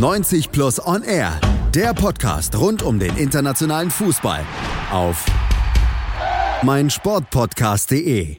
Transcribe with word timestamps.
90 0.00 0.50
Plus 0.50 0.80
On 0.86 1.02
Air, 1.02 1.38
der 1.74 1.92
Podcast 1.92 2.58
rund 2.58 2.82
um 2.82 2.98
den 2.98 3.14
internationalen 3.18 3.90
Fußball 3.90 4.40
auf 4.90 5.26
meinsportpodcast.de. 6.62 8.38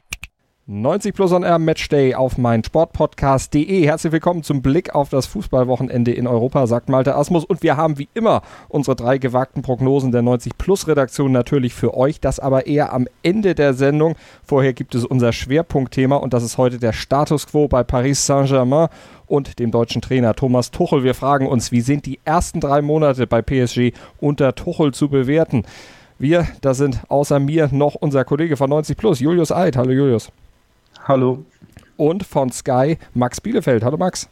90 0.66 1.14
Plus 1.14 1.34
on 1.34 1.44
Air 1.44 1.60
Matchday 1.60 2.16
auf 2.16 2.38
mein 2.38 2.64
Sportpodcast.de. 2.64 3.86
Herzlich 3.86 4.14
willkommen 4.14 4.42
zum 4.42 4.62
Blick 4.62 4.96
auf 4.96 5.10
das 5.10 5.26
Fußballwochenende 5.26 6.14
in 6.14 6.28
Europa, 6.28 6.66
sagt 6.66 6.88
Malte 6.88 7.14
Asmus. 7.14 7.44
Und 7.44 7.62
wir 7.62 7.78
haben 7.78 7.98
wie 8.00 8.08
immer 8.14 8.42
unsere 8.70 8.96
drei 8.96 9.18
gewagten 9.18 9.64
Prognosen 9.64 10.12
der 10.14 10.22
90 10.22 10.58
Plus 10.58 10.88
Redaktion 10.88 11.32
natürlich 11.32 11.74
für 11.74 11.98
euch. 11.98 12.22
Das 12.22 12.40
aber 12.40 12.68
eher 12.68 12.94
am 12.94 13.08
Ende 13.22 13.54
der 13.54 13.74
Sendung. 13.74 14.16
Vorher 14.46 14.72
gibt 14.72 14.96
es 14.96 15.04
unser 15.04 15.34
Schwerpunktthema 15.34 16.16
und 16.16 16.34
das 16.34 16.44
ist 16.44 16.58
heute 16.58 16.80
der 16.80 16.94
Status 16.94 17.48
Quo 17.48 17.68
bei 17.68 17.84
Paris 17.84 18.26
Saint-Germain 18.26 18.88
und 19.32 19.60
dem 19.60 19.72
deutschen 19.72 20.02
Trainer 20.02 20.36
Thomas 20.36 20.72
Tuchel. 20.72 21.04
Wir 21.04 21.16
fragen 21.16 21.48
uns, 21.48 21.72
wie 21.72 21.82
sind 21.82 22.06
die 22.06 22.20
ersten 22.26 22.60
drei 22.60 22.82
Monate 22.82 23.26
bei 23.26 23.42
PSG 23.42 23.94
unter 24.20 24.54
Tuchel 24.54 24.94
zu 24.94 25.08
bewerten? 25.08 25.64
Wir, 26.20 26.48
da 26.60 26.74
sind 26.74 27.00
außer 27.08 27.40
mir 27.40 27.70
noch 27.72 27.96
unser 27.96 28.26
Kollege 28.26 28.58
von 28.58 28.70
90 28.70 28.98
Plus, 28.98 29.20
Julius 29.22 29.52
Eid. 29.52 29.78
Hallo 29.78 29.92
Julius. 29.92 30.32
Hallo. 31.08 31.46
Und 31.96 32.24
von 32.24 32.52
Sky 32.52 32.98
Max 33.14 33.40
Bielefeld. 33.40 33.84
Hallo 33.84 33.98
Max. 33.98 34.30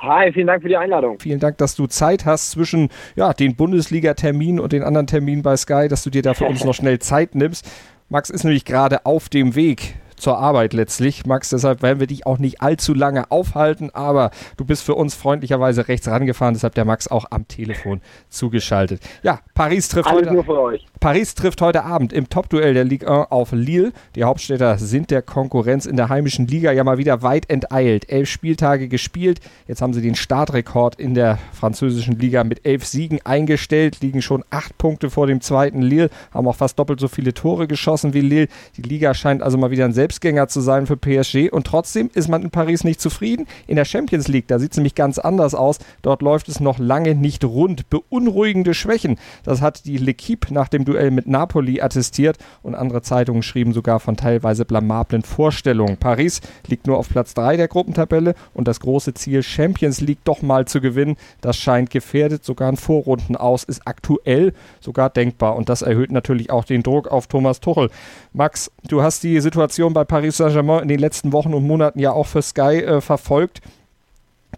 Hi, 0.00 0.32
vielen 0.32 0.48
Dank 0.48 0.62
für 0.62 0.68
die 0.68 0.76
Einladung. 0.76 1.20
Vielen 1.20 1.40
Dank, 1.40 1.58
dass 1.58 1.76
du 1.76 1.86
Zeit 1.86 2.24
hast 2.26 2.50
zwischen 2.50 2.88
ja, 3.14 3.32
den 3.32 3.54
Bundesliga-Terminen 3.54 4.58
und 4.58 4.72
den 4.72 4.82
anderen 4.82 5.06
Terminen 5.06 5.42
bei 5.42 5.56
Sky, 5.56 5.86
dass 5.88 6.02
du 6.02 6.10
dir 6.10 6.22
da 6.22 6.34
für 6.34 6.46
uns 6.46 6.64
noch 6.64 6.74
schnell 6.74 6.98
Zeit 6.98 7.34
nimmst. 7.34 7.70
Max 8.08 8.30
ist 8.30 8.42
nämlich 8.42 8.64
gerade 8.64 9.06
auf 9.06 9.28
dem 9.28 9.54
Weg 9.54 9.94
zur 10.20 10.38
Arbeit 10.38 10.72
letztlich. 10.72 11.26
Max, 11.26 11.50
deshalb 11.50 11.82
werden 11.82 12.00
wir 12.00 12.06
dich 12.06 12.26
auch 12.26 12.38
nicht 12.38 12.62
allzu 12.62 12.94
lange 12.94 13.30
aufhalten, 13.30 13.90
aber 13.92 14.30
du 14.56 14.64
bist 14.64 14.82
für 14.82 14.94
uns 14.94 15.14
freundlicherweise 15.14 15.88
rechts 15.88 16.08
rangefahren, 16.08 16.54
deshalb 16.54 16.74
der 16.74 16.84
Max 16.84 17.08
auch 17.08 17.26
am 17.30 17.48
Telefon 17.48 18.00
zugeschaltet. 18.28 19.02
Ja, 19.22 19.40
Paris 19.54 19.88
trifft 19.88 20.08
Alles 20.08 20.28
heute. 20.46 20.80
Paris 21.00 21.34
trifft 21.34 21.62
heute 21.62 21.84
Abend 21.84 22.12
im 22.12 22.28
Topduell 22.28 22.74
der 22.74 22.84
Ligue 22.84 23.08
1 23.08 23.30
auf 23.30 23.52
Lille. 23.52 23.92
Die 24.16 24.24
Hauptstädter 24.24 24.76
sind 24.76 25.10
der 25.10 25.22
Konkurrenz 25.22 25.86
in 25.86 25.96
der 25.96 26.10
heimischen 26.10 26.46
Liga 26.46 26.72
ja 26.72 26.84
mal 26.84 26.98
wieder 26.98 27.22
weit 27.22 27.48
enteilt. 27.48 28.10
Elf 28.10 28.28
Spieltage 28.28 28.86
gespielt. 28.86 29.40
Jetzt 29.66 29.80
haben 29.80 29.94
sie 29.94 30.02
den 30.02 30.14
Startrekord 30.14 30.96
in 30.96 31.14
der 31.14 31.38
französischen 31.52 32.18
Liga 32.18 32.44
mit 32.44 32.66
elf 32.66 32.84
Siegen 32.84 33.20
eingestellt, 33.24 34.02
liegen 34.02 34.20
schon 34.20 34.44
acht 34.50 34.76
Punkte 34.76 35.08
vor 35.08 35.26
dem 35.26 35.40
zweiten 35.40 35.80
Lille, 35.80 36.10
haben 36.34 36.46
auch 36.46 36.56
fast 36.56 36.78
doppelt 36.78 37.00
so 37.00 37.08
viele 37.08 37.32
Tore 37.32 37.66
geschossen 37.66 38.12
wie 38.12 38.20
Lille. 38.20 38.48
Die 38.76 38.82
Liga 38.82 39.14
scheint 39.14 39.42
also 39.42 39.56
mal 39.56 39.70
wieder 39.70 39.86
ein 39.86 39.94
Selbstgänger 40.10 40.48
zu 40.48 40.60
sein 40.60 40.88
für 40.88 40.96
PSG 40.96 41.52
und 41.52 41.68
trotzdem 41.68 42.10
ist 42.14 42.28
man 42.28 42.42
in 42.42 42.50
Paris 42.50 42.82
nicht 42.82 43.00
zufrieden. 43.00 43.46
In 43.68 43.76
der 43.76 43.84
Champions 43.84 44.26
League, 44.26 44.48
da 44.48 44.58
sieht 44.58 44.72
es 44.72 44.76
nämlich 44.76 44.96
ganz 44.96 45.20
anders 45.20 45.54
aus. 45.54 45.78
Dort 46.02 46.20
läuft 46.20 46.48
es 46.48 46.58
noch 46.58 46.80
lange 46.80 47.14
nicht 47.14 47.44
rund. 47.44 47.88
Beunruhigende 47.90 48.74
Schwächen. 48.74 49.20
Das 49.44 49.60
hat 49.60 49.84
die 49.84 50.00
L'Equipe 50.00 50.52
nach 50.52 50.66
dem 50.66 50.84
Duell 50.84 51.12
mit 51.12 51.28
Napoli 51.28 51.80
attestiert 51.80 52.38
und 52.64 52.74
andere 52.74 53.02
Zeitungen 53.02 53.44
schrieben 53.44 53.72
sogar 53.72 54.00
von 54.00 54.16
teilweise 54.16 54.64
blamablen 54.64 55.22
Vorstellungen. 55.22 55.96
Paris 55.96 56.40
liegt 56.66 56.88
nur 56.88 56.98
auf 56.98 57.08
Platz 57.08 57.32
3 57.34 57.56
der 57.56 57.68
Gruppentabelle 57.68 58.34
und 58.52 58.66
das 58.66 58.80
große 58.80 59.14
Ziel 59.14 59.44
Champions 59.44 60.00
League 60.00 60.24
doch 60.24 60.42
mal 60.42 60.64
zu 60.64 60.80
gewinnen, 60.80 61.16
das 61.40 61.56
scheint 61.56 61.90
gefährdet. 61.90 62.44
Sogar 62.44 62.68
ein 62.68 62.76
Vorrunden 62.76 63.36
aus 63.36 63.62
ist 63.62 63.82
aktuell 63.84 64.54
sogar 64.80 65.08
denkbar 65.08 65.54
und 65.54 65.68
das 65.68 65.82
erhöht 65.82 66.10
natürlich 66.10 66.50
auch 66.50 66.64
den 66.64 66.82
Druck 66.82 67.06
auf 67.06 67.28
Thomas 67.28 67.60
Tuchel. 67.60 67.90
Max, 68.32 68.72
du 68.88 69.02
hast 69.02 69.22
die 69.22 69.40
Situation 69.40 69.92
bei 69.92 69.99
Paris 70.04 70.36
Saint-Germain 70.36 70.82
in 70.82 70.88
den 70.88 70.98
letzten 70.98 71.32
Wochen 71.32 71.54
und 71.54 71.66
Monaten 71.66 71.98
ja 71.98 72.12
auch 72.12 72.26
für 72.26 72.42
Sky 72.42 72.82
äh, 72.82 73.00
verfolgt 73.00 73.60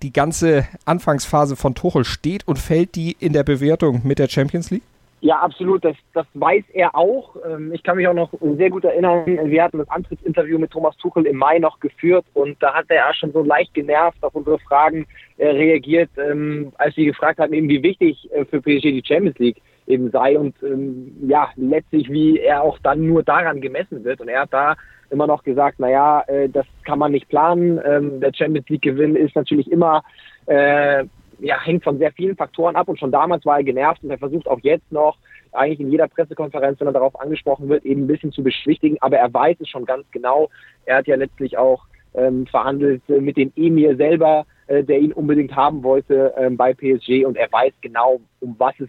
die 0.03 0.13
ganze 0.13 0.67
Anfangsphase 0.85 1.57
von 1.57 1.75
Tuchel 1.75 2.05
steht 2.05 2.47
und 2.49 2.59
fällt 2.59 2.95
die 2.97 3.17
in 3.19 3.33
der 3.33 3.45
Bewertung 3.45 4.01
mit 4.05 4.19
der 4.19 4.29
Champions 4.29 4.71
League? 4.71 4.83
Ja, 5.21 5.39
absolut. 5.39 5.85
Das, 5.85 5.97
das 6.15 6.27
weiß 6.35 6.65
er 6.73 6.97
auch. 6.97 7.37
Ähm, 7.49 7.73
Ich 7.73 7.85
kann 7.85 7.97
mich 7.97 8.09
auch 8.09 8.15
noch 8.15 8.33
sehr 8.57 8.71
gut 8.71 8.85
erinnern, 8.85 9.25
wir 9.27 9.63
hatten 9.63 9.79
das 9.79 9.89
Antrittsinterview 9.89 10.59
mit 10.59 10.73
Thomas 10.73 10.97
Tuchel 10.97 11.27
im 11.27 11.37
Mai 11.37 11.61
noch 11.61 11.79
geführt 11.79 12.25
und 12.35 12.61
da 12.61 12.75
hat 12.75 12.87
er 12.89 13.15
schon 13.15 13.33
so 13.33 13.45
leicht 13.45 13.73
genervt 13.73 14.19
auf 14.23 14.35
unsere 14.35 14.59
Fragen 14.59 15.07
äh, 15.37 15.47
reagiert, 15.47 16.11
ähm, 16.19 16.73
als 16.77 16.97
wir 16.97 17.07
gefragt 17.07 17.39
hatten, 17.39 17.53
eben 17.53 17.69
wie 17.69 17.85
wichtig 17.85 18.29
äh, 18.33 18.45
für 18.45 18.61
PSG 18.61 18.83
die 18.83 19.03
Champions 19.07 19.39
League 19.39 19.63
eben 19.87 20.11
sei 20.11 20.37
und 20.37 20.57
ähm, 20.65 21.15
ja, 21.29 21.51
letztlich 21.57 22.11
wie 22.11 22.41
er 22.41 22.63
auch 22.63 22.79
dann 22.83 23.07
nur 23.07 23.23
daran 23.23 23.61
gemessen 23.61 24.03
wird. 24.03 24.21
Und 24.21 24.29
er 24.29 24.43
hat 24.43 24.53
da 24.53 24.77
immer 25.13 25.27
noch 25.27 25.45
gesagt, 25.45 25.79
naja, 25.79 26.23
äh, 26.27 26.49
das 26.49 26.67
kann 26.85 26.99
man 26.99 27.13
nicht 27.13 27.29
planen. 27.29 27.81
Ähm, 27.85 28.21
der 28.21 28.33
Champions 28.35 28.69
League 28.69 28.83
Gewinn 28.83 29.15
ist 29.15 29.37
natürlich 29.37 29.71
immer 29.71 30.03
äh, 30.47 31.05
ja, 31.43 31.61
hängt 31.61 31.85
von 31.85 31.99
sehr 31.99 32.13
vielen 32.13 32.37
Faktoren 32.37 32.77
ab 32.77 32.89
und 32.89 32.99
schon 32.99 33.11
damals 33.11 33.45
war 33.45 33.59
er 33.59 33.65
genervt 33.65 34.03
und 34.03 34.11
er 34.11 34.19
versucht 34.19 34.47
auch 34.47 34.61
jetzt 34.63 34.91
noch, 34.93 35.19
eigentlich 35.53 35.81
in 35.81 35.91
jeder 35.91 36.09
Pressekonferenz, 36.09 36.81
wenn 36.81 36.87
er 36.87 36.93
darauf 36.93 37.21
angesprochen 37.21 37.69
wird, 37.69 37.85
eben 37.85 38.05
ein 38.05 38.07
bisschen 38.07 38.33
zu 38.33 38.43
beschwichtigen, 38.43 38.97
aber 39.01 39.19
er 39.19 39.33
weiß 39.33 39.59
es 39.61 39.69
schon 39.69 39.85
ganz 39.85 40.11
genau. 40.11 40.49
Er 40.87 40.97
hat 40.97 41.07
ja 41.07 41.17
letztlich 41.17 41.59
auch 41.59 41.85
ähm, 42.15 42.47
verhandelt 42.47 43.03
mit 43.09 43.37
dem 43.37 43.53
Emir 43.57 43.97
selber, 43.97 44.47
äh, 44.67 44.83
der 44.83 45.01
ihn 45.01 45.13
unbedingt 45.13 45.55
haben 45.55 45.83
wollte 45.83 46.33
ähm, 46.39 46.57
bei 46.57 46.73
PSG 46.73 47.25
und 47.27 47.37
er 47.37 47.53
weiß 47.53 47.73
genau, 47.81 48.21
um 48.41 48.55
was 48.59 48.75
es 48.79 48.89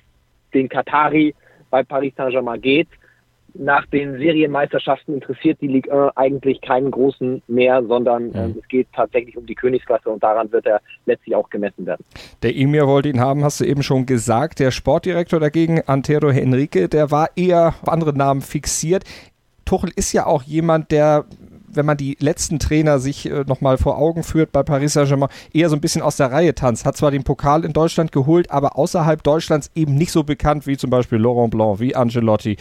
den 0.53 0.69
Katari 0.69 1.35
bei 1.69 1.83
Paris 1.83 2.13
Saint-Germain 2.15 2.61
geht. 2.61 2.87
Nach 3.55 3.85
den 3.87 4.17
Serienmeisterschaften 4.17 5.13
interessiert 5.13 5.59
die 5.61 5.67
Ligue 5.67 6.15
1 6.17 6.33
eigentlich 6.33 6.61
keinen 6.61 6.89
großen 6.89 7.43
mehr, 7.47 7.83
sondern 7.83 8.31
ähm, 8.33 8.55
es 8.59 8.67
geht 8.67 8.87
tatsächlich 8.93 9.37
um 9.37 9.45
die 9.45 9.55
Königsklasse 9.55 10.09
und 10.09 10.23
daran 10.23 10.51
wird 10.51 10.65
er 10.65 10.81
letztlich 11.05 11.35
auch 11.35 11.49
gemessen 11.49 11.85
werden. 11.85 12.03
Der 12.41 12.55
Emir 12.55 12.87
wollte 12.87 13.09
ihn 13.09 13.19
haben, 13.19 13.43
hast 13.43 13.59
du 13.59 13.65
eben 13.65 13.83
schon 13.83 14.05
gesagt. 14.05 14.59
Der 14.59 14.71
Sportdirektor 14.71 15.39
dagegen, 15.39 15.81
Antero 15.85 16.31
Henrique, 16.31 16.87
der 16.89 17.11
war 17.11 17.29
eher 17.35 17.75
auf 17.81 17.89
andere 17.89 18.13
Namen 18.13 18.41
fixiert. 18.41 19.03
Tuchel 19.65 19.91
ist 19.95 20.11
ja 20.13 20.25
auch 20.25 20.43
jemand, 20.43 20.91
der 20.91 21.25
wenn 21.75 21.85
man 21.85 21.97
die 21.97 22.17
letzten 22.19 22.59
Trainer 22.59 22.99
sich 22.99 23.29
äh, 23.29 23.43
nochmal 23.47 23.79
vor 23.79 23.97
Augen 23.97 24.21
führt 24.21 24.51
bei 24.51 24.61
Paris 24.61 24.93
Saint-Germain, 24.93 25.29
eher 25.53 25.69
so 25.69 25.75
ein 25.75 25.81
bisschen 25.81 26.03
aus 26.03 26.17
der 26.17 26.31
Reihe 26.31 26.53
tanzt. 26.53 26.85
Hat 26.85 26.95
zwar 26.95 27.09
den 27.09 27.23
Pokal 27.23 27.65
in 27.65 27.73
Deutschland 27.73 28.11
geholt, 28.11 28.51
aber 28.51 28.77
außerhalb 28.77 29.23
Deutschlands 29.23 29.71
eben 29.73 29.95
nicht 29.95 30.11
so 30.11 30.23
bekannt 30.23 30.67
wie 30.67 30.77
zum 30.77 30.91
Beispiel 30.91 31.17
Laurent 31.17 31.49
Blanc, 31.49 31.79
wie 31.79 31.95
Angelotti 31.95 32.57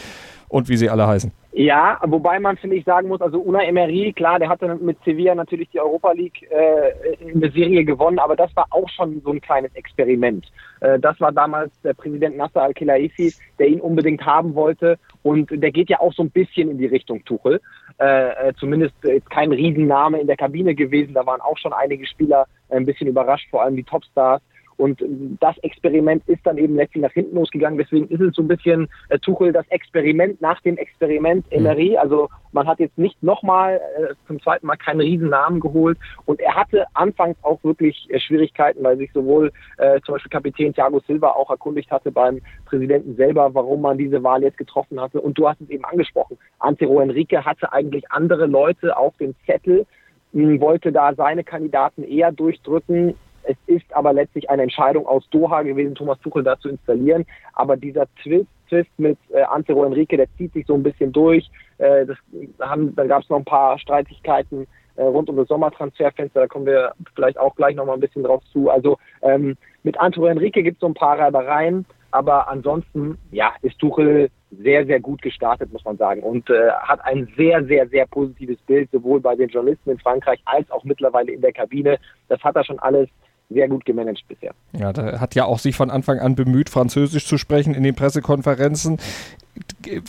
und 0.53 0.69
wie 0.69 0.77
sie 0.77 0.91
alle 0.91 1.07
heißen. 1.07 1.33
Ja, 1.55 1.99
wobei 2.05 2.39
man, 2.39 2.57
finde 2.59 2.77
ich, 2.77 2.85
sagen 2.85 3.09
muss, 3.09 3.21
also 3.23 3.39
Una 3.39 3.63
Emery, 3.63 4.13
klar, 4.13 4.39
der 4.39 4.51
hatte 4.51 4.75
mit 4.77 4.99
Sevilla 5.05 5.35
natürlich 5.35 5.69
die 5.71 5.81
Europa 5.81 6.13
League 6.13 6.47
äh, 6.51 7.15
in 7.21 7.41
der 7.41 7.51
Serie 7.51 7.85
gewonnen, 7.85 8.19
aber 8.19 8.37
das 8.37 8.55
war 8.55 8.67
auch 8.71 8.89
schon 8.91 9.21
so 9.25 9.31
ein 9.31 9.41
kleines 9.41 9.75
Experiment. 9.75 10.51
Äh, 10.81 10.99
das 10.99 11.19
war 11.21 11.33
damals 11.33 11.73
der 11.83 11.95
Präsident 11.95 12.37
Nasser 12.37 12.63
Al-Khelaifi, 12.63 13.33
der 13.59 13.69
ihn 13.69 13.81
unbedingt 13.81 14.25
haben 14.27 14.55
wollte 14.55 14.99
und 15.23 15.51
der 15.51 15.73
geht 15.73 15.89
ja 15.89 16.01
auch 16.01 16.13
so 16.13 16.23
ein 16.23 16.31
bisschen 16.31 16.71
in 16.71 16.79
die 16.79 16.87
Richtung 16.87 17.25
Tuchel. 17.25 17.61
Äh, 17.99 18.49
äh, 18.49 18.53
zumindest 18.59 18.95
ist 19.03 19.31
kein 19.31 19.53
Riesenname 19.53 20.21
in 20.21 20.27
der 20.27 20.37
Kabine 20.37 20.75
gewesen, 20.75 21.15
da 21.15 21.25
waren 21.25 21.41
auch 21.41 21.57
schon 21.57 21.73
einige 21.73 22.07
Spieler 22.07 22.47
ein 22.69 22.85
bisschen 22.85 23.09
überrascht, 23.09 23.49
vor 23.51 23.63
allem 23.63 23.77
die 23.77 23.85
Topstars. 23.85 24.43
Und 24.83 25.01
das 25.39 25.57
Experiment 25.59 26.25
ist 26.27 26.45
dann 26.45 26.59
eben 26.59 26.75
letztlich 26.75 27.05
nach 27.05 27.13
hinten 27.13 27.37
losgegangen. 27.37 27.79
Deswegen 27.79 28.09
ist 28.09 28.21
es 28.21 28.35
so 28.35 28.43
ein 28.43 28.49
bisschen 28.49 28.89
äh, 29.11 29.19
Tuchel 29.21 29.53
das 29.53 29.65
Experiment 29.69 30.41
nach 30.41 30.61
dem 30.63 30.77
Experiment 30.77 31.47
mhm. 31.53 31.59
Emery. 31.59 31.97
Also 31.97 32.29
man 32.51 32.67
hat 32.67 32.81
jetzt 32.81 32.99
nicht 32.99 33.23
nochmal 33.23 33.81
äh, 33.97 34.15
zum 34.27 34.43
zweiten 34.43 34.67
Mal 34.67 34.75
keinen 34.75 35.01
Riesennamen 35.01 35.61
geholt. 35.61 35.99
Und 36.25 36.41
er 36.41 36.57
hatte 36.57 36.85
anfangs 36.95 37.37
auch 37.43 37.63
wirklich 37.63 38.09
äh, 38.11 38.19
Schwierigkeiten, 38.19 38.83
weil 38.83 38.97
sich 38.97 39.13
sowohl 39.13 39.53
äh, 39.79 40.01
zum 40.01 40.17
Beispiel 40.17 40.31
Kapitän 40.31 40.75
Thiago 40.75 40.99
Silva 41.07 41.29
auch 41.29 41.51
erkundigt 41.51 41.93
hatte 41.93 42.11
beim 42.11 42.41
Präsidenten 42.65 43.15
selber, 43.15 43.55
warum 43.55 43.83
man 43.83 43.99
diese 43.99 44.25
Wahl 44.25 44.43
jetzt 44.43 44.59
getroffen 44.59 45.01
hatte. 45.01 45.21
Und 45.21 45.39
du 45.39 45.49
hast 45.49 45.61
es 45.61 45.71
eben 45.71 45.85
angesprochen. 45.85 46.37
Antero 46.59 46.99
Enrique 46.99 47.45
hatte 47.45 47.73
eigentlich 47.73 48.11
andere 48.11 48.47
Leute 48.47 48.97
auf 48.97 49.17
dem 49.19 49.37
Zettel, 49.47 49.87
wollte 50.33 50.91
da 50.91 51.15
seine 51.15 51.45
Kandidaten 51.45 52.03
eher 52.03 52.33
durchdrücken. 52.33 53.15
Es 53.45 53.57
ist 53.67 53.85
aber 53.95 54.13
letztlich 54.13 54.49
eine 54.51 54.63
Entscheidung 54.63 55.07
aus 55.07 55.29
Doha 55.31 55.63
gewesen, 55.63 55.95
Thomas 55.95 56.19
Tuchel 56.21 56.43
da 56.43 56.59
zu 56.59 56.69
installieren. 56.69 57.27
Aber 57.55 57.77
dieser 57.77 58.07
Twist, 58.23 58.49
Twist 58.69 58.91
mit 58.99 59.19
äh, 59.31 59.43
Antero 59.43 59.85
Enrique, 59.85 60.17
der 60.17 60.27
zieht 60.37 60.53
sich 60.53 60.67
so 60.67 60.75
ein 60.75 60.83
bisschen 60.83 61.13
durch. 61.13 61.51
Äh, 61.79 62.07
das 62.07 62.17
haben, 62.61 62.95
dann 62.95 63.09
gab 63.09 63.23
es 63.23 63.29
noch 63.29 63.39
ein 63.39 63.45
paar 63.45 63.79
Streitigkeiten 63.79 64.67
äh, 64.97 65.03
rund 65.03 65.29
um 65.29 65.37
das 65.37 65.49
Sommertransferfenster. 65.49 66.41
Da 66.41 66.47
kommen 66.47 66.67
wir 66.67 66.93
vielleicht 67.15 67.39
auch 67.39 67.55
gleich 67.57 67.75
noch 67.75 67.87
mal 67.87 67.95
ein 67.95 68.01
bisschen 68.01 68.25
drauf 68.25 68.43
zu. 68.53 68.71
Also 68.71 68.99
ähm, 69.23 69.57
mit 69.83 69.99
Antero 69.99 70.27
Enrique 70.27 70.63
gibt 70.63 70.77
es 70.77 70.81
so 70.81 70.87
ein 70.87 70.95
paar 70.95 71.19
Reibereien. 71.19 71.85
Aber 72.13 72.49
ansonsten, 72.49 73.17
ja, 73.31 73.55
ist 73.63 73.79
Tuchel 73.79 74.29
sehr, 74.51 74.85
sehr 74.85 75.01
gut 75.01 75.23
gestartet, 75.23 75.73
muss 75.73 75.85
man 75.85 75.97
sagen. 75.97 76.23
Und 76.23 76.49
äh, 76.51 76.71
hat 76.71 77.03
ein 77.05 77.27
sehr, 77.39 77.65
sehr, 77.65 77.89
sehr 77.89 78.07
positives 78.07 78.59
Bild, 78.67 78.91
sowohl 78.91 79.21
bei 79.21 79.35
den 79.35 79.49
Journalisten 79.49 79.91
in 79.91 79.99
Frankreich 79.99 80.41
als 80.45 80.71
auch 80.71 80.85
mittlerweile 80.85 81.33
in 81.33 81.41
der 81.41 81.55
Kabine. 81.55 81.99
Das 82.29 82.43
hat 82.43 82.55
er 82.55 82.65
schon 82.65 82.79
alles 82.79 83.09
sehr 83.53 83.69
gut 83.69 83.85
gemanagt 83.85 84.25
bisher. 84.29 84.53
Ja, 84.73 84.93
da 84.93 85.21
hat 85.21 85.35
ja 85.35 85.45
auch 85.45 85.59
sich 85.59 85.77
von 85.77 85.91
Anfang 85.91 86.19
an 86.19 86.35
bemüht, 86.35 86.71
Französisch 86.71 87.27
zu 87.27 87.39
sprechen 87.39 87.75
in 87.75 87.83
den 87.83 87.95
Pressekonferenzen 87.95 88.99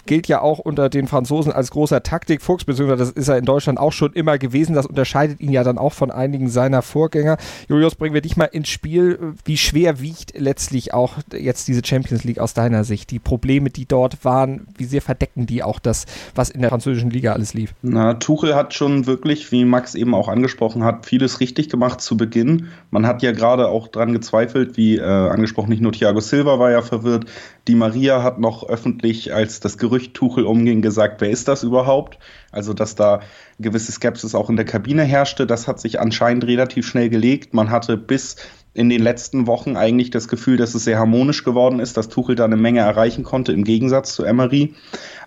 gilt 0.05 0.27
ja 0.27 0.41
auch 0.41 0.59
unter 0.59 0.89
den 0.89 1.07
Franzosen 1.07 1.51
als 1.51 1.71
großer 1.71 2.03
Taktikfuchs, 2.03 2.63
beziehungsweise 2.63 2.99
das 3.05 3.11
ist 3.11 3.27
er 3.27 3.37
in 3.37 3.45
Deutschland 3.45 3.79
auch 3.79 3.91
schon 3.91 4.13
immer 4.13 4.37
gewesen. 4.37 4.75
Das 4.75 4.85
unterscheidet 4.85 5.41
ihn 5.41 5.51
ja 5.51 5.63
dann 5.63 5.77
auch 5.77 5.93
von 5.93 6.11
einigen 6.11 6.49
seiner 6.49 6.81
Vorgänger. 6.81 7.37
Julius, 7.67 7.95
bringen 7.95 8.13
wir 8.13 8.21
dich 8.21 8.37
mal 8.37 8.45
ins 8.45 8.69
Spiel. 8.69 9.33
Wie 9.43 9.57
schwer 9.57 9.99
wiegt 9.99 10.39
letztlich 10.39 10.93
auch 10.93 11.15
jetzt 11.33 11.67
diese 11.67 11.81
Champions 11.83 12.23
League 12.23 12.39
aus 12.39 12.53
deiner 12.53 12.83
Sicht? 12.83 13.11
Die 13.11 13.19
Probleme, 13.19 13.69
die 13.69 13.85
dort 13.85 14.23
waren, 14.23 14.67
wie 14.77 14.85
sehr 14.85 15.01
verdecken 15.01 15.45
die 15.45 15.63
auch 15.63 15.79
das, 15.79 16.05
was 16.35 16.49
in 16.49 16.61
der 16.61 16.69
französischen 16.69 17.09
Liga 17.09 17.33
alles 17.33 17.53
lief? 17.53 17.73
Na, 17.81 18.13
Tuchel 18.13 18.55
hat 18.55 18.73
schon 18.73 19.07
wirklich, 19.07 19.51
wie 19.51 19.65
Max 19.65 19.95
eben 19.95 20.13
auch 20.13 20.29
angesprochen 20.29 20.83
hat, 20.83 21.05
vieles 21.05 21.39
richtig 21.39 21.69
gemacht 21.69 21.99
zu 22.01 22.15
Beginn. 22.15 22.67
Man 22.91 23.05
hat 23.05 23.21
ja 23.23 23.31
gerade 23.31 23.67
auch 23.67 23.87
dran 23.87 24.13
gezweifelt, 24.13 24.77
wie 24.77 24.97
äh, 24.97 25.03
angesprochen, 25.03 25.69
nicht 25.69 25.81
nur 25.81 25.91
Thiago 25.91 26.21
Silva 26.21 26.59
war 26.59 26.71
ja 26.71 26.81
verwirrt, 26.81 27.25
die 27.67 27.75
Maria 27.75 28.23
hat 28.23 28.39
noch 28.39 28.67
öffentlich, 28.67 29.32
als 29.33 29.59
das 29.59 29.77
Gerücht 29.77 30.13
Tuchel 30.13 30.45
umging, 30.45 30.81
gesagt, 30.81 31.21
wer 31.21 31.29
ist 31.29 31.47
das 31.47 31.63
überhaupt? 31.63 32.17
Also, 32.51 32.73
dass 32.73 32.95
da 32.95 33.21
gewisse 33.59 33.91
Skepsis 33.91 34.35
auch 34.35 34.49
in 34.49 34.55
der 34.55 34.65
Kabine 34.65 35.03
herrschte, 35.03 35.47
das 35.47 35.67
hat 35.67 35.79
sich 35.79 35.99
anscheinend 35.99 36.45
relativ 36.45 36.87
schnell 36.87 37.09
gelegt. 37.09 37.53
Man 37.53 37.71
hatte 37.71 37.97
bis 37.97 38.35
in 38.73 38.89
den 38.89 39.01
letzten 39.01 39.45
Wochen 39.45 39.77
eigentlich 39.77 40.09
das 40.09 40.27
Gefühl, 40.27 40.57
dass 40.57 40.73
es 40.73 40.83
sehr 40.83 40.97
harmonisch 40.97 41.43
geworden 41.43 41.79
ist, 41.79 41.95
dass 41.95 42.09
Tuchel 42.09 42.35
da 42.35 42.45
eine 42.45 42.57
Menge 42.57 42.79
erreichen 42.79 43.23
konnte 43.23 43.51
im 43.51 43.63
Gegensatz 43.63 44.15
zu 44.15 44.23
Emery. 44.23 44.73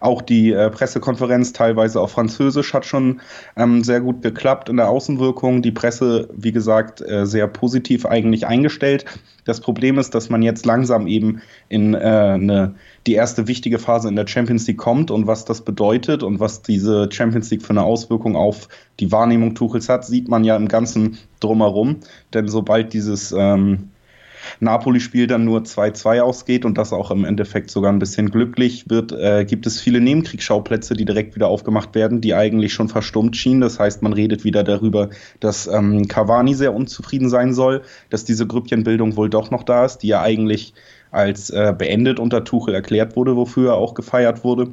Auch 0.00 0.20
die 0.20 0.52
äh, 0.52 0.68
Pressekonferenz 0.70 1.52
teilweise 1.52 2.00
auf 2.00 2.12
Französisch 2.12 2.74
hat 2.74 2.84
schon 2.84 3.20
ähm, 3.56 3.84
sehr 3.84 4.00
gut 4.00 4.22
geklappt 4.22 4.68
in 4.68 4.76
der 4.76 4.88
Außenwirkung. 4.88 5.62
Die 5.62 5.70
Presse, 5.70 6.28
wie 6.34 6.52
gesagt, 6.52 7.00
äh, 7.00 7.24
sehr 7.24 7.46
positiv 7.46 8.04
eigentlich 8.04 8.46
eingestellt. 8.46 9.04
Das 9.44 9.60
Problem 9.60 9.98
ist, 9.98 10.14
dass 10.14 10.28
man 10.28 10.42
jetzt 10.42 10.66
langsam 10.66 11.06
eben 11.06 11.40
in 11.68 11.94
äh, 11.94 11.98
eine, 11.98 12.74
die 13.06 13.14
erste 13.14 13.46
wichtige 13.46 13.78
Phase 13.78 14.08
in 14.08 14.16
der 14.16 14.26
Champions 14.26 14.66
League 14.66 14.78
kommt 14.78 15.10
und 15.10 15.26
was 15.26 15.44
das 15.44 15.62
bedeutet 15.62 16.22
und 16.22 16.40
was 16.40 16.62
diese 16.62 17.08
Champions 17.10 17.50
League 17.50 17.62
für 17.62 17.70
eine 17.70 17.84
Auswirkung 17.84 18.36
auf 18.36 18.68
die 18.98 19.12
Wahrnehmung 19.12 19.54
Tuchels 19.54 19.88
hat, 19.88 20.04
sieht 20.04 20.28
man 20.28 20.44
ja 20.44 20.56
im 20.56 20.68
Ganzen 20.68 21.18
drumherum. 21.40 21.96
Denn 22.34 22.48
sobald 22.48 22.92
dieses 22.92 23.32
ähm, 23.32 23.90
Napoli-Spiel 24.60 25.26
dann 25.26 25.44
nur 25.44 25.60
2-2 25.60 26.20
ausgeht 26.20 26.64
und 26.64 26.78
das 26.78 26.92
auch 26.92 27.10
im 27.10 27.24
Endeffekt 27.24 27.70
sogar 27.70 27.92
ein 27.92 27.98
bisschen 27.98 28.30
glücklich 28.30 28.88
wird, 28.88 29.12
äh, 29.12 29.44
gibt 29.44 29.66
es 29.66 29.80
viele 29.80 30.00
Nebenkriegsschauplätze, 30.00 30.94
die 30.94 31.04
direkt 31.04 31.34
wieder 31.34 31.48
aufgemacht 31.48 31.94
werden, 31.94 32.20
die 32.20 32.34
eigentlich 32.34 32.72
schon 32.72 32.88
verstummt 32.88 33.36
schienen. 33.36 33.60
Das 33.60 33.78
heißt, 33.78 34.02
man 34.02 34.12
redet 34.12 34.44
wieder 34.44 34.64
darüber, 34.64 35.10
dass 35.40 35.66
ähm, 35.66 36.08
Cavani 36.08 36.54
sehr 36.54 36.74
unzufrieden 36.74 37.28
sein 37.28 37.54
soll, 37.54 37.82
dass 38.10 38.24
diese 38.24 38.46
Grüppchenbildung 38.46 39.16
wohl 39.16 39.30
doch 39.30 39.50
noch 39.50 39.62
da 39.62 39.84
ist, 39.84 39.98
die 39.98 40.08
ja 40.08 40.22
eigentlich 40.22 40.74
als 41.10 41.50
äh, 41.50 41.74
beendet 41.76 42.18
unter 42.18 42.44
Tuchel 42.44 42.74
erklärt 42.74 43.16
wurde, 43.16 43.36
wofür 43.36 43.70
er 43.72 43.76
auch 43.76 43.94
gefeiert 43.94 44.44
wurde. 44.44 44.68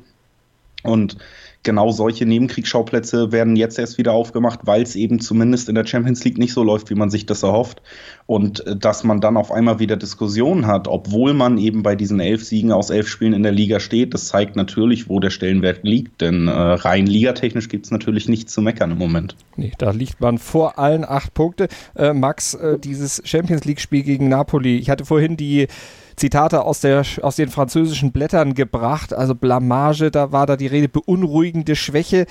Und 0.83 1.17
genau 1.63 1.91
solche 1.91 2.25
Nebenkriegsschauplätze 2.25 3.31
werden 3.31 3.55
jetzt 3.55 3.79
erst 3.79 3.97
wieder 3.97 4.11
aufgemacht, 4.11 4.59
weil 4.63 4.83
es 4.83 4.95
eben 4.95 5.19
zumindest 5.19 5.69
in 5.69 5.75
der 5.75 5.85
Champions 5.85 6.23
League 6.23 6.37
nicht 6.37 6.53
so 6.53 6.61
läuft, 6.61 6.89
wie 6.89 6.95
man 6.95 7.09
sich 7.09 7.25
das 7.25 7.43
erhofft. 7.43 7.81
Und 8.25 8.65
äh, 8.67 8.75
dass 8.75 9.03
man 9.03 9.21
dann 9.21 9.37
auf 9.37 9.51
einmal 9.51 9.79
wieder 9.79 9.95
Diskussionen 9.95 10.67
hat, 10.67 10.87
obwohl 10.87 11.33
man 11.33 11.57
eben 11.57 11.83
bei 11.83 11.95
diesen 11.95 12.19
elf 12.19 12.43
Siegen 12.43 12.71
aus 12.71 12.89
elf 12.89 13.07
Spielen 13.07 13.33
in 13.33 13.43
der 13.43 13.51
Liga 13.51 13.79
steht, 13.79 14.13
das 14.13 14.27
zeigt 14.27 14.55
natürlich, 14.55 15.09
wo 15.09 15.19
der 15.19 15.29
Stellenwert 15.29 15.79
liegt. 15.83 16.21
Denn 16.21 16.47
äh, 16.47 16.51
rein 16.51 17.07
ligatechnisch 17.07 17.69
gibt 17.69 17.85
es 17.85 17.91
natürlich 17.91 18.27
nichts 18.27 18.53
zu 18.53 18.61
meckern 18.61 18.91
im 18.91 18.97
Moment. 18.97 19.35
Nee, 19.55 19.71
da 19.77 19.91
liegt 19.91 20.19
man 20.19 20.37
vor 20.37 20.77
allen 20.77 21.05
acht 21.05 21.33
Punkte. 21.33 21.67
Äh, 21.95 22.13
Max, 22.13 22.53
äh, 22.53 22.77
dieses 22.77 23.21
Champions 23.25 23.63
League-Spiel 23.63 24.03
gegen 24.03 24.27
Napoli, 24.27 24.77
ich 24.77 24.89
hatte 24.89 25.05
vorhin 25.05 25.37
die 25.37 25.67
Zitate 26.15 26.63
aus, 26.63 26.81
der, 26.81 27.03
aus 27.21 27.35
den 27.35 27.49
französischen 27.49 28.11
Blättern 28.11 28.53
gebracht. 28.53 29.13
Also 29.13 29.35
Blamage, 29.35 30.11
da 30.11 30.31
war 30.31 30.45
da 30.45 30.57
die 30.57 30.67
Rede, 30.67 30.89
beunruhigende 30.89 31.75
Schwäche. 31.75 32.25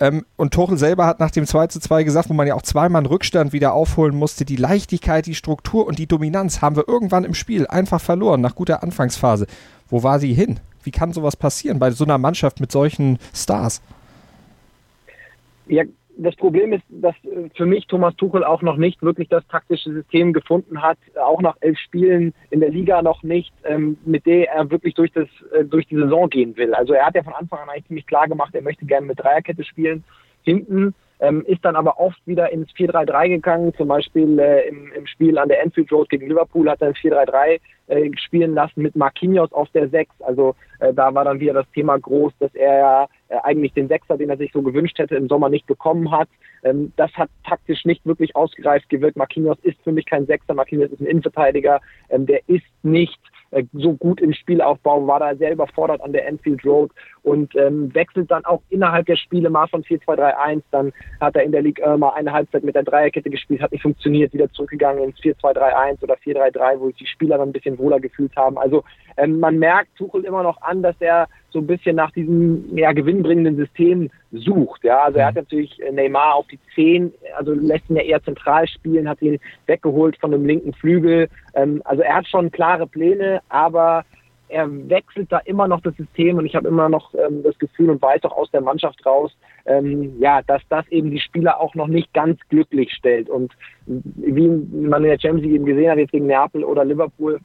Ähm, 0.00 0.24
und 0.36 0.54
Tuchel 0.54 0.78
selber 0.78 1.06
hat 1.06 1.20
nach 1.20 1.30
dem 1.30 1.46
2 1.46 1.68
zu 1.68 1.80
2 1.80 2.04
gesagt, 2.04 2.30
wo 2.30 2.34
man 2.34 2.46
ja 2.46 2.54
auch 2.54 2.62
zweimal 2.62 3.06
Rückstand 3.06 3.52
wieder 3.52 3.72
aufholen 3.72 4.16
musste, 4.16 4.44
die 4.44 4.56
Leichtigkeit, 4.56 5.26
die 5.26 5.34
Struktur 5.34 5.86
und 5.86 5.98
die 5.98 6.06
Dominanz 6.06 6.62
haben 6.62 6.76
wir 6.76 6.88
irgendwann 6.88 7.24
im 7.24 7.34
Spiel 7.34 7.66
einfach 7.66 8.00
verloren, 8.00 8.40
nach 8.40 8.54
guter 8.54 8.82
Anfangsphase. 8.82 9.46
Wo 9.88 10.02
war 10.02 10.20
sie 10.20 10.34
hin? 10.34 10.60
Wie 10.82 10.90
kann 10.90 11.12
sowas 11.12 11.36
passieren 11.36 11.78
bei 11.78 11.90
so 11.90 12.04
einer 12.04 12.18
Mannschaft 12.18 12.60
mit 12.60 12.72
solchen 12.72 13.18
Stars? 13.34 13.80
Ja, 15.66 15.84
das 16.18 16.34
Problem 16.36 16.72
ist, 16.72 16.82
dass 16.88 17.14
äh, 17.24 17.48
für 17.54 17.64
mich 17.64 17.86
Thomas 17.86 18.14
Tuchel 18.16 18.44
auch 18.44 18.62
noch 18.62 18.76
nicht 18.76 19.02
wirklich 19.02 19.28
das 19.28 19.46
taktische 19.46 19.92
System 19.92 20.32
gefunden 20.32 20.82
hat, 20.82 20.98
auch 21.22 21.40
nach 21.40 21.56
elf 21.60 21.78
Spielen 21.78 22.34
in 22.50 22.60
der 22.60 22.70
Liga 22.70 23.02
noch 23.02 23.22
nicht, 23.22 23.52
ähm, 23.64 23.96
mit 24.04 24.26
der 24.26 24.50
er 24.50 24.70
wirklich 24.70 24.94
durch, 24.94 25.12
das, 25.12 25.28
äh, 25.52 25.64
durch 25.64 25.86
die 25.86 25.96
Saison 25.96 26.28
gehen 26.28 26.56
will. 26.56 26.74
Also 26.74 26.92
er 26.92 27.06
hat 27.06 27.14
ja 27.14 27.22
von 27.22 27.34
Anfang 27.34 27.60
an 27.60 27.68
eigentlich 27.68 27.86
ziemlich 27.86 28.06
klar 28.06 28.26
gemacht, 28.26 28.54
er 28.54 28.62
möchte 28.62 28.84
gerne 28.84 29.06
mit 29.06 29.20
Dreierkette 29.20 29.62
spielen. 29.62 30.02
Hinten 30.42 30.94
ähm, 31.20 31.44
ist 31.46 31.64
dann 31.64 31.76
aber 31.76 31.98
oft 31.98 32.18
wieder 32.26 32.50
ins 32.50 32.70
4-3-3 32.72 33.28
gegangen, 33.28 33.74
zum 33.74 33.88
Beispiel 33.88 34.38
äh, 34.38 34.68
im, 34.68 34.92
im 34.92 35.06
Spiel 35.06 35.38
an 35.38 35.48
der 35.48 35.62
Enfield 35.62 35.90
Road 35.92 36.08
gegen 36.08 36.28
Liverpool 36.28 36.70
hat 36.70 36.80
er 36.80 36.88
ins 36.88 36.98
4-3-3 36.98 37.60
äh, 37.88 38.10
spielen 38.16 38.54
lassen 38.54 38.82
mit 38.82 38.94
Marquinhos 38.96 39.52
auf 39.52 39.68
der 39.70 39.88
6. 39.88 40.10
Also 40.20 40.54
äh, 40.80 40.92
da 40.92 41.12
war 41.14 41.24
dann 41.24 41.40
wieder 41.40 41.54
das 41.54 41.70
Thema 41.72 41.98
groß, 41.98 42.32
dass 42.38 42.54
er 42.54 42.78
ja 42.78 43.08
äh, 43.28 43.36
eigentlich 43.42 43.72
den 43.72 43.88
Sechser, 43.88 44.16
den 44.16 44.30
er 44.30 44.36
sich 44.36 44.52
so 44.52 44.62
gewünscht 44.62 44.98
hätte, 44.98 45.16
im 45.16 45.28
Sommer 45.28 45.48
nicht 45.48 45.66
bekommen 45.66 46.10
hat. 46.10 46.28
Ähm, 46.62 46.92
das 46.96 47.12
hat 47.14 47.30
taktisch 47.44 47.84
nicht 47.84 48.04
wirklich 48.06 48.36
ausgereift 48.36 48.88
gewirkt. 48.88 49.16
Marquinhos 49.16 49.58
ist 49.62 49.80
für 49.82 49.92
mich 49.92 50.06
kein 50.06 50.26
Sechser, 50.26 50.54
Marquinhos 50.54 50.90
ist 50.90 51.00
ein 51.00 51.06
Innenverteidiger, 51.06 51.80
ähm, 52.10 52.26
der 52.26 52.40
ist 52.48 52.66
nicht 52.82 53.18
so 53.72 53.94
gut 53.94 54.20
im 54.20 54.32
Spielaufbau, 54.32 55.06
war 55.06 55.20
da 55.20 55.34
sehr 55.34 55.52
überfordert 55.52 56.00
an 56.02 56.12
der 56.12 56.26
Enfield 56.28 56.64
Road 56.64 56.90
und 57.22 57.54
ähm, 57.56 57.94
wechselt 57.94 58.30
dann 58.30 58.44
auch 58.44 58.62
innerhalb 58.68 59.06
der 59.06 59.16
Spiele 59.16 59.50
mal 59.50 59.66
von 59.68 59.82
4-2-3-1. 59.82 60.62
Dann 60.70 60.92
hat 61.20 61.36
er 61.36 61.44
in 61.44 61.52
der 61.52 61.62
Liga 61.62 61.94
äh, 61.94 61.96
mal 61.96 62.10
eine 62.10 62.32
Halbzeit 62.32 62.64
mit 62.64 62.74
der 62.74 62.82
Dreierkette 62.82 63.30
gespielt, 63.30 63.62
hat 63.62 63.72
nicht 63.72 63.82
funktioniert, 63.82 64.32
wieder 64.32 64.50
zurückgegangen 64.52 65.04
ins 65.04 65.18
4-2-3-1 65.20 66.02
oder 66.02 66.14
4-3-3, 66.14 66.80
wo 66.80 66.86
sich 66.88 66.96
die 66.96 67.06
Spieler 67.06 67.38
dann 67.38 67.50
ein 67.50 67.52
bisschen 67.52 67.78
wohler 67.78 68.00
gefühlt 68.00 68.34
haben. 68.36 68.58
Also 68.58 68.84
ähm, 69.16 69.40
man 69.40 69.58
merkt 69.58 69.96
Tuchel 69.96 70.24
immer 70.24 70.42
noch 70.42 70.60
an, 70.62 70.82
dass 70.82 70.96
er 71.00 71.28
so 71.50 71.58
ein 71.58 71.66
bisschen 71.66 71.96
nach 71.96 72.10
diesem 72.12 72.76
ja, 72.76 72.92
gewinnbringenden 72.92 73.56
System 73.56 74.10
sucht. 74.32 74.84
Ja, 74.84 75.04
also 75.04 75.18
er 75.18 75.26
hat 75.26 75.34
mhm. 75.34 75.42
natürlich 75.42 75.80
Neymar 75.90 76.34
auf 76.34 76.46
die 76.48 76.58
10, 76.74 77.12
also 77.36 77.52
lässt 77.52 77.88
ihn 77.88 77.96
ja 77.96 78.02
eher 78.02 78.22
zentral 78.22 78.66
spielen, 78.68 79.08
hat 79.08 79.22
ihn 79.22 79.38
weggeholt 79.66 80.18
von 80.18 80.30
dem 80.30 80.44
linken 80.44 80.72
Flügel. 80.74 81.28
Ähm, 81.54 81.82
also 81.84 82.02
er 82.02 82.16
hat 82.16 82.28
schon 82.28 82.50
klare 82.50 82.86
Pläne, 82.86 83.40
aber 83.48 84.04
er 84.48 84.66
wechselt 84.88 85.30
da 85.30 85.38
immer 85.38 85.68
noch 85.68 85.80
das 85.82 85.94
System 85.96 86.38
und 86.38 86.46
ich 86.46 86.54
habe 86.54 86.68
immer 86.68 86.88
noch 86.88 87.14
ähm, 87.14 87.42
das 87.42 87.58
Gefühl 87.58 87.90
und 87.90 88.00
weiß 88.00 88.24
auch 88.24 88.36
aus 88.36 88.50
der 88.50 88.62
Mannschaft 88.62 89.04
raus, 89.04 89.36
ähm, 89.66 90.16
ja, 90.20 90.40
dass 90.42 90.62
das 90.68 90.88
eben 90.88 91.10
die 91.10 91.20
Spieler 91.20 91.60
auch 91.60 91.74
noch 91.74 91.86
nicht 91.86 92.12
ganz 92.14 92.40
glücklich 92.48 92.92
stellt. 92.92 93.28
Und 93.28 93.52
wie 93.86 94.48
man 94.48 95.04
in 95.04 95.10
der 95.10 95.20
Champions 95.20 95.42
League 95.42 95.54
eben 95.54 95.66
gesehen 95.66 95.90
hat, 95.90 95.98
jetzt 95.98 96.12
gegen 96.12 96.26
Neapel 96.26 96.64
oder 96.64 96.84
Liverpool, 96.84 97.40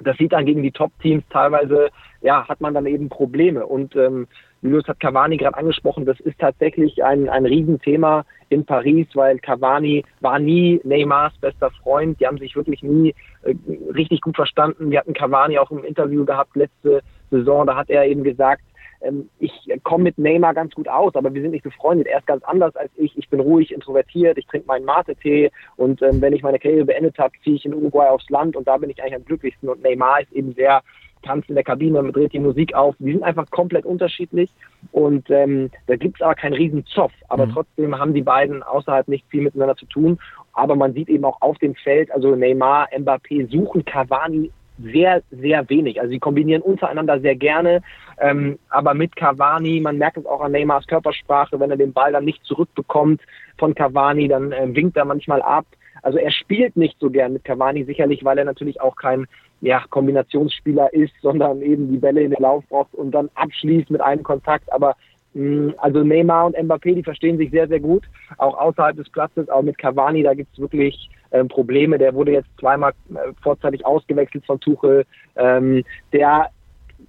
das 0.00 0.16
sieht 0.16 0.32
dann 0.32 0.46
gegen 0.46 0.62
die 0.62 0.70
Top-Teams 0.70 1.24
teilweise, 1.30 1.90
ja, 2.22 2.46
hat 2.46 2.60
man 2.60 2.74
dann 2.74 2.86
eben 2.86 3.08
Probleme. 3.08 3.66
Und 3.66 3.96
ähm, 3.96 4.28
Julius 4.62 4.88
hat 4.88 5.00
Cavani 5.00 5.36
gerade 5.36 5.56
angesprochen, 5.56 6.04
das 6.04 6.18
ist 6.20 6.38
tatsächlich 6.38 7.04
ein, 7.04 7.28
ein 7.28 7.46
Riesenthema 7.46 8.24
in 8.48 8.64
Paris, 8.64 9.06
weil 9.14 9.38
Cavani 9.38 10.04
war 10.20 10.38
nie 10.38 10.80
Neymars 10.84 11.36
bester 11.38 11.70
Freund. 11.82 12.18
Die 12.20 12.26
haben 12.26 12.38
sich 12.38 12.56
wirklich 12.56 12.82
nie 12.82 13.14
äh, 13.42 13.54
richtig 13.94 14.20
gut 14.22 14.36
verstanden. 14.36 14.90
Wir 14.90 15.00
hatten 15.00 15.12
Cavani 15.12 15.58
auch 15.58 15.70
im 15.70 15.84
Interview 15.84 16.24
gehabt 16.24 16.56
letzte 16.56 17.02
Saison, 17.30 17.66
da 17.66 17.76
hat 17.76 17.90
er 17.90 18.06
eben 18.06 18.24
gesagt, 18.24 18.62
ähm, 19.00 19.28
ich 19.38 19.52
komme 19.84 20.04
mit 20.04 20.18
Neymar 20.18 20.54
ganz 20.54 20.74
gut 20.74 20.88
aus, 20.88 21.14
aber 21.14 21.32
wir 21.32 21.42
sind 21.42 21.52
nicht 21.52 21.62
befreundet. 21.64 22.06
Er 22.06 22.18
ist 22.18 22.26
ganz 22.26 22.42
anders 22.44 22.74
als 22.76 22.90
ich. 22.96 23.16
Ich 23.16 23.28
bin 23.28 23.40
ruhig, 23.40 23.72
introvertiert, 23.72 24.38
ich 24.38 24.46
trinke 24.46 24.66
meinen 24.66 24.84
Mate-Tee 24.84 25.50
und 25.76 26.02
ähm, 26.02 26.20
wenn 26.20 26.32
ich 26.32 26.42
meine 26.42 26.58
Karriere 26.58 26.86
beendet 26.86 27.18
habe, 27.18 27.32
ziehe 27.44 27.56
ich 27.56 27.64
in 27.64 27.74
Uruguay 27.74 28.08
aufs 28.08 28.28
Land 28.30 28.56
und 28.56 28.66
da 28.66 28.76
bin 28.76 28.90
ich 28.90 29.00
eigentlich 29.00 29.16
am 29.16 29.24
glücklichsten. 29.24 29.68
Und 29.68 29.82
Neymar 29.82 30.22
ist 30.22 30.32
eben 30.32 30.52
sehr 30.54 30.82
tanzt 31.22 31.48
in 31.48 31.54
der 31.54 31.64
Kabine, 31.64 32.02
dreht 32.12 32.32
die 32.32 32.38
Musik 32.38 32.74
auf. 32.74 32.94
Die 32.98 33.12
sind 33.12 33.22
einfach 33.22 33.50
komplett 33.50 33.84
unterschiedlich 33.84 34.50
und 34.92 35.30
ähm, 35.30 35.70
da 35.86 35.96
gibt 35.96 36.16
es 36.16 36.22
aber 36.22 36.34
keinen 36.34 36.54
riesen 36.54 36.84
Zoff. 36.86 37.12
Aber 37.28 37.46
mhm. 37.46 37.52
trotzdem 37.52 37.98
haben 37.98 38.14
die 38.14 38.22
beiden 38.22 38.62
außerhalb 38.62 39.08
nicht 39.08 39.26
viel 39.28 39.42
miteinander 39.42 39.76
zu 39.76 39.86
tun. 39.86 40.18
Aber 40.52 40.76
man 40.76 40.92
sieht 40.92 41.08
eben 41.08 41.24
auch 41.24 41.40
auf 41.40 41.58
dem 41.58 41.74
Feld, 41.74 42.10
also 42.10 42.34
Neymar, 42.34 42.88
Mbappé 42.92 43.50
suchen 43.50 43.84
Cavani 43.84 44.50
sehr, 44.80 45.22
sehr 45.30 45.68
wenig. 45.68 46.00
Also 46.00 46.12
sie 46.12 46.18
kombinieren 46.18 46.62
untereinander 46.62 47.20
sehr 47.20 47.36
gerne, 47.36 47.82
ähm, 48.20 48.58
aber 48.70 48.94
mit 48.94 49.16
Cavani, 49.16 49.80
man 49.80 49.98
merkt 49.98 50.16
es 50.16 50.26
auch 50.26 50.40
an 50.40 50.52
Neymars 50.52 50.86
Körpersprache, 50.86 51.58
wenn 51.58 51.70
er 51.70 51.76
den 51.76 51.92
Ball 51.92 52.12
dann 52.12 52.24
nicht 52.24 52.44
zurückbekommt 52.44 53.20
von 53.58 53.74
Cavani, 53.74 54.28
dann 54.28 54.52
äh, 54.52 54.74
winkt 54.74 54.96
er 54.96 55.04
manchmal 55.04 55.42
ab. 55.42 55.66
Also 56.02 56.18
er 56.18 56.30
spielt 56.30 56.76
nicht 56.76 56.96
so 57.00 57.10
gern 57.10 57.32
mit 57.32 57.44
Cavani, 57.44 57.84
sicherlich, 57.84 58.24
weil 58.24 58.38
er 58.38 58.44
natürlich 58.44 58.80
auch 58.80 58.96
kein 58.96 59.26
ja, 59.60 59.82
Kombinationsspieler 59.90 60.92
ist, 60.92 61.12
sondern 61.22 61.62
eben 61.62 61.90
die 61.90 61.98
Bälle 61.98 62.22
in 62.22 62.30
den 62.30 62.42
Lauf 62.42 62.64
braucht 62.68 62.94
und 62.94 63.10
dann 63.10 63.30
abschließt 63.34 63.90
mit 63.90 64.00
einem 64.00 64.22
Kontakt. 64.22 64.72
Aber 64.72 64.96
mh, 65.34 65.74
also 65.78 66.02
Neymar 66.02 66.46
und 66.46 66.56
Mbappé, 66.56 66.94
die 66.94 67.02
verstehen 67.02 67.38
sich 67.38 67.50
sehr, 67.50 67.68
sehr 67.68 67.80
gut, 67.80 68.04
auch 68.38 68.56
außerhalb 68.58 68.96
des 68.96 69.08
Platzes, 69.10 69.48
auch 69.48 69.62
mit 69.62 69.78
Cavani, 69.78 70.22
da 70.22 70.34
gibt 70.34 70.52
es 70.52 70.58
wirklich 70.58 71.10
äh, 71.30 71.44
Probleme. 71.44 71.98
Der 71.98 72.14
wurde 72.14 72.32
jetzt 72.32 72.48
zweimal 72.58 72.92
äh, 73.10 73.32
vorzeitig 73.42 73.84
ausgewechselt 73.84 74.44
von 74.46 74.60
Tuchel. 74.60 75.04
Ähm, 75.36 75.84
der 76.12 76.50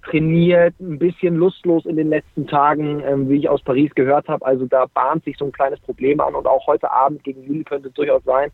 trainiert 0.04 0.74
ein 0.80 0.98
bisschen 0.98 1.36
lustlos 1.36 1.84
in 1.84 1.96
den 1.96 2.08
letzten 2.08 2.46
Tagen, 2.46 3.02
ähm, 3.04 3.28
wie 3.28 3.36
ich 3.36 3.48
aus 3.48 3.62
Paris 3.62 3.94
gehört 3.94 4.28
habe. 4.28 4.44
Also 4.46 4.66
da 4.66 4.86
bahnt 4.86 5.24
sich 5.24 5.36
so 5.36 5.44
ein 5.44 5.52
kleines 5.52 5.80
Problem 5.80 6.20
an 6.20 6.34
und 6.34 6.46
auch 6.46 6.66
heute 6.66 6.90
Abend 6.90 7.22
gegen 7.22 7.46
Lille 7.46 7.64
könnte 7.64 7.88
es 7.88 7.94
durchaus 7.94 8.24
sein, 8.24 8.50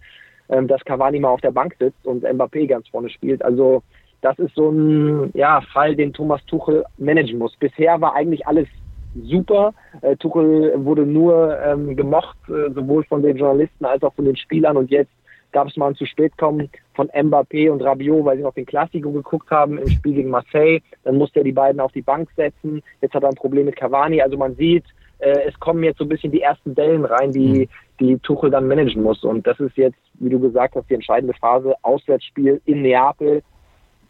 ähm, 0.48 0.68
dass 0.68 0.84
Cavani 0.84 1.20
mal 1.20 1.28
auf 1.28 1.40
der 1.40 1.50
Bank 1.50 1.74
sitzt 1.78 2.06
und 2.06 2.24
Mbappé 2.24 2.66
ganz 2.66 2.88
vorne 2.88 3.08
spielt. 3.10 3.44
Also 3.44 3.82
das 4.22 4.38
ist 4.38 4.54
so 4.54 4.70
ein 4.70 5.30
ja, 5.34 5.60
Fall, 5.72 5.94
den 5.94 6.12
Thomas 6.12 6.44
Tuchel 6.46 6.84
managen 6.98 7.38
muss. 7.38 7.56
Bisher 7.56 8.00
war 8.00 8.14
eigentlich 8.14 8.46
alles 8.46 8.68
super. 9.14 9.72
Äh, 10.02 10.16
Tuchel 10.16 10.72
wurde 10.84 11.06
nur 11.06 11.58
ähm, 11.60 11.96
gemocht, 11.96 12.36
äh, 12.48 12.70
sowohl 12.72 13.04
von 13.04 13.22
den 13.22 13.36
Journalisten 13.36 13.84
als 13.84 14.02
auch 14.02 14.14
von 14.14 14.24
den 14.24 14.36
Spielern 14.36 14.76
und 14.76 14.90
jetzt 14.90 15.10
gab 15.52 15.68
es 15.68 15.76
mal 15.76 15.88
ein 15.88 15.94
zu 15.94 16.04
spät 16.04 16.36
kommen 16.36 16.68
von 16.94 17.08
Mbappé 17.08 17.70
und 17.70 17.82
Rabiot, 17.82 18.24
weil 18.24 18.36
sie 18.36 18.42
noch 18.42 18.52
den 18.52 18.66
Klassiko 18.66 19.10
geguckt 19.10 19.50
haben 19.50 19.78
im 19.78 19.88
Spiel 19.88 20.14
gegen 20.14 20.28
Marseille. 20.28 20.80
Dann 21.04 21.16
musste 21.16 21.40
er 21.40 21.44
die 21.44 21.52
beiden 21.52 21.80
auf 21.80 21.92
die 21.92 22.02
Bank 22.02 22.28
setzen. 22.36 22.82
Jetzt 23.00 23.14
hat 23.14 23.22
er 23.22 23.30
ein 23.30 23.36
Problem 23.36 23.64
mit 23.64 23.76
Cavani. 23.76 24.20
Also 24.20 24.36
man 24.36 24.54
sieht, 24.56 24.84
äh, 25.18 25.48
es 25.48 25.58
kommen 25.58 25.82
jetzt 25.82 25.98
so 25.98 26.04
ein 26.04 26.08
bisschen 26.08 26.32
die 26.32 26.42
ersten 26.42 26.76
Wellen 26.76 27.04
rein, 27.04 27.32
die, 27.32 27.60
mhm. 27.60 27.68
die 28.00 28.18
Tuchel 28.18 28.50
dann 28.50 28.68
managen 28.68 29.02
muss. 29.02 29.24
Und 29.24 29.46
das 29.46 29.58
ist 29.60 29.76
jetzt, 29.76 29.98
wie 30.18 30.30
du 30.30 30.40
gesagt 30.40 30.74
hast, 30.76 30.88
die 30.88 30.94
entscheidende 30.94 31.34
Phase. 31.34 31.74
Auswärtsspiel 31.82 32.60
in 32.64 32.82
Neapel. 32.82 33.42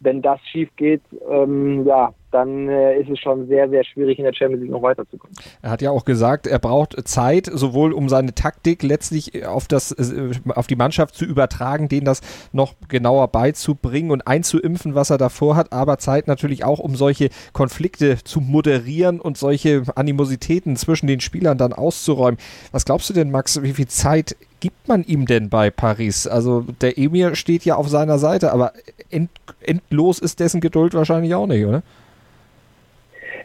Wenn 0.00 0.20
das 0.20 0.40
schief 0.46 0.68
geht, 0.76 1.02
ähm, 1.30 1.86
ja, 1.86 2.12
dann 2.36 2.68
äh, 2.68 3.00
ist 3.00 3.08
es 3.08 3.18
schon 3.18 3.48
sehr, 3.48 3.70
sehr 3.70 3.82
schwierig, 3.82 4.18
in 4.18 4.24
der 4.24 4.34
Champions 4.34 4.62
League 4.62 4.70
noch 4.70 4.82
weiterzukommen. 4.82 5.34
Er 5.62 5.70
hat 5.70 5.80
ja 5.80 5.90
auch 5.90 6.04
gesagt, 6.04 6.46
er 6.46 6.58
braucht 6.58 7.08
Zeit, 7.08 7.46
sowohl 7.50 7.94
um 7.94 8.10
seine 8.10 8.34
Taktik 8.34 8.82
letztlich 8.82 9.46
auf, 9.46 9.68
das, 9.68 9.92
äh, 9.92 10.32
auf 10.54 10.66
die 10.66 10.76
Mannschaft 10.76 11.14
zu 11.14 11.24
übertragen, 11.24 11.88
denen 11.88 12.04
das 12.04 12.20
noch 12.52 12.74
genauer 12.88 13.28
beizubringen 13.28 14.10
und 14.10 14.26
einzuimpfen, 14.26 14.94
was 14.94 15.08
er 15.08 15.16
davor 15.16 15.56
hat, 15.56 15.72
aber 15.72 15.96
Zeit 15.96 16.28
natürlich 16.28 16.62
auch, 16.62 16.78
um 16.78 16.94
solche 16.94 17.30
Konflikte 17.54 18.22
zu 18.22 18.42
moderieren 18.42 19.18
und 19.18 19.38
solche 19.38 19.84
Animositäten 19.94 20.76
zwischen 20.76 21.06
den 21.06 21.20
Spielern 21.20 21.56
dann 21.56 21.72
auszuräumen. 21.72 22.38
Was 22.70 22.84
glaubst 22.84 23.08
du 23.08 23.14
denn, 23.14 23.30
Max, 23.30 23.62
wie 23.62 23.72
viel 23.72 23.88
Zeit 23.88 24.36
gibt 24.60 24.88
man 24.88 25.04
ihm 25.04 25.24
denn 25.24 25.48
bei 25.48 25.70
Paris? 25.70 26.26
Also 26.26 26.66
der 26.82 26.98
Emir 26.98 27.34
steht 27.34 27.64
ja 27.64 27.76
auf 27.76 27.88
seiner 27.88 28.18
Seite, 28.18 28.52
aber 28.52 28.72
end, 29.08 29.30
endlos 29.62 30.18
ist 30.18 30.38
dessen 30.40 30.60
Geduld 30.60 30.92
wahrscheinlich 30.92 31.34
auch 31.34 31.46
nicht, 31.46 31.64
oder? 31.64 31.82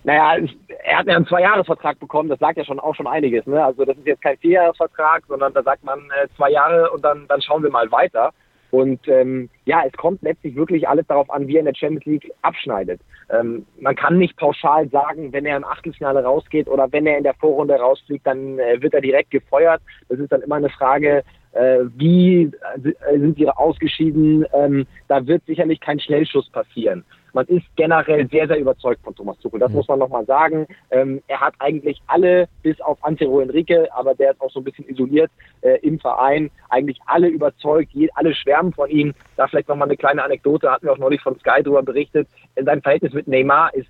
Naja, 0.04 0.48
er 0.84 0.98
hat 0.98 1.08
ja 1.08 1.16
einen 1.16 1.28
Zwei-Jahres-Vertrag 1.28 2.00
bekommen, 2.00 2.30
das 2.30 2.40
sagt 2.40 2.58
ja 2.58 2.66
schon 2.66 2.80
auch 2.80 2.96
schon 2.96 3.08
einiges. 3.08 3.46
Ne? 3.46 3.64
Also 3.64 3.86
das 3.86 3.98
ist 3.98 4.08
jetzt 4.08 4.22
kein 4.22 4.38
Vierjahresvertrag, 4.38 5.24
sondern 5.28 5.54
da 5.54 5.62
sagt 5.62 5.84
man 5.84 6.00
äh, 6.00 6.28
zwei 6.36 6.50
Jahre 6.50 6.90
und 6.92 7.06
dann, 7.06 7.28
dann 7.28 7.42
schauen 7.42 7.64
wir 7.64 7.70
mal 7.70 7.92
weiter. 7.92 8.32
Und 8.72 9.06
ähm, 9.10 9.50
ja, 9.66 9.84
es 9.86 9.92
kommt 9.94 10.22
letztlich 10.22 10.56
wirklich 10.56 10.88
alles 10.88 11.06
darauf 11.08 11.30
an, 11.30 11.46
wie 11.48 11.58
er 11.58 11.60
in 11.60 11.66
der 11.66 11.76
Champions 11.76 12.06
League 12.06 12.32
abschneidet. 12.42 13.02
Ähm, 13.30 13.66
man 13.80 13.96
kann 13.96 14.18
nicht 14.18 14.38
pauschal 14.38 14.90
sagen, 14.90 15.34
wenn 15.34 15.46
er 15.46 15.58
im 15.58 15.66
Achtelfinale 15.66 16.24
rausgeht 16.24 16.68
oder 16.68 16.92
wenn 16.92 17.06
er 17.06 17.18
in 17.18 17.24
der 17.24 17.34
Vorrunde 17.34 17.76
rausfliegt, 17.76 18.26
dann 18.26 18.58
äh, 18.60 18.82
wird 18.82 18.94
er 18.94 19.02
direkt 19.02 19.30
gefeuert. 19.30 19.82
Das 20.08 20.20
ist 20.20 20.32
dann 20.32 20.42
immer 20.42 20.56
eine 20.56 20.70
Frage, 20.70 21.24
äh, 21.52 21.80
wie 21.98 22.44
äh, 22.44 23.20
sind 23.20 23.38
sie 23.38 23.50
ausgeschieden. 23.50 24.46
Ähm, 24.54 24.88
da 25.10 25.28
wird 25.28 25.46
sicherlich 25.46 25.82
kein 25.82 26.00
Schnellschuss 26.00 26.50
passieren 26.50 27.04
man 27.34 27.46
ist 27.48 27.66
generell 27.76 28.28
sehr, 28.30 28.48
sehr 28.48 28.60
überzeugt 28.60 29.04
von 29.04 29.16
Thomas 29.16 29.38
Tuchel. 29.40 29.60
Das 29.60 29.70
mhm. 29.70 29.78
muss 29.78 29.88
man 29.88 30.00
nochmal 30.00 30.26
sagen. 30.26 30.68
Ähm, 30.90 31.22
er 31.28 31.40
hat 31.40 31.54
eigentlich 31.60 32.02
alle, 32.08 32.48
bis 32.62 32.80
auf 32.82 32.98
Antero 33.04 33.40
Enrique, 33.40 33.88
aber 33.94 34.16
der 34.16 34.32
ist 34.32 34.42
auch 34.42 34.52
so 34.52 34.60
ein 34.60 34.64
bisschen 34.64 34.88
isoliert 34.90 35.32
äh, 35.62 35.78
im 35.82 36.00
Verein, 36.00 36.50
eigentlich 36.70 37.00
alle 37.06 37.28
überzeugt, 37.28 37.92
je, 37.94 38.10
alle 38.16 38.34
schwärmen 38.34 38.74
von 38.74 38.90
ihm. 38.90 39.14
Da 39.38 39.48
vielleicht 39.48 39.70
nochmal 39.70 39.88
eine 39.88 39.98
kleine 39.98 40.24
Anekdote, 40.24 40.70
hatten 40.70 40.86
wir 40.86 40.94
auch 40.94 40.98
neulich 40.98 41.22
von 41.22 41.38
Sky 41.40 41.64
darüber 41.64 41.84
berichtet. 41.84 42.28
Sein 42.56 42.82
Verhältnis 42.82 43.14
mit 43.14 43.28
Neymar 43.28 43.74
ist 43.74 43.90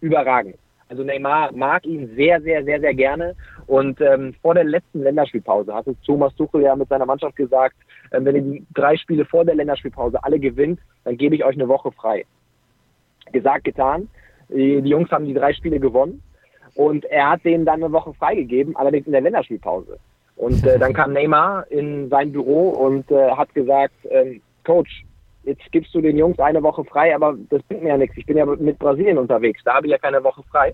überragend. 0.00 0.56
Also 0.88 1.04
Neymar 1.04 1.52
mag 1.52 1.84
ihn 1.84 2.14
sehr, 2.16 2.40
sehr, 2.40 2.64
sehr, 2.64 2.80
sehr 2.80 2.94
gerne. 2.94 3.34
Und 3.66 4.00
ähm, 4.00 4.34
vor 4.40 4.54
der 4.54 4.64
letzten 4.64 5.02
Länderspielpause 5.02 5.74
hat 5.74 5.86
es 5.86 5.96
Thomas 6.06 6.34
Tuchel 6.36 6.62
ja 6.62 6.74
mit 6.74 6.88
seiner 6.88 7.04
Mannschaft 7.04 7.36
gesagt, 7.36 7.76
äh, 8.10 8.20
wenn 8.22 8.36
ihr 8.36 8.42
die 8.42 8.66
drei 8.72 8.96
Spiele 8.96 9.26
vor 9.26 9.44
der 9.44 9.54
Länderspielpause 9.54 10.22
alle 10.24 10.38
gewinnt, 10.38 10.80
dann 11.04 11.18
gebe 11.18 11.34
ich 11.34 11.44
euch 11.44 11.56
eine 11.56 11.68
Woche 11.68 11.92
frei 11.92 12.24
gesagt, 13.32 13.64
getan. 13.64 14.08
Die, 14.48 14.78
Jungs 14.78 15.10
haben 15.10 15.26
die 15.26 15.34
drei 15.34 15.52
Spiele 15.52 15.78
gewonnen 15.78 16.22
und 16.74 17.04
er 17.06 17.30
hat 17.30 17.44
denen 17.44 17.64
dann 17.64 17.82
eine 17.82 17.92
Woche 17.92 18.14
freigegeben, 18.14 18.76
allerdings 18.76 19.06
in 19.06 19.12
der 19.12 19.20
Länderspielpause. 19.20 19.98
Und 20.36 20.64
äh, 20.64 20.78
dann 20.78 20.92
kam 20.92 21.12
Neymar 21.12 21.66
in 21.70 22.08
sein 22.08 22.32
Büro 22.32 22.70
und 22.70 23.10
äh, 23.10 23.30
hat 23.30 23.52
gesagt, 23.54 23.94
ähm, 24.10 24.40
Coach, 24.64 25.04
jetzt 25.42 25.70
gibst 25.72 25.94
du 25.94 26.00
den 26.00 26.16
Jungs 26.16 26.38
eine 26.38 26.62
Woche 26.62 26.84
frei, 26.84 27.14
aber 27.14 27.36
das 27.50 27.62
bringt 27.64 27.82
mir 27.82 27.90
ja 27.90 27.98
nichts. 27.98 28.16
Ich 28.16 28.26
bin 28.26 28.36
ja 28.36 28.46
mit 28.46 28.78
Brasilien 28.78 29.18
unterwegs, 29.18 29.60
da 29.64 29.74
habe 29.74 29.86
ich 29.86 29.90
ja 29.90 29.98
keine 29.98 30.22
Woche 30.22 30.42
frei. 30.44 30.72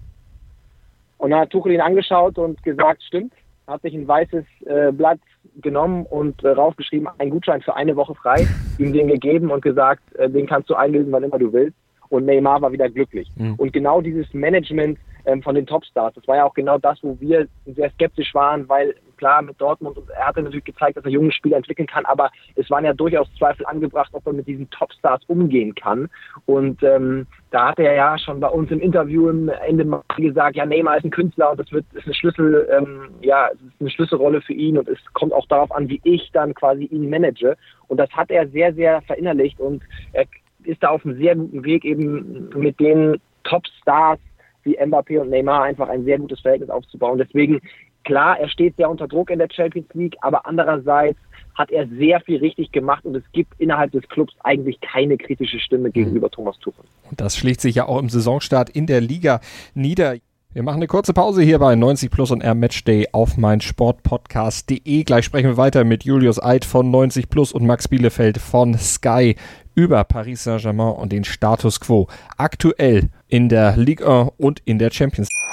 Und 1.19 1.31
dann 1.31 1.41
hat 1.41 1.51
Tuchel 1.51 1.73
ihn 1.73 1.81
angeschaut 1.81 2.37
und 2.39 2.63
gesagt, 2.63 3.03
stimmt, 3.03 3.33
hat 3.67 3.81
sich 3.83 3.95
ein 3.95 4.07
weißes 4.07 4.45
äh, 4.67 4.93
Blatt 4.93 5.21
genommen 5.63 6.05
und 6.07 6.45
äh, 6.45 6.49
raufgeschrieben, 6.49 7.09
einen 7.19 7.31
Gutschein 7.31 7.63
für 7.63 7.75
eine 7.75 7.97
Woche 7.97 8.15
frei, 8.15 8.47
ihm 8.79 8.93
den 8.93 9.09
gegeben 9.09 9.51
und 9.51 9.63
gesagt, 9.63 10.03
äh, 10.17 10.29
den 10.29 10.47
kannst 10.47 10.69
du 10.69 10.75
einlösen, 10.75 11.13
wann 11.13 11.23
immer 11.23 11.39
du 11.39 11.53
willst 11.53 11.77
und 12.15 12.27
Neymar 12.27 12.63
war 12.63 12.73
wieder 12.73 12.89
glücklich. 12.89 13.29
Mhm. 13.37 13.55
Und 13.57 13.73
genau 13.73 14.01
dieses 14.01 14.33
Management 14.33 14.99
ähm, 15.27 15.43
von 15.43 15.55
den 15.55 15.67
Topstars, 15.67 16.15
das 16.15 16.27
war 16.29 16.37
ja 16.37 16.45
auch 16.45 16.55
genau 16.55 16.79
das, 16.79 16.99
wo 17.03 17.19
wir 17.21 17.49
sehr 17.67 17.91
skeptisch 17.91 18.35
waren, 18.35 18.69
weil 18.69 18.95
klar 19.17 19.43
mit 19.43 19.61
Dortmund, 19.61 19.97
er 20.15 20.27
hatte 20.27 20.43
natürlich 20.43 20.65
gezeigt, 20.65 20.97
dass 20.97 21.05
er 21.05 21.11
junge 21.11 21.33
Spieler 21.33 21.57
entwickeln 21.57 21.87
kann, 21.87 22.05
aber 22.05 22.31
es 22.57 22.69
waren 22.71 22.85
ja 22.85 22.93
durchaus 22.93 23.29
Zweifel 23.39 23.65
angebracht, 23.67 24.11
ob 24.13 24.27
er 24.27 24.33
mit 24.33 24.47
diesen 24.47 24.69
Topstars 24.71 25.23
umgehen 25.27 25.75
kann. 25.75 26.09
Und 26.47 26.83
ähm, 26.83 27.27
da 27.51 27.71
hat 27.71 27.79
er 27.79 27.95
ja 27.95 28.19
schon 28.19 28.41
bei 28.41 28.49
uns 28.49 28.71
im 28.71 28.81
Interview 28.81 29.29
im 29.29 29.49
Ende 29.49 29.85
mal 29.85 30.03
gesagt, 30.17 30.57
ja, 30.57 30.67
Neymar 30.67 30.99
ist 30.99 31.05
ein 31.05 31.11
Künstler 31.11 31.53
und 31.53 31.61
das 31.61 31.71
wird 31.73 31.87
ist 31.95 32.05
eine 32.05 32.15
Schlüssel, 32.15 32.69
ähm, 32.71 33.09
ja, 33.23 33.49
es 33.53 33.61
ist 33.61 33.81
eine 33.81 33.91
Schlüsselrolle 33.91 34.41
für 34.43 34.53
ihn 34.53 34.79
und 34.79 34.89
es 34.89 34.99
kommt 35.15 35.33
auch 35.33 35.47
darauf 35.47 35.73
an, 35.73 35.89
wie 35.89 36.01
ich 36.05 36.31
dann 36.33 36.55
quasi 36.55 36.85
ihn 36.85 37.09
manage. 37.09 37.57
Und 37.89 37.99
das 37.99 38.11
hat 38.11 38.31
er 38.31 38.49
sehr, 38.49 38.75
sehr 38.75 39.03
verinnerlicht 39.03 39.61
und 39.61 39.83
er 40.13 40.27
ist 40.67 40.83
da 40.83 40.89
auf 40.89 41.05
einem 41.05 41.17
sehr 41.17 41.35
guten 41.37 41.65
Weg, 41.65 41.85
eben 41.85 42.49
mit 42.57 42.79
den 42.81 43.21
Top-Stars 43.45 44.19
wie 44.65 44.79
Mbappé 44.79 45.21
und 45.21 45.31
Neymar 45.31 45.63
einfach 45.63 45.89
ein 45.89 46.05
sehr 46.05 46.19
gutes 46.19 46.41
Verhältnis 46.41 46.71
aufzubauen. 46.71 47.19
Deswegen, 47.19 47.61
klar, 48.05 48.39
er 48.39 48.49
steht 48.49 48.77
sehr 48.77 48.91
unter 48.91 49.07
Druck 49.07 49.31
in 49.31 49.39
der 49.39 49.49
Champions 49.51 49.89
League, 49.93 50.17
aber 50.23 50.47
andererseits 50.47 51.19
hat 51.55 51.71
er 51.71 51.87
sehr 51.87 52.21
viel 52.21 52.39
richtig 52.39 52.73
gemacht 52.73 53.05
und 53.05 53.15
es 53.15 53.23
gibt 53.33 53.53
innerhalb 53.59 53.93
des 53.93 54.09
Clubs 54.09 54.35
eigentlich 54.43 54.81
keine 54.81 55.17
kritische 55.17 55.61
Stimme 55.61 55.91
gegenüber 55.91 56.27
mhm. 56.27 56.33
Thomas 56.33 56.59
Tuchel. 56.59 56.85
Und 57.11 57.21
das 57.21 57.37
schlägt 57.37 57.61
sich 57.61 57.77
ja 57.77 57.87
auch 57.87 58.01
im 58.01 58.09
Saisonstart 58.09 58.71
in 58.71 58.87
der 58.87 59.01
Liga 59.01 59.41
nieder. 59.75 60.17
Wir 60.53 60.63
machen 60.63 60.77
eine 60.77 60.87
kurze 60.87 61.13
Pause 61.13 61.43
hier 61.43 61.59
bei 61.59 61.75
90 61.75 62.11
Plus 62.13 62.31
und 62.31 62.41
R 62.41 62.55
Matchday 62.55 63.09
auf 63.11 63.37
mein 63.37 63.61
Sportpodcast.de. 63.61 65.03
Gleich 65.03 65.25
sprechen 65.25 65.49
wir 65.49 65.57
weiter 65.57 65.83
mit 65.83 66.05
Julius 66.05 66.41
Eid 66.41 66.65
von 66.65 66.91
90 66.93 67.29
Plus 67.29 67.53
und 67.53 67.67
Max 67.67 67.89
Bielefeld 67.89 68.39
von 68.39 68.75
Sky 68.75 69.35
über 69.75 70.05
Paris 70.05 70.45
Saint-Germain 70.45 70.95
und 70.95 71.13
den 71.13 71.25
Status 71.25 71.81
quo 71.81 72.09
aktuell 72.37 73.11
in 73.29 73.49
der 73.49 73.77
Ligue 73.77 74.07
1 74.07 74.33
und 74.39 74.61
in 74.65 74.79
der 74.79 74.91
Champions 74.91 75.29
League. 75.29 75.45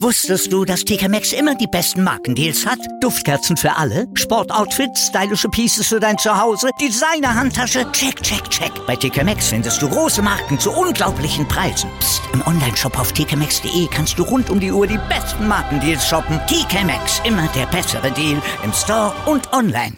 Wusstest 0.00 0.52
du, 0.52 0.64
dass 0.64 0.84
TK 0.84 1.08
Maxx 1.08 1.32
immer 1.32 1.54
die 1.54 1.66
besten 1.66 2.02
Markendeals 2.02 2.66
hat? 2.66 2.78
Duftkerzen 3.00 3.56
für 3.56 3.76
alle, 3.76 4.06
Sportoutfits, 4.14 5.08
stylische 5.08 5.48
Pieces 5.48 5.88
für 5.88 6.00
dein 6.00 6.16
Zuhause, 6.18 6.70
Designer-Handtasche, 6.80 7.90
check, 7.92 8.20
check, 8.22 8.48
check. 8.48 8.72
Bei 8.86 8.96
TK 8.96 9.24
Maxx 9.24 9.48
findest 9.48 9.80
du 9.82 9.88
große 9.88 10.22
Marken 10.22 10.58
zu 10.58 10.72
unglaublichen 10.72 11.46
Preisen. 11.46 11.90
Psst. 12.00 12.22
im 12.32 12.42
Onlineshop 12.46 12.98
auf 12.98 13.12
tkmaxx.de 13.12 13.86
kannst 13.88 14.18
du 14.18 14.22
rund 14.22 14.48
um 14.50 14.58
die 14.58 14.72
Uhr 14.72 14.86
die 14.86 14.98
besten 15.08 15.46
Markendeals 15.46 16.06
shoppen. 16.08 16.40
TK 16.46 16.84
Maxx, 16.84 17.20
immer 17.24 17.48
der 17.54 17.66
bessere 17.66 18.10
Deal 18.10 18.40
im 18.64 18.72
Store 18.72 19.12
und 19.26 19.52
online. 19.52 19.96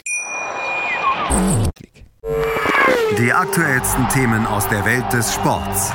Die 3.19 3.33
aktuellsten 3.33 4.09
Themen 4.09 4.47
aus 4.47 4.67
der 4.69 4.85
Welt 4.87 5.05
des 5.13 5.35
Sports. 5.35 5.93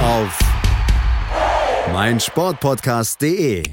Auf 0.00 0.38
meinsportpodcast.de. 1.92 3.64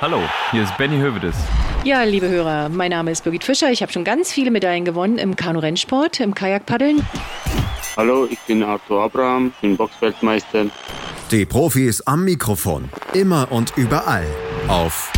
Hallo, 0.00 0.20
hier 0.50 0.64
ist 0.64 0.76
Benny 0.76 0.98
Hövedes. 0.98 1.36
Ja, 1.84 2.02
liebe 2.02 2.28
Hörer, 2.28 2.68
mein 2.68 2.90
Name 2.90 3.12
ist 3.12 3.22
Birgit 3.22 3.44
Fischer. 3.44 3.70
Ich 3.70 3.80
habe 3.80 3.92
schon 3.92 4.04
ganz 4.04 4.32
viele 4.32 4.50
Medaillen 4.50 4.84
gewonnen 4.84 5.18
im 5.18 5.36
Kanu-Rennsport, 5.36 6.18
im 6.18 6.34
Kajakpaddeln. 6.34 7.06
Hallo, 7.96 8.26
ich 8.28 8.40
bin 8.40 8.64
Arthur 8.64 9.04
Abraham, 9.04 9.52
bin 9.60 9.76
Boxfeldmeister. 9.76 10.66
Die 11.30 11.46
Profis 11.46 12.00
am 12.02 12.24
Mikrofon, 12.24 12.88
immer 13.14 13.52
und 13.52 13.72
überall 13.76 14.26
auf 14.68 15.12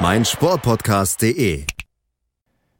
meinsportpodcast.de. 0.00 1.64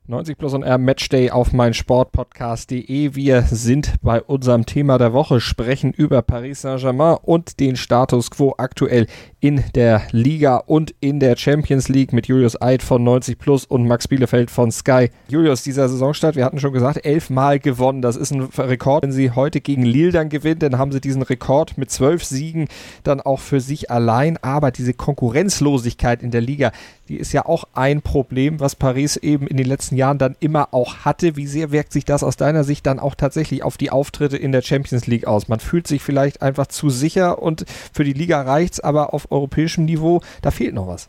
90 0.09 0.39
Plus 0.39 0.55
und 0.55 0.63
R 0.63 0.79
Matchday 0.79 1.31
auf 1.33 1.53
mein 1.53 1.75
Sportpodcast.de. 1.75 3.17
Wir 3.17 3.43
sind 3.43 3.95
bei 4.03 4.23
unserem 4.23 4.65
Thema 4.65 4.99
der 4.99 5.13
Woche, 5.13 5.41
sprechen 5.41 5.93
über 5.93 6.23
Paris 6.23 6.61
Saint-Germain 6.61 7.17
und 7.23 7.59
den 7.59 7.75
Status 7.75 8.31
quo 8.31 8.55
aktuell 8.57 9.09
in 9.47 9.63
der 9.77 10.03
Liga 10.11 10.57
und 10.57 10.93
in 10.99 11.21
der 11.21 11.37
Champions 11.37 11.89
League 11.89 12.13
mit 12.13 12.27
Julius 12.27 12.61
Eid 12.61 12.83
von 12.83 13.05
90 13.05 13.39
Plus 13.39 13.65
und 13.65 13.87
Max 13.87 14.09
Bielefeld 14.09 14.51
von 14.51 14.73
Sky. 14.73 15.11
Julius, 15.29 15.63
dieser 15.63 15.89
Saisonstart, 15.89 16.35
wir 16.35 16.45
hatten 16.45 16.59
schon 16.59 16.73
gesagt, 16.73 17.07
elfmal 17.07 17.61
gewonnen. 17.61 18.03
Das 18.03 18.17
ist 18.17 18.33
ein 18.33 18.41
Rekord. 18.41 19.05
Wenn 19.05 19.13
sie 19.13 19.31
heute 19.31 19.61
gegen 19.61 19.85
Lille 19.85 20.11
dann 20.11 20.31
gewinnen, 20.31 20.59
dann 20.59 20.79
haben 20.79 20.91
sie 20.91 21.01
diesen 21.01 21.23
Rekord 21.23 21.79
mit 21.79 21.93
zwölf 21.93 22.25
Siegen 22.25 22.67
dann 23.05 23.21
auch 23.21 23.39
für 23.39 23.61
sich 23.61 23.89
allein. 23.89 24.37
Aber 24.43 24.73
diese 24.73 24.95
Konkurrenzlosigkeit 24.95 26.25
in 26.25 26.33
der 26.33 26.41
Liga, 26.41 26.73
die 27.09 27.17
ist 27.17 27.33
ja 27.33 27.47
auch 27.47 27.69
ein 27.73 28.03
Problem, 28.03 28.59
was 28.59 28.75
Paris 28.75 29.17
eben 29.17 29.47
in 29.47 29.57
den 29.57 29.67
letzten 29.67 29.95
Jahren 29.95 30.19
dann 30.19 30.35
immer 30.41 30.75
auch 30.75 31.05
hatte. 31.05 31.37
Wie 31.37 31.47
sehr 31.47 31.71
wirkt 31.71 31.93
sich 31.93 32.05
das 32.05 32.25
aus 32.25 32.37
deiner 32.37 32.65
Sicht 32.65 32.85
dann 32.85 32.99
auch 32.99 33.15
tatsächlich 33.15 33.63
auf 33.63 33.77
die 33.77 33.91
Auftritte 33.91 34.37
in 34.37 34.51
der 34.51 34.63
Champions 34.63 35.07
League 35.07 35.29
aus? 35.29 35.47
Man 35.47 35.61
fühlt 35.61 35.87
sich 35.87 36.03
vielleicht 36.03 36.43
einfach 36.43 36.67
zu 36.67 36.91
sicher 36.91 37.41
und 37.41 37.65
für 37.93 38.03
die 38.03 38.13
Liga 38.13 38.43
reicht's, 38.43 38.81
aber 38.81 39.15
auf 39.15 39.31
europäischem 39.37 39.85
Niveau, 39.85 40.21
da 40.43 40.51
fehlt 40.51 40.75
noch 40.75 40.89
was. 40.89 41.09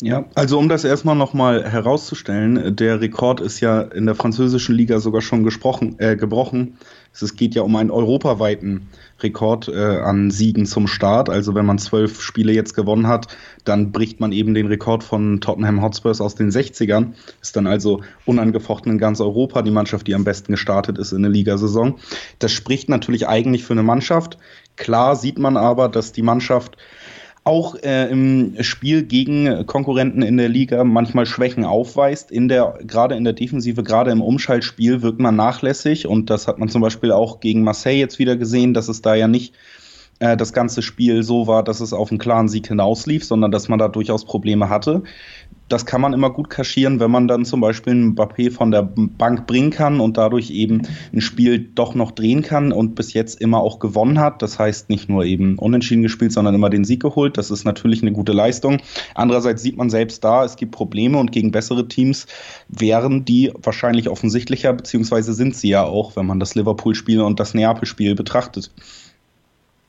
Ja, 0.00 0.24
also 0.34 0.58
um 0.58 0.68
das 0.68 0.84
erstmal 0.84 1.14
nochmal 1.14 1.68
herauszustellen, 1.70 2.74
der 2.74 3.00
Rekord 3.00 3.40
ist 3.40 3.60
ja 3.60 3.80
in 3.80 4.06
der 4.06 4.14
französischen 4.14 4.74
Liga 4.74 4.98
sogar 4.98 5.22
schon 5.22 5.44
gesprochen, 5.44 5.96
äh, 5.98 6.16
gebrochen. 6.16 6.76
Es 7.12 7.36
geht 7.36 7.54
ja 7.54 7.62
um 7.62 7.76
einen 7.76 7.90
europaweiten 7.90 8.88
Rekord 9.20 9.68
äh, 9.68 9.98
an 9.98 10.30
Siegen 10.30 10.66
zum 10.66 10.86
Start. 10.86 11.28
Also 11.28 11.54
wenn 11.54 11.66
man 11.66 11.78
zwölf 11.78 12.22
Spiele 12.22 12.52
jetzt 12.52 12.74
gewonnen 12.74 13.06
hat, 13.06 13.28
dann 13.64 13.92
bricht 13.92 14.18
man 14.18 14.32
eben 14.32 14.54
den 14.54 14.66
Rekord 14.66 15.04
von 15.04 15.40
Tottenham 15.40 15.82
Hotspurs 15.82 16.20
aus 16.20 16.34
den 16.34 16.50
60ern. 16.50 17.12
Ist 17.40 17.54
dann 17.54 17.66
also 17.66 18.00
unangefochten 18.24 18.92
in 18.92 18.98
ganz 18.98 19.20
Europa 19.20 19.62
die 19.62 19.70
Mannschaft, 19.70 20.06
die 20.06 20.14
am 20.14 20.24
besten 20.24 20.52
gestartet 20.52 20.98
ist 20.98 21.12
in 21.12 21.22
der 21.22 21.30
Ligasaison. 21.30 21.98
Das 22.38 22.50
spricht 22.50 22.88
natürlich 22.88 23.28
eigentlich 23.28 23.64
für 23.64 23.74
eine 23.74 23.82
Mannschaft. 23.82 24.38
Klar 24.76 25.16
sieht 25.16 25.38
man 25.38 25.56
aber, 25.56 25.88
dass 25.88 26.12
die 26.12 26.22
Mannschaft 26.22 26.76
auch 27.44 27.74
äh, 27.74 28.08
im 28.10 28.54
Spiel 28.60 29.02
gegen 29.02 29.66
Konkurrenten 29.66 30.22
in 30.22 30.36
der 30.36 30.48
Liga 30.48 30.84
manchmal 30.84 31.26
Schwächen 31.26 31.64
aufweist. 31.64 32.30
In 32.30 32.48
der, 32.48 32.78
gerade 32.86 33.16
in 33.16 33.24
der 33.24 33.32
Defensive, 33.32 33.82
gerade 33.82 34.12
im 34.12 34.22
Umschaltspiel 34.22 35.02
wirkt 35.02 35.18
man 35.18 35.34
nachlässig 35.34 36.06
und 36.06 36.30
das 36.30 36.46
hat 36.46 36.58
man 36.58 36.68
zum 36.68 36.82
Beispiel 36.82 37.10
auch 37.10 37.40
gegen 37.40 37.64
Marseille 37.64 37.98
jetzt 37.98 38.18
wieder 38.18 38.36
gesehen, 38.36 38.74
dass 38.74 38.88
es 38.88 39.02
da 39.02 39.14
ja 39.14 39.26
nicht 39.26 39.54
äh, 40.22 40.36
das 40.36 40.52
ganze 40.52 40.82
Spiel 40.82 41.22
so 41.22 41.46
war, 41.46 41.62
dass 41.64 41.80
es 41.80 41.92
auf 41.92 42.10
einen 42.10 42.18
klaren 42.18 42.48
Sieg 42.48 42.68
hinauslief, 42.68 43.24
sondern 43.24 43.50
dass 43.50 43.68
man 43.68 43.78
da 43.78 43.88
durchaus 43.88 44.24
Probleme 44.24 44.68
hatte 44.68 45.02
das 45.72 45.86
kann 45.86 46.02
man 46.02 46.12
immer 46.12 46.30
gut 46.30 46.50
kaschieren, 46.50 47.00
wenn 47.00 47.10
man 47.10 47.28
dann 47.28 47.46
zum 47.46 47.60
Beispiel 47.60 47.92
einen 47.94 48.14
Mbappé 48.14 48.50
von 48.50 48.70
der 48.70 48.82
Bank 48.82 49.46
bringen 49.46 49.70
kann 49.70 50.00
und 50.00 50.18
dadurch 50.18 50.50
eben 50.50 50.82
ein 51.14 51.22
Spiel 51.22 51.58
doch 51.58 51.94
noch 51.94 52.10
drehen 52.10 52.42
kann 52.42 52.72
und 52.72 52.94
bis 52.94 53.14
jetzt 53.14 53.40
immer 53.40 53.60
auch 53.60 53.78
gewonnen 53.78 54.20
hat. 54.20 54.42
Das 54.42 54.58
heißt 54.58 54.90
nicht 54.90 55.08
nur 55.08 55.24
eben 55.24 55.58
unentschieden 55.58 56.02
gespielt, 56.02 56.32
sondern 56.32 56.54
immer 56.54 56.68
den 56.68 56.84
Sieg 56.84 57.00
geholt. 57.00 57.38
Das 57.38 57.50
ist 57.50 57.64
natürlich 57.64 58.02
eine 58.02 58.12
gute 58.12 58.32
Leistung. 58.32 58.78
Andererseits 59.14 59.62
sieht 59.62 59.78
man 59.78 59.88
selbst 59.88 60.22
da, 60.22 60.44
es 60.44 60.56
gibt 60.56 60.72
Probleme 60.72 61.18
und 61.18 61.32
gegen 61.32 61.52
bessere 61.52 61.88
Teams 61.88 62.26
wären 62.68 63.24
die 63.24 63.50
wahrscheinlich 63.62 64.10
offensichtlicher, 64.10 64.74
beziehungsweise 64.74 65.32
sind 65.32 65.56
sie 65.56 65.70
ja 65.70 65.84
auch, 65.84 66.16
wenn 66.16 66.26
man 66.26 66.38
das 66.38 66.54
Liverpool-Spiel 66.54 67.22
und 67.22 67.40
das 67.40 67.54
Neapel-Spiel 67.54 68.14
betrachtet. 68.14 68.70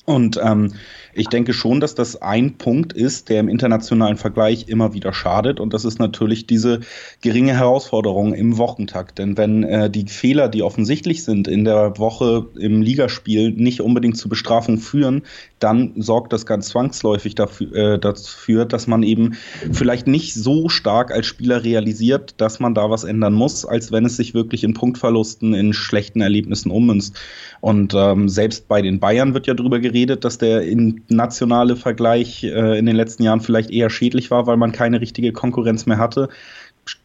Und 0.06 0.38
ähm, 0.44 0.74
ich 1.14 1.28
denke 1.28 1.54
schon, 1.54 1.80
dass 1.80 1.96
das 1.96 2.22
ein 2.22 2.58
Punkt 2.58 2.92
ist, 2.92 3.30
der 3.30 3.40
im 3.40 3.48
internationalen 3.48 4.18
Vergleich 4.18 4.68
immer 4.68 4.94
wieder 4.94 5.14
schadet. 5.14 5.62
Und 5.62 5.74
das 5.74 5.86
ist 5.86 6.00
natürlich 6.00 6.46
diese 6.46 6.82
geringe 7.22 7.54
Herausforderung 7.54 8.34
im 8.34 8.58
Wochentakt. 8.58 9.18
Denn 9.18 9.38
wenn 9.38 9.64
äh, 9.64 9.90
die 9.90 10.08
Fehler, 10.08 10.50
die 10.50 10.62
offensichtlich 10.62 11.24
sind 11.24 11.48
in 11.48 11.64
der 11.64 11.98
Woche 12.00 12.48
im 12.60 12.82
Ligaspiel, 12.82 13.52
nicht 13.52 13.80
unbedingt 13.80 14.18
zu 14.18 14.28
Bestrafung 14.28 14.78
führen, 14.78 15.22
dann 15.60 15.94
sorgt 15.96 16.34
das 16.34 16.46
ganz 16.46 16.68
zwangsläufig 16.68 17.36
dafür, 17.36 17.74
äh, 17.76 18.00
dafür, 18.00 18.66
dass 18.66 18.88
man 18.88 19.04
eben 19.04 19.36
vielleicht 19.72 20.08
nicht 20.08 20.34
so 20.34 20.68
stark 20.68 21.12
als 21.12 21.28
Spieler 21.28 21.64
realisiert, 21.64 22.42
dass 22.42 22.60
man 22.60 22.74
da 22.74 22.90
was 22.90 23.06
ändern 23.06 23.34
muss, 23.34 23.66
als 23.66 23.92
wenn 23.94 24.06
es 24.06 24.18
sich 24.18 24.34
wirklich 24.34 24.66
in 24.66 24.74
Punktverlusten, 24.74 25.54
in 25.54 25.72
schlechten 25.72 26.20
Erlebnissen 26.20 26.72
ummünzt. 26.72 27.16
Und 27.62 27.94
ähm, 27.96 28.28
selbst 28.28 28.68
bei 28.68 28.82
den 28.82 29.00
Bayern 29.00 29.34
wird 29.34 29.48
ja 29.48 29.54
darüber 29.54 29.80
geredet, 29.80 29.93
dass 29.94 30.38
der 30.38 30.64
nationale 31.10 31.76
Vergleich 31.76 32.44
äh, 32.44 32.78
in 32.78 32.86
den 32.86 32.96
letzten 32.96 33.24
Jahren 33.24 33.42
vielleicht 33.42 33.72
eher 33.72 33.90
schädlich 33.90 34.32
war, 34.32 34.48
weil 34.48 34.58
man 34.58 34.72
keine 34.72 35.02
richtige 35.02 35.32
Konkurrenz 35.32 35.86
mehr 35.86 35.98
hatte 35.98 36.30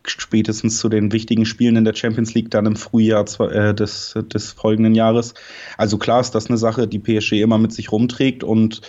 spätestens 0.05 0.79
zu 0.79 0.89
den 0.89 1.13
wichtigen 1.13 1.45
Spielen 1.45 1.77
in 1.77 1.85
der 1.85 1.95
Champions 1.95 2.35
League 2.35 2.51
dann 2.51 2.67
im 2.67 2.77
Frühjahr 2.77 3.25
äh, 3.41 3.75
des, 3.75 4.15
des 4.33 4.53
folgenden 4.53 4.95
Jahres. 4.95 5.35
Also 5.77 5.99
klar 5.99 6.21
ist 6.21 6.33
das 6.33 6.49
eine 6.49 6.59
Sache, 6.59 6.89
die 6.89 6.99
PSG 6.99 7.35
immer 7.35 7.59
mit 7.59 7.73
sich 7.73 7.93
rumträgt 7.93 8.43
und 8.43 8.81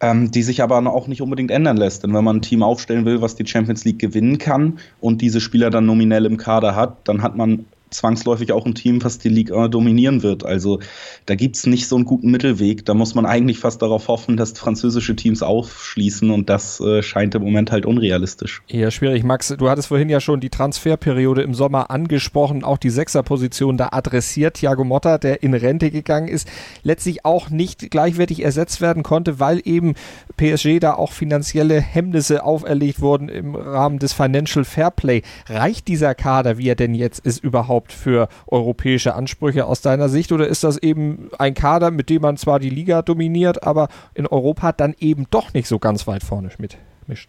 ähm, 0.00 0.30
die 0.30 0.42
sich 0.42 0.62
aber 0.62 0.78
auch 0.92 1.06
nicht 1.06 1.22
unbedingt 1.22 1.50
ändern 1.50 1.76
lässt. 1.76 2.02
Denn 2.02 2.14
wenn 2.14 2.24
man 2.24 2.36
ein 2.36 2.42
Team 2.42 2.62
aufstellen 2.62 3.04
will, 3.04 3.20
was 3.20 3.36
die 3.36 3.46
Champions 3.46 3.84
League 3.84 3.98
gewinnen 3.98 4.38
kann 4.38 4.78
und 5.00 5.20
diese 5.20 5.40
Spieler 5.40 5.70
dann 5.70 5.86
nominell 5.86 6.26
im 6.26 6.38
Kader 6.38 6.74
hat, 6.74 7.08
dann 7.08 7.22
hat 7.22 7.36
man 7.36 7.66
zwangsläufig 7.92 8.52
auch 8.52 8.66
ein 8.66 8.74
Team, 8.74 9.02
was 9.04 9.18
die 9.18 9.28
Liga 9.28 9.68
dominieren 9.68 10.22
wird. 10.22 10.44
Also 10.44 10.80
da 11.26 11.34
gibt 11.34 11.56
es 11.56 11.66
nicht 11.66 11.86
so 11.86 11.96
einen 11.96 12.04
guten 12.04 12.30
Mittelweg. 12.30 12.84
Da 12.84 12.94
muss 12.94 13.14
man 13.14 13.26
eigentlich 13.26 13.58
fast 13.58 13.82
darauf 13.82 14.08
hoffen, 14.08 14.36
dass 14.36 14.52
französische 14.52 15.16
Teams 15.16 15.42
aufschließen 15.42 16.30
und 16.30 16.48
das 16.48 16.80
äh, 16.80 17.02
scheint 17.02 17.34
im 17.34 17.42
Moment 17.42 17.70
halt 17.70 17.86
unrealistisch. 17.86 18.62
Eher 18.68 18.90
schwierig. 18.90 19.24
Max, 19.24 19.54
du 19.56 19.68
hattest 19.68 19.88
vorhin 19.88 20.08
ja 20.08 20.20
schon 20.20 20.40
die 20.40 20.50
Transferperiode 20.50 21.42
im 21.42 21.54
Sommer 21.54 21.90
angesprochen, 21.90 22.64
auch 22.64 22.78
die 22.78 22.90
Sechserposition 22.90 23.76
da 23.76 23.90
adressiert. 23.92 24.54
Thiago 24.54 24.84
Motta, 24.84 25.18
der 25.18 25.42
in 25.42 25.54
Rente 25.54 25.90
gegangen 25.90 26.28
ist, 26.28 26.48
letztlich 26.82 27.24
auch 27.24 27.50
nicht 27.50 27.90
gleichwertig 27.90 28.44
ersetzt 28.44 28.80
werden 28.80 29.02
konnte, 29.02 29.40
weil 29.40 29.60
eben 29.64 29.94
PSG 30.36 30.78
da 30.80 30.94
auch 30.94 31.12
finanzielle 31.12 31.80
Hemmnisse 31.80 32.44
auferlegt 32.44 33.00
wurden 33.00 33.28
im 33.28 33.54
Rahmen 33.54 33.98
des 33.98 34.12
Financial 34.12 34.64
Fairplay. 34.64 35.22
Reicht 35.46 35.88
dieser 35.88 36.14
Kader, 36.14 36.58
wie 36.58 36.68
er 36.68 36.74
denn 36.74 36.94
jetzt 36.94 37.24
ist, 37.24 37.42
überhaupt 37.42 37.81
überhaupt 37.82 37.92
für 37.92 38.28
europäische 38.46 39.14
Ansprüche 39.14 39.66
aus 39.66 39.80
deiner 39.80 40.08
Sicht? 40.08 40.32
Oder 40.32 40.46
ist 40.48 40.64
das 40.64 40.78
eben 40.78 41.30
ein 41.38 41.54
Kader, 41.54 41.90
mit 41.90 42.08
dem 42.10 42.22
man 42.22 42.36
zwar 42.36 42.58
die 42.58 42.70
Liga 42.70 43.02
dominiert, 43.02 43.62
aber 43.62 43.88
in 44.14 44.26
Europa 44.26 44.72
dann 44.72 44.94
eben 44.98 45.26
doch 45.30 45.52
nicht 45.54 45.68
so 45.68 45.78
ganz 45.78 46.06
weit 46.06 46.22
vorne 46.22 46.50
mitmischt? 46.58 47.28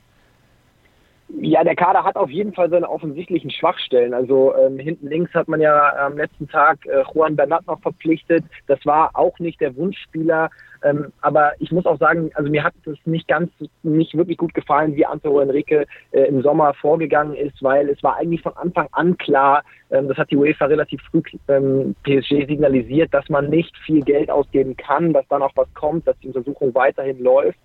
Ja, 1.41 1.63
der 1.63 1.75
Kader 1.75 2.03
hat 2.03 2.15
auf 2.15 2.29
jeden 2.29 2.53
Fall 2.53 2.69
seine 2.69 2.89
offensichtlichen 2.89 3.49
Schwachstellen. 3.49 4.13
Also 4.13 4.53
ähm, 4.55 4.77
hinten 4.77 5.07
links 5.07 5.33
hat 5.33 5.47
man 5.47 5.61
ja 5.61 6.05
am 6.05 6.15
letzten 6.15 6.47
Tag 6.47 6.85
äh, 6.85 7.03
Juan 7.13 7.35
Bernat 7.35 7.65
noch 7.65 7.81
verpflichtet. 7.81 8.43
Das 8.67 8.85
war 8.85 9.11
auch 9.15 9.39
nicht 9.39 9.59
der 9.59 9.75
Wunschspieler. 9.75 10.51
Ähm, 10.83 11.11
aber 11.21 11.53
ich 11.59 11.71
muss 11.71 11.85
auch 11.85 11.97
sagen, 11.97 12.29
also 12.35 12.51
mir 12.51 12.63
hat 12.63 12.73
es 12.85 12.97
nicht 13.05 13.27
ganz, 13.27 13.49
nicht 13.81 14.15
wirklich 14.15 14.37
gut 14.37 14.53
gefallen, 14.53 14.95
wie 14.95 15.05
Antero 15.05 15.39
Enrique 15.39 15.85
äh, 16.11 16.21
im 16.23 16.41
Sommer 16.43 16.73
vorgegangen 16.75 17.35
ist, 17.35 17.63
weil 17.63 17.89
es 17.89 18.03
war 18.03 18.17
eigentlich 18.17 18.41
von 18.41 18.55
Anfang 18.57 18.87
an 18.91 19.17
klar, 19.17 19.63
ähm, 19.89 20.07
das 20.09 20.17
hat 20.17 20.29
die 20.29 20.37
UEFA 20.37 20.65
relativ 20.65 21.01
früh 21.09 21.21
ähm, 21.47 21.95
PSG 22.03 22.47
signalisiert, 22.47 23.13
dass 23.13 23.27
man 23.29 23.49
nicht 23.49 23.75
viel 23.85 24.01
Geld 24.01 24.29
ausgeben 24.29 24.75
kann, 24.77 25.13
dass 25.13 25.27
dann 25.29 25.41
auch 25.41 25.53
was 25.55 25.73
kommt, 25.73 26.05
dass 26.05 26.19
die 26.19 26.27
Untersuchung 26.27 26.75
weiterhin 26.75 27.23
läuft. 27.23 27.57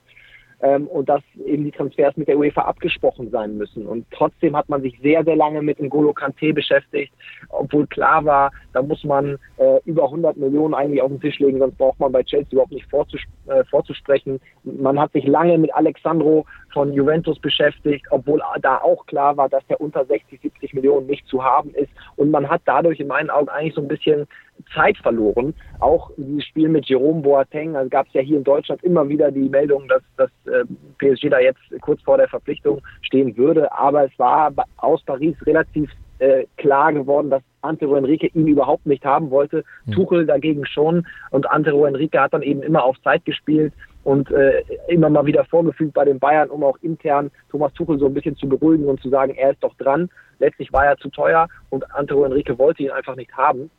Ähm, 0.60 0.86
und 0.88 1.08
dass 1.08 1.22
eben 1.44 1.64
die 1.64 1.70
Transfers 1.70 2.16
mit 2.16 2.28
der 2.28 2.38
UEFA 2.38 2.62
abgesprochen 2.62 3.30
sein 3.30 3.56
müssen. 3.56 3.86
Und 3.86 4.06
trotzdem 4.10 4.56
hat 4.56 4.68
man 4.68 4.82
sich 4.82 4.98
sehr, 5.02 5.24
sehr 5.24 5.36
lange 5.36 5.62
mit 5.62 5.78
N'Golo 5.78 6.12
Kanté 6.12 6.52
beschäftigt, 6.52 7.12
obwohl 7.50 7.86
klar 7.86 8.24
war, 8.24 8.50
da 8.72 8.82
muss 8.82 9.04
man 9.04 9.38
äh, 9.56 9.80
über 9.84 10.04
100 10.04 10.36
Millionen 10.36 10.74
eigentlich 10.74 11.02
auf 11.02 11.10
den 11.10 11.20
Tisch 11.20 11.38
legen, 11.38 11.58
sonst 11.58 11.78
braucht 11.78 12.00
man 12.00 12.12
bei 12.12 12.22
Chelsea 12.22 12.52
überhaupt 12.52 12.72
nicht 12.72 12.88
vorzus 12.90 13.20
äh, 13.46 13.64
vorzusprechen. 13.64 14.40
Man 14.64 14.98
hat 14.98 15.12
sich 15.12 15.26
lange 15.26 15.58
mit 15.58 15.74
Alexandro 15.74 16.44
von 16.72 16.92
Juventus 16.92 17.38
beschäftigt, 17.38 18.06
obwohl 18.10 18.42
da 18.60 18.78
auch 18.78 19.06
klar 19.06 19.36
war, 19.36 19.48
dass 19.48 19.66
der 19.66 19.80
unter 19.80 20.04
60, 20.04 20.40
70 20.40 20.74
Millionen 20.74 21.06
nicht 21.06 21.26
zu 21.26 21.42
haben 21.42 21.70
ist. 21.74 21.90
Und 22.16 22.30
man 22.30 22.48
hat 22.48 22.62
dadurch 22.64 23.00
in 23.00 23.06
meinen 23.06 23.30
Augen 23.30 23.48
eigentlich 23.48 23.74
so 23.74 23.80
ein 23.80 23.88
bisschen 23.88 24.26
Zeit 24.74 24.96
verloren. 24.98 25.54
Auch 25.80 26.10
dieses 26.16 26.44
Spiel 26.44 26.68
mit 26.68 26.86
Jerome 26.86 27.22
Boateng, 27.22 27.76
also 27.76 27.88
gab 27.88 28.06
es 28.08 28.12
ja 28.14 28.20
hier 28.20 28.38
in 28.38 28.44
Deutschland 28.44 28.82
immer 28.82 29.08
wieder 29.08 29.30
die 29.30 29.48
Meldung, 29.48 29.88
dass, 29.88 30.02
dass 30.16 30.30
äh, 30.46 30.64
PSG 30.98 31.30
da 31.30 31.40
jetzt 31.40 31.60
kurz 31.80 32.02
vor 32.02 32.18
der 32.18 32.28
Verpflichtung 32.28 32.80
stehen 33.02 33.36
würde. 33.36 33.72
Aber 33.72 34.04
es 34.04 34.18
war 34.18 34.52
aus 34.76 35.02
Paris 35.04 35.36
relativ 35.46 35.90
äh, 36.18 36.46
klar 36.56 36.92
geworden, 36.92 37.30
dass 37.30 37.42
Antero 37.60 37.96
Enrique 37.96 38.30
ihn 38.34 38.46
überhaupt 38.46 38.86
nicht 38.86 39.04
haben 39.04 39.30
wollte. 39.30 39.64
Mhm. 39.86 39.92
Tuchel 39.92 40.26
dagegen 40.26 40.66
schon. 40.66 41.06
Und 41.30 41.50
Antero 41.50 41.84
Enrique 41.86 42.18
hat 42.18 42.34
dann 42.34 42.42
eben 42.42 42.62
immer 42.62 42.84
auf 42.84 43.00
Zeit 43.02 43.24
gespielt 43.24 43.72
und 44.04 44.30
äh, 44.30 44.62
immer 44.88 45.10
mal 45.10 45.26
wieder 45.26 45.44
vorgefügt 45.44 45.94
bei 45.94 46.04
den 46.04 46.18
Bayern, 46.18 46.50
um 46.50 46.64
auch 46.64 46.78
intern 46.82 47.30
Thomas 47.50 47.72
Tuchel 47.74 47.98
so 47.98 48.06
ein 48.06 48.14
bisschen 48.14 48.36
zu 48.36 48.48
beruhigen 48.48 48.86
und 48.86 49.00
zu 49.00 49.10
sagen, 49.10 49.34
er 49.34 49.50
ist 49.50 49.62
doch 49.62 49.74
dran. 49.76 50.08
Letztlich 50.38 50.72
war 50.72 50.86
er 50.86 50.96
zu 50.96 51.10
teuer 51.10 51.48
und 51.70 51.90
Antero 51.94 52.24
Enrique 52.24 52.58
wollte 52.58 52.84
ihn 52.84 52.90
einfach 52.90 53.16
nicht 53.16 53.32
haben. 53.36 53.70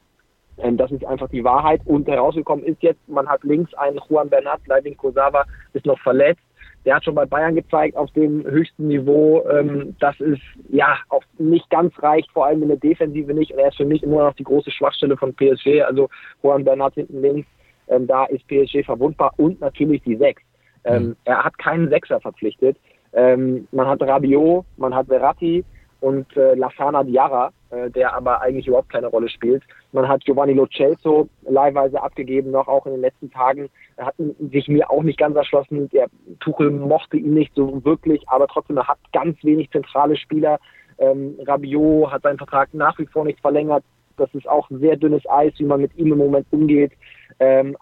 Ähm, 0.62 0.78
das 0.78 0.92
ist 0.92 1.06
einfach 1.06 1.30
die 1.30 1.44
Wahrheit. 1.44 1.82
Und 1.86 2.08
herausgekommen 2.08 2.66
ist 2.66 2.82
jetzt, 2.82 3.08
man 3.08 3.28
hat 3.28 3.44
links 3.44 3.74
einen 3.76 4.00
Juan 4.10 4.30
Bernat, 4.30 4.60
Leivin 4.68 4.98
Kosawa 4.98 5.46
ist 5.74 5.86
noch 5.86 6.00
verletzt. 6.00 6.42
Der 6.86 6.96
hat 6.96 7.04
schon 7.04 7.16
bei 7.16 7.26
Bayern 7.26 7.56
gezeigt, 7.56 7.98
auf 7.98 8.10
dem 8.12 8.46
höchsten 8.46 8.88
Niveau, 8.88 9.46
ähm, 9.50 9.96
dass 10.00 10.18
es 10.22 10.40
ja 10.70 10.98
auch 11.10 11.24
nicht 11.38 11.70
ganz 11.70 11.94
reicht, 12.02 12.32
vor 12.32 12.46
allem 12.46 12.64
in 12.64 12.70
der 12.70 12.78
Defensive 12.78 13.34
nicht. 13.34 13.52
Und 13.52 13.60
er 13.60 13.68
ist 13.68 13.78
für 13.78 13.86
mich 13.86 14.02
immer 14.02 14.24
noch 14.24 14.34
die 14.36 14.46
große 14.46 14.72
Schwachstelle 14.72 15.18
von 15.18 15.34
PSG. 15.34 15.82
Also 15.86 16.10
Juan 16.42 16.64
Bernat 16.64 16.94
hinten 16.94 17.22
links, 17.22 17.48
ähm, 17.90 18.08
da 18.08 18.26
ist 18.26 18.48
PSG 18.48 18.86
verwundbar 18.86 19.34
und 19.38 19.60
natürlich 19.60 20.02
die 20.04 20.16
Sechs. 20.16 20.42
Ähm, 20.86 21.04
mhm. 21.04 21.16
Er 21.26 21.44
hat 21.44 21.58
keinen 21.58 21.90
Sechser 21.90 22.22
verpflichtet. 22.22 22.78
Ähm, 23.12 23.68
man 23.72 23.88
hat 23.88 24.02
Rabiot, 24.02 24.66
man 24.78 24.96
hat 24.96 25.08
Verratti, 25.08 25.66
und 26.02 26.36
äh, 26.38 26.56
Lafana 26.56 27.04
Diarra, 27.04 27.52
äh, 27.72 27.90
der 27.90 28.16
aber 28.16 28.42
eigentlich 28.42 28.68
überhaupt 28.68 28.90
keine 28.90 29.08
Rolle 29.08 29.30
spielt. 29.30 29.64
Man 29.92 30.08
hat 30.08 30.24
Giovanni 30.24 30.54
Lo 30.54 30.68
Celso 30.68 31.28
leihweise 31.42 32.02
abgegeben, 32.02 32.52
noch 32.52 32.68
auch 32.68 32.86
in 32.86 32.94
den 32.94 33.02
letzten 33.02 33.30
Tagen. 33.32 33.70
Er 33.98 34.08
hat 34.08 34.16
sich 34.18 34.68
mir 34.68 34.90
auch 34.90 35.04
nicht 35.04 35.20
ganz 35.20 35.36
erschlossen. 35.36 35.90
Der 35.90 36.08
Tuchel 36.40 36.72
mochte 36.72 37.18
ihn 37.18 37.34
nicht 37.34 37.54
so 37.56 37.84
wirklich, 37.84 38.28
aber 38.30 38.48
trotzdem, 38.48 38.78
er 38.78 38.88
hat 38.88 39.00
ganz 39.12 39.44
wenig 39.44 39.70
zentrale 39.72 40.16
Spieler. 40.16 40.60
Ähm, 41.00 41.36
Rabiot 41.46 42.12
hat 42.12 42.24
seinen 42.24 42.38
Vertrag 42.38 42.74
nach 42.74 42.98
wie 43.00 43.08
vor 43.08 43.26
nicht 43.26 43.40
verlängert. 43.42 43.84
Das 44.18 44.34
ist 44.34 44.48
auch 44.48 44.68
sehr 44.70 44.98
dünnes 44.98 45.28
Eis, 45.30 45.54
wie 45.58 45.66
man 45.66 45.82
mit 45.82 45.96
ihm 45.96 46.12
im 46.12 46.18
Moment 46.18 46.48
umgeht. 46.52 46.92
Ähm, 47.40 47.76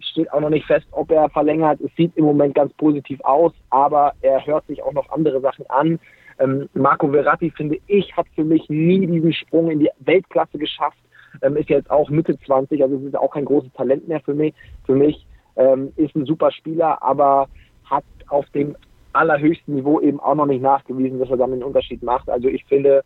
steht 0.00 0.32
auch 0.32 0.40
noch 0.40 0.50
nicht 0.50 0.66
fest, 0.66 0.86
ob 0.90 1.10
er 1.10 1.28
verlängert. 1.30 1.80
Es 1.80 1.90
sieht 1.96 2.16
im 2.16 2.24
Moment 2.24 2.54
ganz 2.54 2.72
positiv 2.74 3.20
aus, 3.24 3.52
aber 3.70 4.12
er 4.20 4.44
hört 4.46 4.66
sich 4.66 4.82
auch 4.82 4.92
noch 4.92 5.10
andere 5.10 5.40
Sachen 5.40 5.68
an. 5.70 5.98
Ähm, 6.42 6.68
Marco 6.74 7.08
Verratti, 7.08 7.50
finde 7.50 7.78
ich, 7.86 8.16
hat 8.16 8.26
für 8.34 8.44
mich 8.44 8.68
nie 8.68 9.06
diesen 9.06 9.32
Sprung 9.32 9.70
in 9.70 9.80
die 9.80 9.90
Weltklasse 10.00 10.58
geschafft. 10.58 10.98
Ähm, 11.40 11.56
ist 11.56 11.68
jetzt 11.68 11.90
auch 11.90 12.10
Mitte 12.10 12.38
20, 12.38 12.82
also 12.82 12.96
ist 12.96 13.16
auch 13.16 13.32
kein 13.32 13.44
großes 13.44 13.72
Talent 13.74 14.08
mehr 14.08 14.20
für 14.20 14.34
mich. 14.34 14.54
Für 14.84 14.94
mich 14.94 15.26
ähm, 15.56 15.92
ist 15.96 16.14
ein 16.14 16.26
super 16.26 16.50
Spieler, 16.50 17.02
aber 17.02 17.48
hat 17.84 18.04
auf 18.28 18.48
dem 18.50 18.76
allerhöchsten 19.12 19.74
Niveau 19.74 20.00
eben 20.00 20.20
auch 20.20 20.34
noch 20.34 20.46
nicht 20.46 20.62
nachgewiesen, 20.62 21.18
dass 21.18 21.30
er 21.30 21.36
dann 21.36 21.50
den 21.50 21.62
Unterschied 21.62 22.02
macht. 22.02 22.28
Also 22.28 22.48
ich 22.48 22.64
finde, 22.64 23.02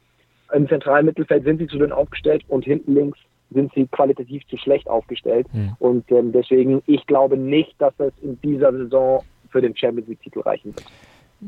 im 0.53 0.69
zentralen 0.69 1.07
Mittelfeld 1.07 1.45
sind 1.45 1.59
sie 1.59 1.67
zu 1.67 1.79
dünn 1.79 1.93
aufgestellt 1.93 2.45
und 2.49 2.65
hinten 2.65 2.95
links 2.95 3.19
sind 3.51 3.73
sie 3.75 3.87
qualitativ 3.87 4.47
zu 4.49 4.57
schlecht 4.57 4.89
aufgestellt. 4.89 5.47
Mhm. 5.53 5.77
Und 5.79 6.11
ähm, 6.11 6.33
deswegen, 6.33 6.83
ich 6.87 7.07
glaube 7.07 7.37
nicht, 7.37 7.75
dass 7.79 7.95
es 7.99 8.13
in 8.23 8.41
dieser 8.41 8.73
Saison 8.73 9.23
für 9.51 9.61
den 9.61 9.77
Champions 9.77 10.09
League-Titel 10.09 10.41
reichen 10.41 10.75
wird. 10.75 10.87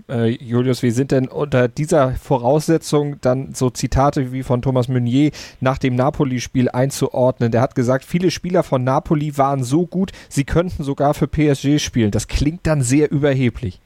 Äh, 0.09 0.31
Julius, 0.42 0.83
wie 0.83 0.90
sind 0.90 1.12
denn 1.12 1.29
unter 1.29 1.66
dieser 1.66 2.12
Voraussetzung 2.12 3.20
dann 3.20 3.55
so 3.55 3.70
Zitate 3.70 4.33
wie 4.33 4.42
von 4.42 4.61
Thomas 4.61 4.88
Meunier 4.88 5.31
nach 5.61 5.79
dem 5.79 5.94
Napoli-Spiel 5.94 6.68
einzuordnen? 6.68 7.51
Der 7.51 7.62
hat 7.62 7.74
gesagt, 7.74 8.05
viele 8.05 8.31
Spieler 8.31 8.62
von 8.62 8.85
Napoli 8.85 9.38
waren 9.38 9.64
so 9.64 9.87
gut, 9.87 10.12
sie 10.29 10.44
könnten 10.44 10.85
sogar 10.85 11.14
für 11.14 11.27
PSG 11.27 11.79
spielen. 11.79 12.11
Das 12.11 12.29
klingt 12.29 12.66
dann 12.66 12.83
sehr 12.83 13.11
überheblich. 13.11 13.81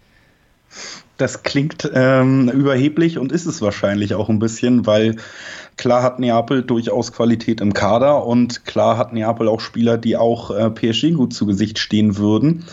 Das 1.22 1.44
klingt 1.44 1.88
ähm, 1.94 2.48
überheblich 2.48 3.16
und 3.16 3.30
ist 3.30 3.46
es 3.46 3.62
wahrscheinlich 3.62 4.16
auch 4.16 4.28
ein 4.28 4.40
bisschen, 4.40 4.86
weil 4.86 5.14
klar 5.76 6.02
hat 6.02 6.18
Neapel 6.18 6.64
durchaus 6.64 7.12
Qualität 7.12 7.60
im 7.60 7.74
Kader 7.74 8.26
und 8.26 8.64
klar 8.64 8.98
hat 8.98 9.12
Neapel 9.12 9.46
auch 9.46 9.60
Spieler, 9.60 9.98
die 9.98 10.16
auch 10.16 10.50
äh, 10.50 10.68
PSG 10.68 11.12
gut 11.12 11.32
zu 11.32 11.46
Gesicht 11.46 11.78
stehen 11.78 12.16
würden. 12.16 12.64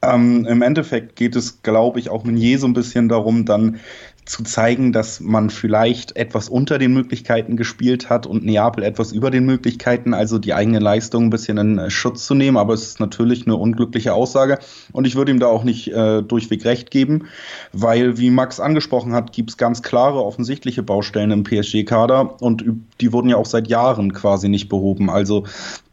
Ähm, 0.00 0.46
Im 0.46 0.62
Endeffekt 0.62 1.16
geht 1.16 1.36
es, 1.36 1.60
glaube 1.60 2.00
ich, 2.00 2.08
auch 2.08 2.24
Meunier 2.24 2.58
so 2.58 2.66
ein 2.66 2.72
bisschen 2.72 3.10
darum, 3.10 3.44
dann 3.44 3.78
zu 4.24 4.44
zeigen, 4.44 4.92
dass 4.92 5.18
man 5.20 5.50
vielleicht 5.50 6.16
etwas 6.16 6.48
unter 6.48 6.78
den 6.78 6.94
Möglichkeiten 6.94 7.56
gespielt 7.56 8.08
hat 8.08 8.24
und 8.24 8.44
Neapel 8.44 8.84
etwas 8.84 9.10
über 9.10 9.32
den 9.32 9.44
Möglichkeiten, 9.44 10.14
also 10.14 10.38
die 10.38 10.54
eigene 10.54 10.78
Leistung 10.78 11.24
ein 11.24 11.30
bisschen 11.30 11.58
in 11.58 11.78
äh, 11.78 11.90
Schutz 11.90 12.26
zu 12.26 12.34
nehmen. 12.34 12.56
Aber 12.56 12.72
es 12.72 12.84
ist 12.84 13.00
natürlich 13.00 13.46
eine 13.46 13.56
unglückliche 13.56 14.14
Aussage 14.14 14.58
und 14.92 15.06
ich 15.06 15.16
würde 15.16 15.32
ihm 15.32 15.40
da 15.40 15.48
auch 15.48 15.64
nicht 15.64 15.88
äh, 15.88 16.22
durchweg 16.22 16.64
recht 16.64 16.92
geben, 16.92 17.26
weil, 17.72 18.16
wie 18.18 18.30
Max 18.30 18.60
angesprochen 18.60 19.12
hat, 19.12 19.32
gibt 19.32 19.50
es 19.50 19.56
ganz 19.56 19.82
klare, 19.82 20.24
offensichtliche 20.24 20.84
Baustellen 20.84 21.32
im 21.32 21.42
PSG-Kader 21.42 22.40
und 22.40 22.64
die 23.00 23.12
wurden 23.12 23.28
ja 23.28 23.36
auch 23.36 23.46
seit 23.46 23.66
Jahren 23.66 24.12
quasi 24.12 24.48
nicht 24.48 24.68
behoben. 24.68 25.10
Also, 25.10 25.44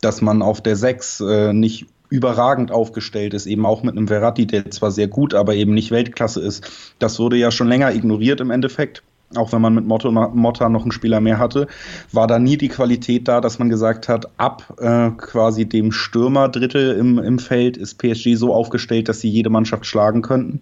dass 0.02 0.22
man 0.22 0.44
auf 0.44 0.62
der 0.62 0.76
6 0.76 1.22
äh, 1.22 1.54
nicht 1.54 1.88
überragend 2.10 2.72
aufgestellt 2.72 3.34
ist, 3.34 3.46
eben 3.46 3.66
auch 3.66 3.84
mit 3.84 3.96
einem 3.96 4.08
Verratti, 4.08 4.48
der 4.48 4.70
zwar 4.72 4.92
sehr 4.92 5.08
gut, 5.08 5.34
aber 5.34 5.56
eben 5.56 5.74
nicht 5.74 5.92
Weltklasse 5.92 6.42
ist. 6.42 6.70
Das 7.00 7.20
wurde 7.20 7.38
ja 7.38 7.52
schon 7.52 7.68
länger 7.68 7.94
ignoriert 7.94 8.42
im 8.42 8.52
Endeffekt. 8.52 9.04
Auch 9.36 9.52
wenn 9.52 9.62
man 9.62 9.76
mit 9.76 9.86
Motto, 9.86 10.12
Motta 10.12 10.70
noch 10.70 10.82
einen 10.82 10.92
Spieler 10.92 11.22
mehr 11.22 11.38
hatte, 11.38 11.68
war 12.12 12.26
da 12.26 12.40
nie 12.40 12.58
die 12.58 12.68
Qualität 12.68 13.28
da, 13.28 13.42
dass 13.42 13.60
man 13.60 13.70
gesagt 13.70 14.10
hat, 14.10 14.28
ab 14.38 14.76
äh, 14.80 15.12
quasi 15.12 15.70
dem 15.70 15.92
Stürmerdrittel 15.92 16.98
im, 16.98 17.20
im 17.20 17.38
Feld 17.38 17.78
ist 17.78 18.00
PSG 18.00 18.34
so 18.36 18.56
aufgestellt, 18.56 19.08
dass 19.08 19.20
sie 19.20 19.30
jede 19.30 19.52
Mannschaft 19.52 19.86
schlagen 19.86 20.24
könnten. 20.24 20.62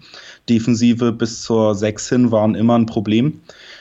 Defensive 0.49 1.13
bis 1.13 1.43
zur 1.43 1.75
6 1.75 2.09
hin 2.09 2.31
waren 2.31 2.55
immer 2.55 2.77
ein 2.77 2.87
Problem. 2.87 3.39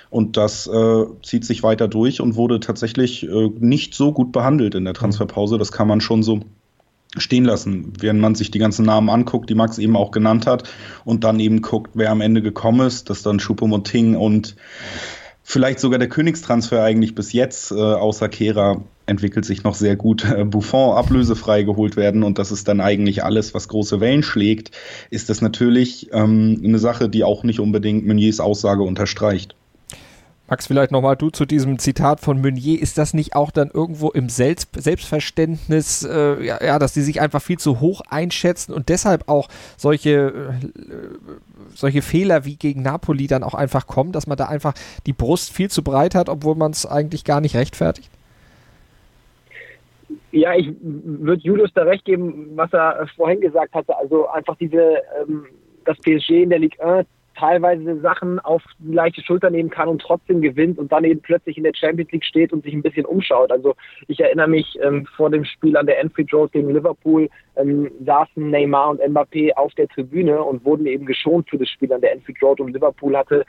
Und 0.09 0.37
das 0.37 0.69
äh, 0.69 1.05
zieht 1.25 1.45
sich 1.45 1.65
weiter 1.65 1.89
durch 1.89 2.21
und 2.21 2.37
wurde 2.37 2.61
tatsächlich 2.61 3.29
äh, 3.29 3.51
nicht 3.59 3.93
so 3.93 4.13
gut 4.13 4.31
behandelt 4.31 4.77
in 4.77 4.85
der 4.85 4.95
Transferpause. 4.95 5.59
Das 5.59 5.73
kann 5.73 5.89
man 5.89 6.01
schon 6.01 6.23
so 6.23 6.43
stehen 7.17 7.45
lassen, 7.45 7.93
wenn 8.01 8.21
man 8.21 8.35
sich 8.35 8.51
die 8.51 8.59
ganzen 8.59 8.85
Namen 8.87 9.09
anguckt, 9.09 9.51
die 9.51 9.55
Max 9.55 9.79
eben 9.79 9.97
auch 9.97 10.11
genannt 10.11 10.47
hat 10.47 10.69
und 11.05 11.25
dann 11.25 11.41
eben 11.41 11.63
guckt, 11.63 11.93
wer 11.95 12.11
am 12.11 12.21
Ende 12.21 12.43
gekommen 12.43 12.87
ist, 12.87 13.11
dass 13.11 13.23
dann 13.23 13.39
Choupo-Moting 13.39 14.17
und 14.17 14.57
vielleicht 15.43 15.79
sogar 15.79 15.99
der 15.99 16.09
Königstransfer 16.09 16.83
eigentlich 16.83 17.15
bis 17.15 17.33
jetzt, 17.33 17.71
äh, 17.71 17.75
außer 17.75 18.29
Kehra, 18.29 18.83
entwickelt 19.07 19.45
sich 19.45 19.63
noch 19.63 19.75
sehr 19.75 19.95
gut. 19.95 20.25
Äh, 20.25 20.45
Buffon 20.45 20.97
ablösefrei 20.97 21.63
geholt 21.63 21.97
werden 21.97 22.25
und 22.25 22.39
das 22.39 22.51
ist 22.51 22.67
dann 22.67 22.81
eigentlich 22.81 23.23
alles, 23.23 23.55
was 23.55 23.69
große 23.69 24.01
Wellen 24.01 24.25
schlägt, 24.25 24.73
ist 25.11 25.31
das 25.31 25.41
natürlich 25.41 26.09
ähm, 26.13 26.61
eine 26.65 26.79
Sache, 26.81 27.09
die 27.09 27.23
auch 27.23 27.45
nicht 27.45 27.61
unbedingt 27.61 28.07
Meuniers 28.07 28.41
Aussage 28.41 28.83
unterstreicht. 28.83 29.55
Max, 30.49 30.69
vielleicht 30.69 30.93
nochmal 30.93 31.17
du 31.17 31.31
zu 31.31 31.45
diesem 31.45 31.81
Zitat 31.81 32.21
von 32.21 32.41
Meunier. 32.41 32.81
Ist 32.81 32.99
das 32.99 33.15
nicht 33.15 33.35
auch 33.35 33.51
dann 33.51 33.69
irgendwo 33.73 34.11
im 34.11 34.29
Selbst 34.29 34.81
Selbstverständnis, 34.81 36.05
äh, 36.05 36.45
ja, 36.45 36.63
ja, 36.63 36.79
dass 36.79 36.95
die 36.95 37.01
sich 37.01 37.21
einfach 37.21 37.43
viel 37.43 37.59
zu 37.59 37.81
hoch 37.81 38.03
einschätzen 38.09 38.73
und 38.73 38.89
deshalb 38.89 39.29
auch 39.29 39.49
solche, 39.77 40.11
äh, 40.11 40.53
solche 41.75 42.01
Fehler 42.01 42.45
wie 42.45 42.55
gegen 42.57 42.83
Napoli 42.83 43.27
dann 43.27 43.43
auch 43.43 43.55
einfach 43.55 43.89
kommen, 43.89 44.13
dass 44.13 44.29
man 44.29 44.37
da 44.37 44.47
einfach 44.47 44.75
die 45.07 45.13
Brust 45.13 45.53
viel 45.53 45.69
zu 45.69 45.83
breit 45.83 46.15
hat, 46.15 46.29
obwohl 46.29 46.55
man 46.55 46.71
es 46.71 46.87
eigentlich 46.87 47.25
gar 47.25 47.41
nicht 47.41 47.57
rechtfertigt? 47.57 48.11
Ja, 50.31 50.55
ich 50.55 50.69
würde 50.83 51.43
Julius 51.43 51.73
da 51.75 51.83
recht 51.83 52.05
geben, 52.05 52.53
was 52.55 52.73
er 52.73 53.09
vorhin 53.17 53.41
gesagt 53.41 53.75
hatte. 53.75 53.97
Also 53.97 54.29
einfach 54.29 54.55
diese, 54.57 55.03
ähm, 55.21 55.47
das 55.85 55.99
PSG 55.99 56.43
in 56.43 56.51
der 56.51 56.61
Ligue 56.61 56.85
1 56.85 57.09
teilweise 57.39 58.01
Sachen 58.01 58.39
auf 58.41 58.63
die 58.79 58.93
leichte 58.93 59.23
Schulter 59.23 59.51
nehmen 59.51 59.71
kann 59.71 59.89
und 59.89 60.01
trotzdem 60.01 60.41
gewinnt 60.41 60.79
und 60.79 60.91
dann 60.91 61.05
eben 61.05 61.21
plötzlich 61.21 61.57
in 61.57 61.65
der 61.65 61.75
Champions 61.75 62.11
League 62.13 62.25
steht 62.25 62.53
und 62.53 62.65
sich 62.65 62.75
ein 62.75 62.83
bisschen 62.83 63.07
umschaut. 63.07 63.53
Also 63.53 63.75
ich 64.09 64.21
erinnere 64.21 64.49
mich 64.49 64.79
ähm, 64.83 65.07
vor 65.17 65.31
dem 65.31 65.45
Spiel 65.45 65.77
an 65.77 65.87
der 65.87 66.01
Enfield 66.01 66.33
Road 66.33 66.53
gegen 66.53 66.71
Liverpool 66.71 67.29
ähm, 67.57 67.91
saßen 68.05 68.51
Neymar 68.51 68.91
und 68.91 69.01
Mbappé 69.01 69.53
auf 69.55 69.75
der 69.75 69.89
Tribüne 69.89 70.43
und 70.43 70.65
wurden 70.65 70.87
eben 70.87 71.07
geschont 71.07 71.49
für 71.51 71.59
das 71.59 71.69
Spiel 71.69 71.93
an 71.93 72.01
der 72.01 72.13
Enfield 72.13 72.43
Road 72.43 72.61
und 72.61 72.73
Liverpool 72.73 73.17
hatte 73.17 73.45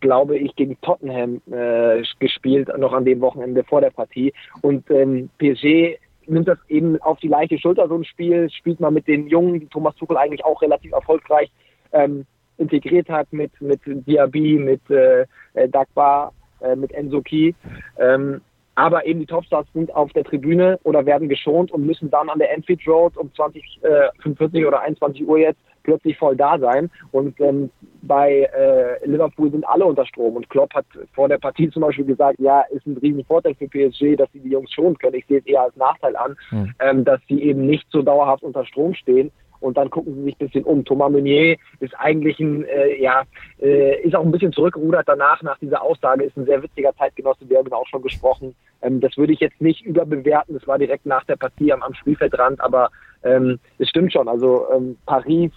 glaube 0.00 0.38
ich, 0.38 0.54
gegen 0.54 0.80
Tottenham 0.80 1.40
äh, 1.50 2.04
gespielt, 2.20 2.70
noch 2.78 2.92
an 2.92 3.04
dem 3.04 3.20
Wochenende 3.20 3.64
vor 3.64 3.80
der 3.80 3.90
Partie. 3.90 4.32
Und 4.62 4.88
ähm, 4.92 5.28
PSG 5.38 5.98
nimmt 6.26 6.46
das 6.46 6.58
eben 6.68 7.00
auf 7.02 7.18
die 7.18 7.26
leichte 7.26 7.58
Schulter, 7.58 7.88
so 7.88 7.96
ein 7.96 8.04
Spiel, 8.04 8.48
spielt 8.50 8.78
man 8.80 8.94
mit 8.94 9.08
den 9.08 9.26
Jungen, 9.26 9.68
Thomas 9.70 9.96
Tuchel 9.96 10.16
eigentlich 10.16 10.44
auch 10.44 10.62
relativ 10.62 10.92
erfolgreich 10.92 11.50
ähm, 11.92 12.26
integriert 12.58 13.08
hat 13.08 13.32
mit, 13.32 13.52
mit 13.60 13.80
Diaby, 13.84 14.58
mit 14.58 14.90
äh, 14.90 15.26
Dagba, 15.68 16.32
äh, 16.60 16.76
mit 16.76 16.92
Enzo 16.92 17.22
Ki. 17.22 17.54
Ähm, 17.98 18.40
aber 18.74 19.06
eben 19.06 19.18
die 19.18 19.26
Topstars 19.26 19.66
sind 19.74 19.92
auf 19.92 20.12
der 20.12 20.22
Tribüne 20.22 20.78
oder 20.84 21.04
werden 21.04 21.28
geschont 21.28 21.72
und 21.72 21.84
müssen 21.84 22.10
dann 22.10 22.28
an 22.28 22.38
der 22.38 22.54
Enfield 22.54 22.86
Road 22.86 23.16
um 23.16 23.32
20, 23.34 23.80
äh, 23.82 24.08
45 24.22 24.64
oder 24.66 24.80
21 24.82 25.26
Uhr 25.26 25.38
jetzt 25.38 25.58
plötzlich 25.82 26.16
voll 26.16 26.36
da 26.36 26.58
sein. 26.60 26.88
Und 27.10 27.40
ähm, 27.40 27.70
bei 28.02 28.48
äh, 28.54 29.04
Liverpool 29.04 29.50
sind 29.50 29.66
alle 29.66 29.84
unter 29.84 30.06
Strom. 30.06 30.36
Und 30.36 30.48
Klopp 30.48 30.72
hat 30.74 30.86
vor 31.12 31.28
der 31.28 31.38
Partie 31.38 31.70
zum 31.70 31.82
Beispiel 31.82 32.04
gesagt, 32.04 32.38
ja, 32.38 32.60
ist 32.70 32.86
ein 32.86 32.96
riesen 32.98 33.24
Vorteil 33.24 33.56
für 33.56 33.66
PSG, 33.66 34.14
dass 34.16 34.30
sie 34.32 34.40
die 34.40 34.50
Jungs 34.50 34.72
schonen 34.72 34.96
können. 34.98 35.16
Ich 35.16 35.26
sehe 35.26 35.38
es 35.38 35.46
eher 35.46 35.62
als 35.62 35.74
Nachteil 35.76 36.14
an, 36.14 36.36
mhm. 36.52 36.74
ähm, 36.78 37.04
dass 37.04 37.20
sie 37.28 37.42
eben 37.42 37.66
nicht 37.66 37.86
so 37.90 38.02
dauerhaft 38.02 38.44
unter 38.44 38.64
Strom 38.64 38.94
stehen 38.94 39.32
und 39.60 39.76
dann 39.76 39.90
gucken 39.90 40.14
sie 40.14 40.22
sich 40.24 40.34
ein 40.34 40.46
bisschen 40.46 40.64
um. 40.64 40.84
Thomas 40.84 41.12
Meunier 41.12 41.56
ist 41.80 41.94
eigentlich 41.98 42.38
ein, 42.40 42.64
äh, 42.64 43.00
ja, 43.00 43.24
äh, 43.60 44.00
ist 44.02 44.14
auch 44.14 44.24
ein 44.24 44.30
bisschen 44.30 44.52
zurückgerudert 44.52 45.08
danach, 45.08 45.42
nach 45.42 45.58
dieser 45.58 45.82
Aussage, 45.82 46.24
ist 46.24 46.36
ein 46.36 46.46
sehr 46.46 46.62
witziger 46.62 46.94
Zeitgenosse, 46.96 47.48
wir 47.48 47.58
haben 47.58 47.72
auch 47.72 47.86
schon 47.88 48.02
gesprochen. 48.02 48.54
Ähm, 48.82 49.00
das 49.00 49.16
würde 49.16 49.32
ich 49.32 49.40
jetzt 49.40 49.60
nicht 49.60 49.84
überbewerten, 49.84 50.54
das 50.54 50.66
war 50.66 50.78
direkt 50.78 51.06
nach 51.06 51.24
der 51.24 51.36
Partie 51.36 51.72
am, 51.72 51.82
am 51.82 51.94
Spielfeldrand, 51.94 52.60
aber 52.60 52.90
ähm, 53.22 53.58
es 53.78 53.88
stimmt 53.88 54.12
schon. 54.12 54.28
Also 54.28 54.66
ähm, 54.74 54.96
Paris 55.06 55.52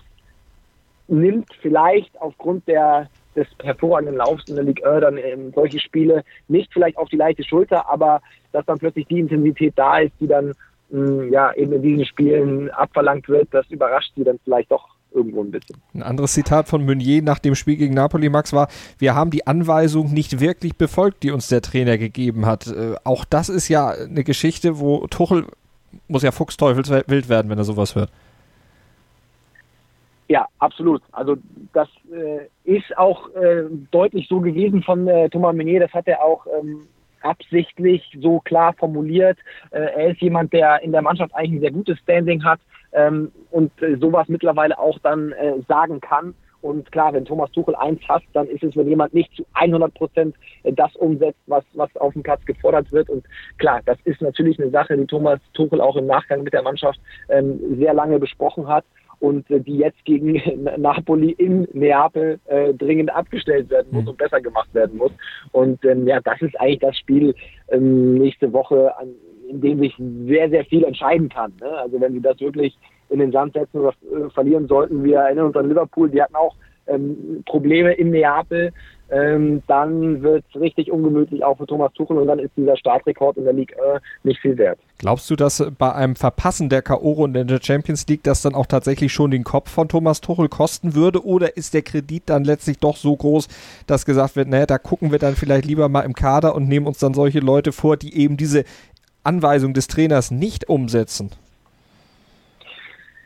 nimmt 1.08 1.50
vielleicht 1.62 2.20
aufgrund 2.20 2.68
der 2.68 3.10
des 3.36 3.48
hervorragenden 3.64 4.18
Laufs 4.18 4.48
in 4.48 4.56
der 4.56 4.64
Ligue 4.64 4.86
1 4.86 5.02
dann 5.02 5.18
ähm, 5.18 5.52
solche 5.54 5.80
Spiele 5.80 6.24
nicht 6.48 6.72
vielleicht 6.74 6.98
auf 6.98 7.10
die 7.10 7.18
leichte 7.18 7.44
Schulter, 7.44 7.90
aber 7.90 8.22
dass 8.52 8.66
dann 8.66 8.80
plötzlich 8.80 9.08
die 9.08 9.20
Intensität 9.20 9.74
da 9.78 10.00
ist, 10.00 10.14
die 10.20 10.28
dann 10.28 10.54
ja, 10.92 11.54
eben 11.54 11.74
in 11.74 11.82
diesen 11.82 12.06
Spielen 12.06 12.70
abverlangt 12.72 13.28
wird, 13.30 13.48
das 13.52 13.70
überrascht 13.70 14.12
sie 14.16 14.24
dann 14.24 14.40
vielleicht 14.44 14.72
doch 14.72 14.90
irgendwo 15.14 15.42
ein 15.44 15.52
bisschen. 15.52 15.78
Ein 15.94 16.04
anderes 16.04 16.34
Zitat 16.34 16.68
von 16.68 16.86
Meunier 16.86 17.22
nach 17.22 17.40
dem 17.40 17.56
Spiel 17.56 17.76
gegen 17.76 17.94
Napoli, 17.94 18.30
Max, 18.30 18.54
war, 18.54 18.68
wir 18.98 19.16
haben 19.16 19.30
die 19.30 19.46
Anweisung 19.48 20.14
nicht 20.14 20.40
wirklich 20.40 20.76
befolgt, 20.76 21.24
die 21.24 21.32
uns 21.32 21.48
der 21.48 21.62
Trainer 21.62 21.98
gegeben 21.98 22.46
hat. 22.46 22.68
Äh, 22.68 22.96
auch 23.04 23.26
das 23.26 23.50
ist 23.50 23.68
ja 23.70 23.90
eine 23.90 24.24
Geschichte, 24.24 24.80
wo 24.80 25.08
Tuchel 25.08 25.46
muss 26.08 26.24
ja 26.24 26.32
fuchsteufelswild 26.32 27.30
werden, 27.30 27.50
wenn 27.50 27.58
er 27.58 27.64
sowas 27.64 27.96
hört. 27.96 28.10
Ja, 30.30 30.48
absolut. 30.60 31.02
Also 31.12 31.36
das 31.74 31.90
äh, 32.10 32.48
ist 32.64 32.98
auch 32.98 33.28
äh, 33.36 33.64
deutlich 33.92 34.30
so 34.30 34.40
gewesen 34.40 34.82
von 34.82 35.06
äh, 35.08 35.30
Thomas 35.30 35.54
Meunier. 35.54 35.82
Das 35.82 35.92
hat 35.92 36.08
er 36.08 36.24
auch 36.24 36.46
ähm, 36.48 36.88
absichtlich 37.24 38.04
so 38.20 38.40
klar 38.40 38.74
formuliert. 38.74 39.38
Äh, 39.72 39.80
er 39.80 40.12
ist 40.12 40.22
jemand, 40.22 40.54
der 40.54 40.82
in 40.82 40.92
der 40.92 41.02
Mannschaft 41.02 41.34
eigentlich 41.36 41.58
ein 41.58 41.62
sehr 41.62 41.72
gutes 41.72 42.00
Standing 42.00 42.44
hat 42.44 42.60
ähm, 42.94 43.32
und 43.52 43.72
äh, 43.82 43.96
sowas 43.98 44.28
mittlerweile 44.28 44.78
auch 44.78 44.98
dann 45.00 45.32
äh, 45.34 45.62
sagen 45.68 46.00
kann. 46.02 46.34
Und 46.62 46.92
klar, 46.92 47.12
wenn 47.14 47.26
Thomas 47.26 47.52
Tuchel 47.52 47.76
eins 47.76 48.00
hasst, 48.08 48.28
dann 48.34 48.48
ist 48.48 48.64
es, 48.64 48.76
wenn 48.76 48.88
jemand 48.88 49.16
nicht 49.16 49.36
zu 49.36 49.44
100 49.54 49.94
Prozent 49.96 50.36
das 50.64 50.96
umsetzt, 50.96 51.40
was, 51.48 51.64
was 51.74 51.90
auf 51.98 52.14
dem 52.14 52.22
Platz 52.22 52.46
gefordert 52.46 52.92
wird. 52.92 53.10
Und 53.10 53.26
klar, 53.58 53.82
das 53.86 53.98
ist 54.04 54.22
natürlich 54.22 54.60
eine 54.60 54.70
Sache, 54.70 54.96
die 54.96 55.08
Thomas 55.08 55.40
Tuchel 55.54 55.82
auch 55.82 55.96
im 55.96 56.06
Nachgang 56.06 56.44
mit 56.44 56.54
der 56.54 56.62
Mannschaft 56.62 57.00
ähm, 57.30 57.60
sehr 57.80 57.96
lange 57.96 58.20
besprochen 58.20 58.68
hat 58.68 58.86
und 59.22 59.50
äh, 59.52 59.60
die 59.60 59.78
jetzt 59.78 60.04
gegen 60.04 60.42
Napoli 60.78 61.32
in 61.32 61.68
Neapel 61.74 62.40
äh, 62.46 62.74
dringend 62.74 63.14
abgestellt 63.14 63.70
werden 63.70 63.88
muss 63.92 64.04
mhm. 64.04 64.10
und 64.10 64.18
besser 64.18 64.42
gemacht 64.42 64.74
werden 64.74 64.98
muss. 64.98 65.12
Und 65.52 65.84
ähm, 65.86 66.08
ja, 66.08 66.20
das 66.22 66.42
ist 66.42 66.60
eigentlich 66.60 66.80
das 66.80 66.98
Spiel 66.98 67.34
ähm, 67.70 68.16
nächste 68.16 68.52
Woche, 68.52 68.98
an, 68.98 69.10
in 69.48 69.62
dem 69.62 69.80
sich 69.80 69.96
sehr, 70.26 70.50
sehr 70.50 70.66
viel 70.66 70.84
entscheiden 70.84 71.30
kann. 71.30 71.54
Ne? 71.62 71.70
Also 71.70 72.02
wenn 72.02 72.14
sie 72.14 72.22
das 72.22 72.40
wirklich 72.40 72.78
in 73.10 73.20
den 73.20 73.32
Sand 73.32 73.54
setzen 73.54 73.82
oder 73.82 73.94
äh, 74.12 74.30
verlieren 74.32 74.68
sollten, 74.68 75.04
wir 75.04 75.20
erinnern 75.20 75.48
uns 75.48 75.56
an 75.56 75.70
Liverpool, 75.70 76.10
die 76.10 76.22
hatten 76.22 76.36
auch 76.36 76.56
ähm, 76.92 77.44
Probleme 77.46 77.94
in 77.94 78.12
Neapel, 78.12 78.72
ähm, 79.12 79.62
dann 79.68 80.22
wird 80.22 80.46
es 80.50 80.60
richtig 80.60 80.90
ungemütlich 80.90 81.44
auch 81.44 81.58
für 81.58 81.68
Thomas 81.68 81.92
Tuchel 81.94 82.18
und 82.18 82.28
dann 82.28 82.40
ist 82.40 82.52
dieser 82.56 82.78
Startrekord 82.78 83.36
in 83.36 83.44
der 83.44 83.52
Liga 83.52 83.76
äh, 83.76 84.00
nicht 84.24 84.40
viel 84.40 84.58
wert. 84.58 84.80
Glaubst 85.00 85.30
du, 85.30 85.36
dass 85.36 85.70
bei 85.78 85.94
einem 85.94 86.16
Verpassen 86.16 86.70
der 86.70 86.82
K.O.-Runde 86.82 87.42
in 87.42 87.48
der 87.48 87.60
Champions 87.62 88.08
League 88.08 88.24
das 88.24 88.42
dann 88.42 88.56
auch 88.56 88.68
tatsächlich 88.68 89.12
schon 89.12 89.32
den 89.32 89.44
Kopf 89.44 89.70
von 89.70 89.90
Thomas 89.90 90.22
Tuchel 90.22 90.48
kosten 90.48 90.96
würde 90.96 91.26
oder 91.26 91.58
ist 91.58 91.74
der 91.74 91.82
Kredit 91.82 92.24
dann 92.28 92.46
letztlich 92.46 92.80
doch 92.80 92.96
so 92.96 93.16
groß, 93.16 93.50
dass 93.86 94.06
gesagt 94.06 94.38
wird, 94.38 94.48
naja, 94.48 94.66
da 94.66 94.78
gucken 94.78 95.12
wir 95.12 95.20
dann 95.20 95.36
vielleicht 95.36 95.66
lieber 95.66 95.90
mal 95.90 96.02
im 96.02 96.14
Kader 96.14 96.56
und 96.56 96.70
nehmen 96.70 96.88
uns 96.88 97.00
dann 97.00 97.14
solche 97.14 97.40
Leute 97.40 97.74
vor, 97.74 97.98
die 97.98 98.16
eben 98.16 98.38
diese 98.38 98.64
Anweisung 99.24 99.74
des 99.74 99.88
Trainers 99.88 100.32
nicht 100.32 100.70
umsetzen? 100.70 101.32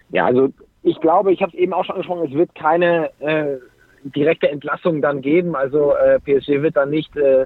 Ja, 0.10 0.26
also 0.26 0.50
ich 0.86 1.02
glaube, 1.02 1.34
ich 1.34 1.42
habe 1.42 1.52
es 1.52 1.58
eben 1.58 1.74
auch 1.74 1.84
schon 1.84 1.96
angesprochen, 1.96 2.28
es 2.30 2.38
wird 2.38 2.54
keine 2.54 3.10
äh, 3.20 3.58
direkte 4.04 4.50
Entlassung 4.50 5.02
dann 5.02 5.22
geben. 5.22 5.56
Also 5.56 5.96
äh, 5.96 6.20
PSG 6.20 6.62
wird 6.62 6.78
dann 6.78 6.92
nicht 6.92 7.16
äh, 7.18 7.42
äh, 7.42 7.46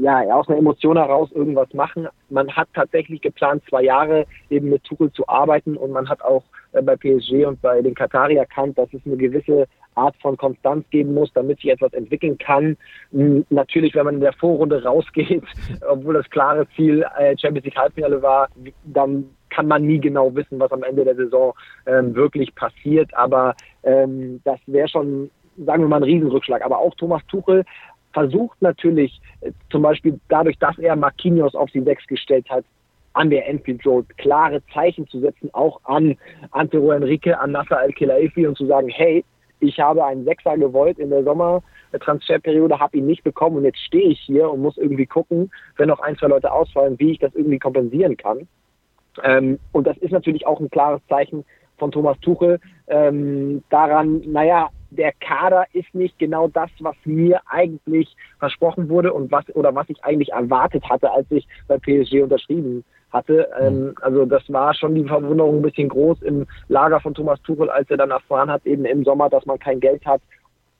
ja 0.00 0.20
aus 0.34 0.48
einer 0.48 0.56
Emotion 0.56 0.96
heraus 0.96 1.30
irgendwas 1.32 1.72
machen. 1.74 2.08
Man 2.30 2.50
hat 2.50 2.68
tatsächlich 2.72 3.20
geplant, 3.20 3.62
zwei 3.68 3.82
Jahre 3.82 4.24
eben 4.48 4.70
mit 4.70 4.84
Tuchel 4.84 5.12
zu 5.12 5.28
arbeiten 5.28 5.76
und 5.76 5.92
man 5.92 6.08
hat 6.08 6.22
auch 6.22 6.44
äh, 6.72 6.80
bei 6.80 6.96
PSG 6.96 7.44
und 7.44 7.60
bei 7.60 7.82
den 7.82 7.94
Katari 7.94 8.36
erkannt, 8.36 8.78
dass 8.78 8.88
es 8.94 9.04
eine 9.04 9.18
gewisse 9.18 9.66
Art 9.94 10.16
von 10.22 10.38
Konstanz 10.38 10.88
geben 10.88 11.12
muss, 11.12 11.30
damit 11.34 11.60
sich 11.60 11.70
etwas 11.70 11.92
entwickeln 11.92 12.38
kann. 12.38 12.78
Natürlich, 13.50 13.94
wenn 13.94 14.06
man 14.06 14.14
in 14.14 14.20
der 14.20 14.32
Vorrunde 14.32 14.82
rausgeht, 14.82 15.42
obwohl 15.88 16.14
das 16.14 16.30
klare 16.30 16.66
Ziel 16.74 17.04
äh, 17.18 17.36
Champions 17.36 17.66
League 17.66 17.76
Halbfinale 17.76 18.22
war, 18.22 18.48
dann 18.84 19.35
kann 19.56 19.68
man 19.68 19.86
nie 19.86 19.98
genau 19.98 20.34
wissen, 20.34 20.60
was 20.60 20.70
am 20.70 20.82
Ende 20.82 21.02
der 21.02 21.16
Saison 21.16 21.54
ähm, 21.86 22.14
wirklich 22.14 22.54
passiert. 22.54 23.08
Aber 23.14 23.54
ähm, 23.84 24.42
das 24.44 24.60
wäre 24.66 24.86
schon, 24.86 25.30
sagen 25.56 25.82
wir 25.82 25.88
mal, 25.88 25.96
ein 25.96 26.02
Riesenrückschlag. 26.02 26.62
Aber 26.62 26.78
auch 26.78 26.94
Thomas 26.96 27.22
Tuchel 27.26 27.64
versucht 28.12 28.60
natürlich, 28.60 29.18
äh, 29.40 29.52
zum 29.70 29.80
Beispiel 29.80 30.20
dadurch, 30.28 30.58
dass 30.58 30.78
er 30.78 30.94
Marquinhos 30.94 31.54
auf 31.54 31.70
die 31.70 31.80
Sechs 31.80 32.06
gestellt 32.06 32.46
hat, 32.50 32.66
an 33.14 33.30
der 33.30 33.48
Enfield 33.48 33.86
Road 33.86 34.04
klare 34.18 34.60
Zeichen 34.74 35.08
zu 35.08 35.20
setzen, 35.20 35.48
auch 35.54 35.80
an 35.84 36.18
Antero 36.50 36.90
Enrique, 36.90 37.32
an 37.32 37.52
Nasser 37.52 37.78
Al-Khelaifi 37.78 38.46
und 38.46 38.58
zu 38.58 38.66
sagen, 38.66 38.90
hey, 38.90 39.24
ich 39.60 39.80
habe 39.80 40.04
einen 40.04 40.26
Sechser 40.26 40.58
gewollt 40.58 40.98
in 40.98 41.08
der 41.08 41.24
Sommertransferperiode, 41.24 42.78
habe 42.78 42.98
ihn 42.98 43.06
nicht 43.06 43.24
bekommen 43.24 43.56
und 43.56 43.64
jetzt 43.64 43.80
stehe 43.80 44.10
ich 44.10 44.20
hier 44.20 44.50
und 44.50 44.60
muss 44.60 44.76
irgendwie 44.76 45.06
gucken, 45.06 45.50
wenn 45.78 45.88
noch 45.88 46.00
ein, 46.00 46.18
zwei 46.18 46.26
Leute 46.26 46.52
ausfallen, 46.52 46.98
wie 46.98 47.12
ich 47.12 47.20
das 47.20 47.34
irgendwie 47.34 47.58
kompensieren 47.58 48.18
kann. 48.18 48.46
Ähm, 49.24 49.58
und 49.72 49.86
das 49.86 49.96
ist 49.98 50.12
natürlich 50.12 50.46
auch 50.46 50.60
ein 50.60 50.70
klares 50.70 51.00
Zeichen 51.08 51.44
von 51.78 51.92
Thomas 51.92 52.18
Tuchel 52.20 52.58
ähm, 52.86 53.62
daran, 53.70 54.22
naja, 54.26 54.68
der 54.90 55.12
Kader 55.12 55.66
ist 55.72 55.92
nicht 55.94 56.18
genau 56.18 56.48
das, 56.48 56.70
was 56.80 56.94
mir 57.04 57.40
eigentlich 57.46 58.16
versprochen 58.38 58.88
wurde 58.88 59.12
und 59.12 59.30
was 59.32 59.44
oder 59.54 59.74
was 59.74 59.88
ich 59.90 60.02
eigentlich 60.04 60.32
erwartet 60.32 60.88
hatte, 60.88 61.10
als 61.10 61.26
ich 61.30 61.46
bei 61.66 61.76
PSG 61.78 62.22
unterschrieben 62.22 62.84
hatte. 63.12 63.48
Ähm, 63.60 63.94
also 64.00 64.24
das 64.24 64.42
war 64.50 64.74
schon 64.74 64.94
die 64.94 65.04
Verwunderung 65.04 65.56
ein 65.56 65.62
bisschen 65.62 65.88
groß 65.88 66.22
im 66.22 66.46
Lager 66.68 67.00
von 67.00 67.14
Thomas 67.14 67.40
Tuchel, 67.42 67.68
als 67.68 67.90
er 67.90 67.96
dann 67.96 68.10
erfahren 68.10 68.50
hat, 68.50 68.64
eben 68.64 68.84
im 68.84 69.04
Sommer, 69.04 69.28
dass 69.28 69.44
man 69.46 69.58
kein 69.58 69.80
Geld 69.80 70.04
hat, 70.06 70.22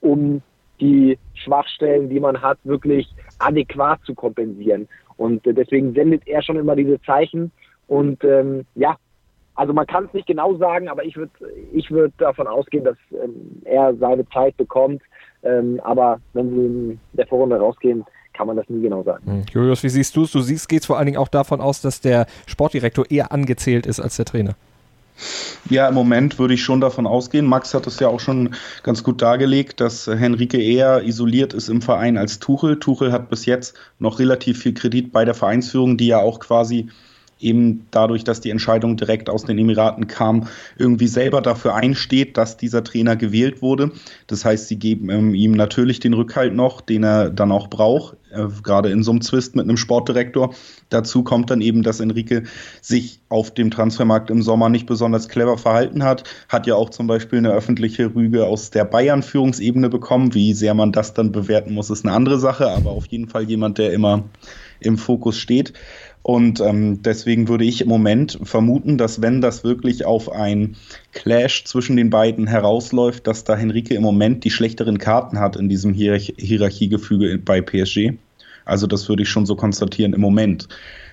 um 0.00 0.40
die 0.80 1.18
Schwachstellen, 1.34 2.08
die 2.08 2.20
man 2.20 2.40
hat, 2.40 2.58
wirklich 2.64 3.08
adäquat 3.38 4.00
zu 4.04 4.14
kompensieren. 4.14 4.88
Und 5.16 5.46
deswegen 5.46 5.94
sendet 5.94 6.26
er 6.26 6.42
schon 6.42 6.56
immer 6.56 6.76
diese 6.76 7.00
Zeichen. 7.02 7.50
Und 7.86 8.22
ähm, 8.24 8.66
ja, 8.74 8.96
also 9.54 9.72
man 9.72 9.86
kann 9.86 10.04
es 10.04 10.12
nicht 10.12 10.26
genau 10.26 10.56
sagen, 10.56 10.88
aber 10.88 11.04
ich 11.04 11.16
würde 11.16 11.32
ich 11.72 11.90
würd 11.90 12.12
davon 12.18 12.46
ausgehen, 12.46 12.84
dass 12.84 12.96
ähm, 13.12 13.62
er 13.64 13.94
seine 13.96 14.28
Zeit 14.28 14.56
bekommt. 14.56 15.02
Ähm, 15.42 15.80
aber 15.82 16.20
wenn 16.34 16.50
sie 16.50 16.64
in 16.64 17.00
der 17.14 17.26
Vorrunde 17.26 17.56
rausgehen, 17.56 18.04
kann 18.34 18.46
man 18.46 18.56
das 18.56 18.68
nie 18.68 18.82
genau 18.82 19.02
sagen. 19.02 19.24
Hm. 19.24 19.44
Julius, 19.50 19.82
wie 19.82 19.88
siehst 19.88 20.14
du 20.14 20.24
es? 20.24 20.32
Du 20.32 20.40
siehst, 20.40 20.68
geht 20.68 20.80
es 20.80 20.86
vor 20.86 20.98
allen 20.98 21.06
Dingen 21.06 21.18
auch 21.18 21.28
davon 21.28 21.60
aus, 21.60 21.80
dass 21.80 22.00
der 22.00 22.26
Sportdirektor 22.46 23.10
eher 23.10 23.32
angezählt 23.32 23.86
ist 23.86 23.98
als 23.98 24.16
der 24.16 24.26
Trainer. 24.26 24.54
Ja, 25.70 25.88
im 25.88 25.94
Moment 25.94 26.38
würde 26.38 26.52
ich 26.52 26.62
schon 26.62 26.82
davon 26.82 27.06
ausgehen. 27.06 27.46
Max 27.46 27.72
hat 27.72 27.86
es 27.86 27.98
ja 28.00 28.08
auch 28.08 28.20
schon 28.20 28.54
ganz 28.82 29.02
gut 29.02 29.22
dargelegt, 29.22 29.80
dass 29.80 30.06
Henrike 30.06 30.60
eher 30.60 31.02
isoliert 31.04 31.54
ist 31.54 31.70
im 31.70 31.80
Verein 31.80 32.18
als 32.18 32.38
Tuchel. 32.38 32.78
Tuchel 32.78 33.12
hat 33.12 33.30
bis 33.30 33.46
jetzt 33.46 33.74
noch 33.98 34.18
relativ 34.18 34.58
viel 34.58 34.74
Kredit 34.74 35.12
bei 35.12 35.24
der 35.24 35.34
Vereinsführung, 35.34 35.96
die 35.96 36.08
ja 36.08 36.18
auch 36.18 36.38
quasi 36.38 36.90
eben 37.38 37.86
dadurch, 37.90 38.24
dass 38.24 38.40
die 38.40 38.50
Entscheidung 38.50 38.96
direkt 38.96 39.28
aus 39.28 39.44
den 39.44 39.58
Emiraten 39.58 40.06
kam, 40.06 40.48
irgendwie 40.78 41.06
selber 41.06 41.42
dafür 41.42 41.74
einsteht, 41.74 42.36
dass 42.36 42.56
dieser 42.56 42.82
Trainer 42.82 43.16
gewählt 43.16 43.60
wurde. 43.60 43.90
Das 44.26 44.44
heißt, 44.44 44.68
sie 44.68 44.78
geben 44.78 45.10
ähm, 45.10 45.34
ihm 45.34 45.52
natürlich 45.52 46.00
den 46.00 46.14
Rückhalt 46.14 46.54
noch, 46.54 46.80
den 46.80 47.04
er 47.04 47.30
dann 47.30 47.52
auch 47.52 47.68
braucht, 47.68 48.16
äh, 48.30 48.46
gerade 48.62 48.90
in 48.90 49.02
so 49.02 49.10
einem 49.10 49.20
Zwist 49.20 49.54
mit 49.54 49.64
einem 49.64 49.76
Sportdirektor. 49.76 50.54
Dazu 50.88 51.22
kommt 51.22 51.50
dann 51.50 51.60
eben, 51.60 51.82
dass 51.82 52.00
Enrique 52.00 52.44
sich 52.80 53.20
auf 53.28 53.52
dem 53.52 53.70
Transfermarkt 53.70 54.30
im 54.30 54.40
Sommer 54.40 54.70
nicht 54.70 54.86
besonders 54.86 55.28
clever 55.28 55.58
verhalten 55.58 56.04
hat, 56.04 56.24
hat 56.48 56.66
ja 56.66 56.74
auch 56.74 56.88
zum 56.88 57.06
Beispiel 57.06 57.38
eine 57.38 57.52
öffentliche 57.52 58.14
Rüge 58.14 58.46
aus 58.46 58.70
der 58.70 58.84
Bayern-Führungsebene 58.86 59.90
bekommen. 59.90 60.32
Wie 60.32 60.54
sehr 60.54 60.72
man 60.72 60.92
das 60.92 61.12
dann 61.12 61.32
bewerten 61.32 61.74
muss, 61.74 61.90
ist 61.90 62.06
eine 62.06 62.14
andere 62.14 62.38
Sache, 62.38 62.70
aber 62.70 62.92
auf 62.92 63.06
jeden 63.06 63.28
Fall 63.28 63.42
jemand, 63.42 63.76
der 63.76 63.92
immer 63.92 64.24
im 64.80 64.98
Fokus 64.98 65.38
steht. 65.38 65.72
Und 66.26 66.58
ähm, 66.58 67.02
deswegen 67.02 67.46
würde 67.46 67.64
ich 67.64 67.82
im 67.82 67.88
Moment 67.88 68.40
vermuten, 68.42 68.98
dass 68.98 69.22
wenn 69.22 69.40
das 69.40 69.62
wirklich 69.62 70.04
auf 70.04 70.32
ein 70.32 70.74
Clash 71.12 71.62
zwischen 71.62 71.96
den 71.96 72.10
beiden 72.10 72.48
herausläuft, 72.48 73.28
dass 73.28 73.44
da 73.44 73.54
Henrike 73.54 73.94
im 73.94 74.02
Moment 74.02 74.42
die 74.42 74.50
schlechteren 74.50 74.98
Karten 74.98 75.38
hat 75.38 75.54
in 75.54 75.68
diesem 75.68 75.94
Hier 75.94 76.16
Hierarchiegefüge 76.16 77.38
bei 77.38 77.60
PSG. 77.60 78.14
Also 78.64 78.88
das 78.88 79.08
würde 79.08 79.22
ich 79.22 79.28
schon 79.28 79.46
so 79.46 79.54
konstatieren 79.54 80.14
im 80.14 80.20
Moment. 80.20 80.66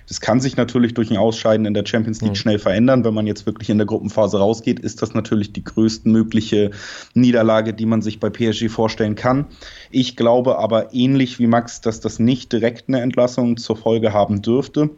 Das 0.07 0.19
kann 0.19 0.39
sich 0.39 0.57
natürlich 0.57 0.95
durch 0.95 1.11
ein 1.11 1.17
Ausscheiden 1.17 1.67
in 1.67 1.75
der 1.75 1.85
Champions 1.85 2.21
League 2.21 2.31
mhm. 2.31 2.35
schnell 2.35 2.57
verändern. 2.57 3.05
Wenn 3.05 3.13
man 3.13 3.27
jetzt 3.27 3.45
wirklich 3.45 3.69
in 3.69 3.77
der 3.77 3.85
Gruppenphase 3.85 4.39
rausgeht, 4.39 4.79
ist 4.79 5.03
das 5.03 5.13
natürlich 5.13 5.53
die 5.53 5.63
größtmögliche 5.63 6.71
Niederlage, 7.13 7.75
die 7.75 7.85
man 7.85 8.01
sich 8.01 8.19
bei 8.19 8.31
PSG 8.31 8.67
vorstellen 8.67 9.13
kann. 9.13 9.45
Ich 9.91 10.15
glaube 10.15 10.57
aber 10.57 10.91
ähnlich 10.91 11.37
wie 11.37 11.45
Max, 11.45 11.81
dass 11.81 11.99
das 11.99 12.17
nicht 12.17 12.51
direkt 12.51 12.89
eine 12.89 13.01
Entlassung 13.01 13.57
zur 13.57 13.77
Folge 13.77 14.11
haben 14.11 14.41
dürfte. 14.41 14.89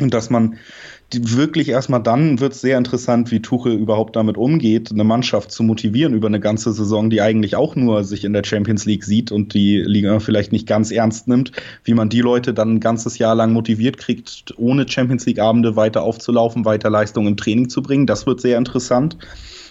Und 0.00 0.14
dass 0.14 0.30
man 0.30 0.56
wirklich 1.12 1.68
erstmal 1.68 2.02
dann 2.02 2.40
wird 2.40 2.52
es 2.52 2.60
sehr 2.60 2.78
interessant, 2.78 3.30
wie 3.30 3.42
Tuchel 3.42 3.72
überhaupt 3.72 4.14
damit 4.16 4.36
umgeht, 4.36 4.92
eine 4.92 5.04
Mannschaft 5.04 5.50
zu 5.50 5.62
motivieren 5.62 6.14
über 6.14 6.28
eine 6.28 6.40
ganze 6.40 6.72
Saison, 6.72 7.10
die 7.10 7.20
eigentlich 7.20 7.56
auch 7.56 7.74
nur 7.74 8.04
sich 8.04 8.24
in 8.24 8.32
der 8.32 8.44
Champions 8.44 8.86
League 8.86 9.04
sieht 9.04 9.32
und 9.32 9.52
die 9.52 9.78
Liga 9.78 10.20
vielleicht 10.20 10.52
nicht 10.52 10.68
ganz 10.68 10.92
ernst 10.92 11.26
nimmt, 11.26 11.52
wie 11.84 11.94
man 11.94 12.08
die 12.08 12.20
Leute 12.20 12.54
dann 12.54 12.74
ein 12.74 12.80
ganzes 12.80 13.18
Jahr 13.18 13.34
lang 13.34 13.52
motiviert 13.52 13.98
kriegt, 13.98 14.54
ohne 14.56 14.88
Champions 14.88 15.26
League 15.26 15.40
Abende 15.40 15.74
weiter 15.74 16.02
aufzulaufen, 16.02 16.64
weiter 16.64 16.90
Leistung 16.90 17.26
im 17.26 17.36
Training 17.36 17.68
zu 17.68 17.82
bringen. 17.82 18.06
Das 18.06 18.26
wird 18.26 18.40
sehr 18.40 18.56
interessant. 18.56 19.16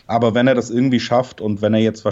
Aber 0.07 0.33
wenn 0.33 0.47
er 0.47 0.55
das 0.55 0.71
irgendwie 0.71 0.99
schafft 0.99 1.39
und 1.39 1.61
wenn 1.61 1.75
er 1.75 1.81
jetzt 1.81 2.03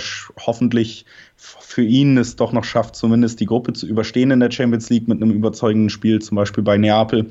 hoffentlich 0.46 1.06
für 1.36 1.82
ihn 1.82 2.18
es 2.18 2.36
doch 2.36 2.54
noch 2.54 2.64
schafft, 2.64 2.96
zumindest 2.96 3.40
die 3.40 3.48
Gruppe 3.48 3.74
zu 3.74 3.88
überstehen 3.88 4.30
in 4.30 4.40
der 4.40 4.52
Champions 4.52 4.92
League 4.92 5.08
mit 5.08 5.20
einem 5.20 5.32
überzeugenden 5.32 5.90
Spiel, 5.90 6.22
zum 6.22 6.36
Beispiel 6.36 6.64
bei 6.64 6.78
Neapel, 6.78 7.26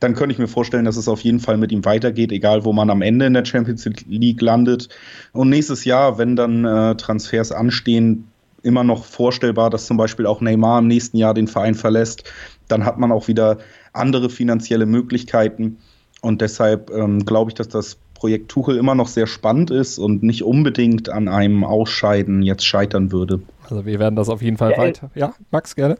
dann 0.00 0.14
könnte 0.14 0.32
ich 0.32 0.38
mir 0.38 0.48
vorstellen, 0.48 0.84
dass 0.84 0.96
es 0.96 1.08
auf 1.08 1.20
jeden 1.22 1.40
Fall 1.40 1.56
mit 1.56 1.72
ihm 1.72 1.84
weitergeht, 1.84 2.30
egal 2.32 2.64
wo 2.64 2.72
man 2.72 2.90
am 2.90 3.02
Ende 3.02 3.26
in 3.26 3.34
der 3.34 3.44
Champions 3.44 3.84
League 4.06 4.40
landet. 4.40 4.88
Und 5.32 5.48
nächstes 5.48 5.84
Jahr, 5.84 6.18
wenn 6.18 6.36
dann 6.36 6.64
äh, 6.64 6.94
Transfers 6.96 7.50
anstehen, 7.52 8.28
immer 8.62 8.84
noch 8.84 9.04
vorstellbar, 9.04 9.70
dass 9.70 9.86
zum 9.86 9.96
Beispiel 9.96 10.26
auch 10.26 10.40
Neymar 10.40 10.80
im 10.80 10.88
nächsten 10.88 11.16
Jahr 11.16 11.34
den 11.34 11.48
Verein 11.48 11.74
verlässt. 11.74 12.24
Dann 12.68 12.84
hat 12.84 12.98
man 12.98 13.12
auch 13.12 13.28
wieder 13.28 13.58
andere 13.92 14.30
finanzielle 14.30 14.86
Möglichkeiten. 14.86 15.78
Und 16.20 16.40
deshalb 16.40 16.90
ähm, 16.90 17.24
glaube 17.24 17.50
ich, 17.50 17.54
dass 17.54 17.68
das 17.68 17.96
Projekt 18.14 18.50
Tuchel 18.50 18.76
immer 18.76 18.96
noch 18.96 19.06
sehr 19.06 19.28
spannend 19.28 19.70
ist 19.70 19.98
und 19.98 20.24
nicht 20.24 20.42
unbedingt 20.42 21.08
an 21.08 21.28
einem 21.28 21.62
Ausscheiden 21.62 22.42
jetzt 22.42 22.66
scheitern 22.66 23.12
würde. 23.12 23.40
Also 23.62 23.86
wir 23.86 24.00
werden 24.00 24.16
das 24.16 24.28
auf 24.28 24.42
jeden 24.42 24.56
Fall 24.56 24.72
ja, 24.72 24.78
weiter. 24.78 25.10
Ja, 25.14 25.34
Max, 25.50 25.76
gerne 25.76 25.96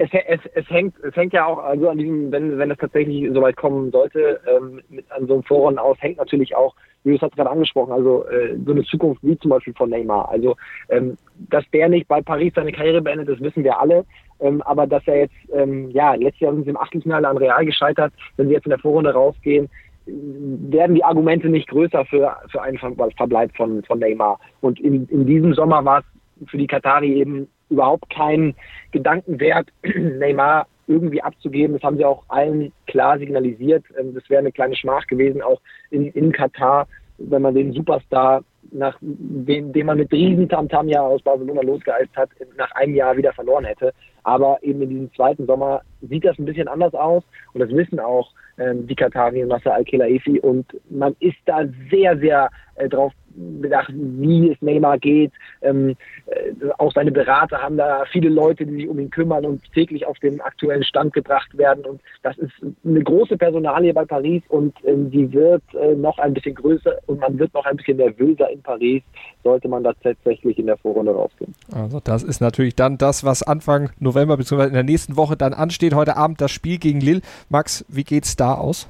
es, 0.00 0.08
es, 0.26 0.40
es, 0.54 0.70
hängt, 0.70 0.94
es 1.04 1.14
hängt 1.14 1.34
ja 1.34 1.44
auch 1.44 1.58
also 1.58 1.90
an 1.90 1.98
diesem, 1.98 2.32
wenn, 2.32 2.56
wenn 2.56 2.70
es 2.70 2.78
tatsächlich 2.78 3.28
soweit 3.34 3.56
kommen 3.56 3.90
sollte, 3.90 4.40
ähm, 4.48 4.80
mit, 4.88 5.04
an 5.12 5.26
so 5.26 5.34
einem 5.34 5.42
Vorrunde 5.42 5.82
aus, 5.82 5.98
hängt 6.00 6.16
natürlich 6.16 6.56
auch, 6.56 6.74
wie 7.04 7.10
du 7.10 7.26
es 7.26 7.32
gerade 7.32 7.50
angesprochen, 7.50 7.92
also 7.92 8.24
äh, 8.28 8.56
so 8.64 8.72
eine 8.72 8.82
Zukunft 8.84 9.22
wie 9.22 9.38
zum 9.38 9.50
Beispiel 9.50 9.74
von 9.74 9.90
Neymar. 9.90 10.30
Also, 10.30 10.56
ähm, 10.88 11.18
dass 11.50 11.64
der 11.74 11.90
nicht 11.90 12.08
bei 12.08 12.22
Paris 12.22 12.52
seine 12.54 12.72
Karriere 12.72 13.02
beendet, 13.02 13.28
das 13.28 13.40
wissen 13.40 13.62
wir 13.62 13.78
alle. 13.78 14.06
Ähm, 14.40 14.62
aber 14.62 14.86
dass 14.86 15.06
er 15.06 15.18
jetzt, 15.18 15.34
ähm, 15.52 15.90
ja, 15.90 16.14
letztes 16.14 16.40
Jahr 16.40 16.54
sind 16.54 16.64
sie 16.64 16.70
im 16.70 16.78
Achtelfinale 16.78 17.28
an 17.28 17.36
Real 17.36 17.66
gescheitert. 17.66 18.14
Wenn 18.38 18.48
sie 18.48 18.54
jetzt 18.54 18.64
in 18.64 18.70
der 18.70 18.78
Vorrunde 18.78 19.12
rausgehen, 19.12 19.68
werden 20.06 20.94
die 20.94 21.04
Argumente 21.04 21.50
nicht 21.50 21.68
größer 21.68 22.06
für, 22.06 22.36
für 22.50 22.62
einen 22.62 22.78
Verbleib 22.78 23.54
von, 23.54 23.82
von 23.84 23.98
Neymar. 23.98 24.40
Und 24.62 24.80
in, 24.80 25.06
in 25.08 25.26
diesem 25.26 25.52
Sommer 25.52 25.84
war 25.84 25.98
es 25.98 26.48
für 26.48 26.56
die 26.56 26.66
Katari 26.66 27.20
eben 27.20 27.48
überhaupt 27.70 28.10
keinen 28.10 28.54
Gedanken 28.92 29.40
wert, 29.40 29.68
Neymar 29.94 30.66
irgendwie 30.86 31.22
abzugeben. 31.22 31.74
Das 31.74 31.82
haben 31.82 31.96
sie 31.96 32.04
auch 32.04 32.24
allen 32.28 32.72
klar 32.86 33.18
signalisiert. 33.18 33.84
Ähm, 33.98 34.14
das 34.14 34.28
wäre 34.28 34.40
eine 34.40 34.52
kleine 34.52 34.76
Schmach 34.76 35.06
gewesen, 35.06 35.40
auch 35.40 35.60
in, 35.90 36.08
in 36.08 36.32
Katar, 36.32 36.86
wenn 37.18 37.42
man 37.42 37.54
den 37.54 37.72
Superstar, 37.72 38.42
nach 38.72 38.96
dem, 39.00 39.72
den 39.72 39.86
man 39.86 39.98
mit 39.98 40.12
riesen 40.12 40.48
Tamtam 40.48 40.88
ja 40.88 41.00
aus 41.00 41.22
Barcelona 41.22 41.62
losgeeist 41.62 42.14
hat, 42.16 42.30
nach 42.56 42.70
einem 42.72 42.94
Jahr 42.94 43.16
wieder 43.16 43.32
verloren 43.32 43.64
hätte. 43.64 43.92
Aber 44.22 44.58
eben 44.62 44.82
in 44.82 44.90
diesem 44.90 45.14
zweiten 45.14 45.46
Sommer 45.46 45.80
sieht 46.02 46.24
das 46.24 46.38
ein 46.38 46.44
bisschen 46.44 46.68
anders 46.68 46.94
aus 46.94 47.24
und 47.52 47.60
das 47.60 47.70
wissen 47.70 47.98
auch 47.98 48.30
ähm, 48.58 48.86
die 48.86 48.94
Katari 48.94 49.42
und 49.42 49.48
Nasser 49.48 49.74
Al-Khelaifi 49.74 50.40
und 50.40 50.66
man 50.90 51.16
ist 51.20 51.38
da 51.46 51.64
sehr, 51.90 52.18
sehr 52.18 52.50
äh, 52.76 52.88
drauf 52.88 53.12
bedacht, 53.34 53.92
wie 53.92 54.50
es 54.50 54.60
Neymar 54.60 54.98
geht. 54.98 55.32
Ähm, 55.62 55.96
äh, 56.26 56.52
auch 56.78 56.92
seine 56.92 57.12
Berater 57.12 57.58
haben 57.58 57.76
da 57.76 58.04
viele 58.10 58.28
Leute, 58.28 58.66
die 58.66 58.74
sich 58.74 58.88
um 58.88 58.98
ihn 58.98 59.10
kümmern 59.10 59.44
und 59.44 59.62
täglich 59.72 60.06
auf 60.06 60.18
den 60.18 60.40
aktuellen 60.40 60.84
Stand 60.84 61.12
gebracht 61.12 61.56
werden. 61.56 61.84
Und 61.84 62.00
das 62.22 62.36
ist 62.38 62.52
eine 62.84 63.02
große 63.02 63.36
Personalie 63.36 63.92
bei 63.92 64.04
Paris 64.04 64.42
und 64.48 64.74
ähm, 64.84 65.10
die 65.10 65.32
wird 65.32 65.62
äh, 65.74 65.94
noch 65.94 66.18
ein 66.18 66.34
bisschen 66.34 66.54
größer 66.54 66.98
und 67.06 67.20
man 67.20 67.38
wird 67.38 67.54
noch 67.54 67.64
ein 67.64 67.76
bisschen 67.76 67.98
nervöser 67.98 68.50
in 68.50 68.62
Paris, 68.62 69.02
sollte 69.42 69.68
man 69.68 69.84
da 69.84 69.92
tatsächlich 70.02 70.58
in 70.58 70.66
der 70.66 70.76
Vorrunde 70.76 71.12
rausgehen. 71.12 71.54
Also 71.72 72.00
das 72.00 72.22
ist 72.22 72.40
natürlich 72.40 72.74
dann 72.74 72.98
das, 72.98 73.24
was 73.24 73.42
Anfang 73.42 73.90
November 73.98 74.36
bzw. 74.36 74.66
in 74.66 74.74
der 74.74 74.82
nächsten 74.82 75.16
Woche 75.16 75.36
dann 75.36 75.54
ansteht. 75.54 75.94
Heute 75.94 76.16
Abend 76.16 76.40
das 76.40 76.50
Spiel 76.50 76.78
gegen 76.78 77.00
Lille. 77.00 77.20
Max, 77.48 77.84
wie 77.88 78.04
geht's 78.04 78.36
da 78.36 78.54
aus? 78.54 78.88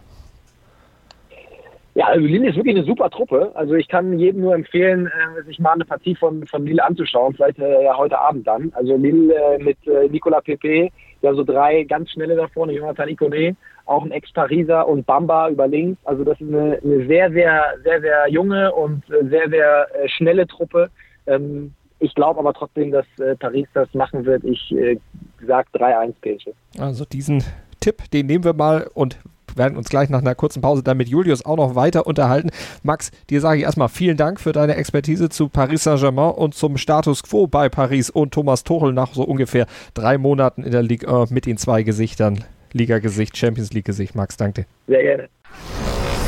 Ja, 1.94 2.06
also 2.06 2.24
Lille 2.24 2.48
ist 2.48 2.56
wirklich 2.56 2.76
eine 2.76 2.84
super 2.84 3.10
Truppe. 3.10 3.50
Also 3.54 3.74
ich 3.74 3.88
kann 3.88 4.18
jedem 4.18 4.42
nur 4.42 4.54
empfehlen, 4.54 5.06
äh, 5.06 5.42
sich 5.42 5.58
mal 5.58 5.72
eine 5.72 5.84
Partie 5.84 6.14
von, 6.14 6.46
von 6.46 6.64
Lille 6.64 6.84
anzuschauen, 6.84 7.34
vielleicht 7.34 7.58
äh, 7.58 7.84
ja 7.84 7.96
heute 7.96 8.18
Abend 8.18 8.46
dann. 8.46 8.72
Also 8.74 8.96
Lille 8.96 9.34
äh, 9.34 9.58
mit 9.58 9.76
äh, 9.86 10.08
Nicolas 10.08 10.44
Pepe, 10.44 10.90
ja 11.22 11.34
so 11.34 11.42
drei 11.42 11.82
ganz 11.84 12.10
schnelle 12.10 12.36
da 12.36 12.46
vorne, 12.48 12.74
Jonathan 12.74 13.08
Ikoné, 13.08 13.56
auch 13.86 14.04
ein 14.04 14.12
Ex-Pariser 14.12 14.86
und 14.86 15.04
Bamba 15.04 15.50
über 15.50 15.66
links. 15.66 16.00
Also 16.04 16.22
das 16.22 16.40
ist 16.40 16.48
eine, 16.48 16.78
eine 16.82 17.06
sehr, 17.06 17.32
sehr, 17.32 17.74
sehr, 17.82 18.00
sehr 18.00 18.28
junge 18.28 18.72
und 18.72 19.02
äh, 19.10 19.24
sehr, 19.28 19.48
sehr 19.48 19.88
äh, 19.94 20.08
schnelle 20.08 20.46
Truppe. 20.46 20.90
Ähm, 21.26 21.74
ich 21.98 22.14
glaube 22.14 22.38
aber 22.38 22.54
trotzdem, 22.54 22.92
dass 22.92 23.06
äh, 23.18 23.34
Paris 23.34 23.66
das 23.74 23.92
machen 23.94 24.24
wird. 24.24 24.44
Ich 24.44 24.72
äh, 24.72 24.96
sage 25.44 25.68
3-1 25.74 26.14
PSG. 26.20 26.48
Also 26.78 27.04
diesen 27.04 27.42
Tipp, 27.80 28.10
den 28.12 28.26
nehmen 28.26 28.44
wir 28.44 28.54
mal 28.54 28.88
und 28.94 29.18
werden 29.56 29.76
uns 29.76 29.88
gleich 29.88 30.08
nach 30.08 30.20
einer 30.20 30.34
kurzen 30.34 30.60
Pause 30.60 30.82
dann 30.82 30.96
mit 30.96 31.08
Julius 31.08 31.44
auch 31.44 31.56
noch 31.56 31.74
weiter 31.74 32.06
unterhalten. 32.06 32.50
Max, 32.82 33.10
dir 33.28 33.40
sage 33.40 33.58
ich 33.58 33.64
erstmal 33.64 33.88
vielen 33.88 34.16
Dank 34.16 34.40
für 34.40 34.52
deine 34.52 34.76
Expertise 34.76 35.28
zu 35.28 35.48
Paris 35.48 35.84
Saint-Germain 35.84 36.32
und 36.32 36.54
zum 36.54 36.76
Status 36.76 37.22
quo 37.22 37.46
bei 37.46 37.68
Paris 37.68 38.10
und 38.10 38.32
Thomas 38.32 38.64
Tuchel 38.64 38.92
nach 38.92 39.14
so 39.14 39.22
ungefähr 39.22 39.66
drei 39.94 40.18
Monaten 40.18 40.62
in 40.62 40.72
der 40.72 40.82
Liga 40.82 41.26
mit 41.30 41.46
den 41.46 41.56
zwei 41.56 41.82
Gesichtern. 41.82 42.44
Liga-Gesicht, 42.72 43.36
Champions 43.36 43.72
League-Gesicht. 43.72 44.14
Max, 44.14 44.36
danke 44.36 44.62
dir. 44.62 44.66
Sehr 44.86 45.02
gerne. 45.02 45.28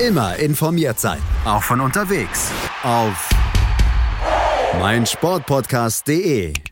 Immer 0.05 0.37
informiert 0.37 0.99
sein, 0.99 1.19
auch 1.45 1.63
von 1.63 1.81
unterwegs. 1.81 2.51
Auf 2.83 3.31
meinsportpodcast.de 4.81 6.72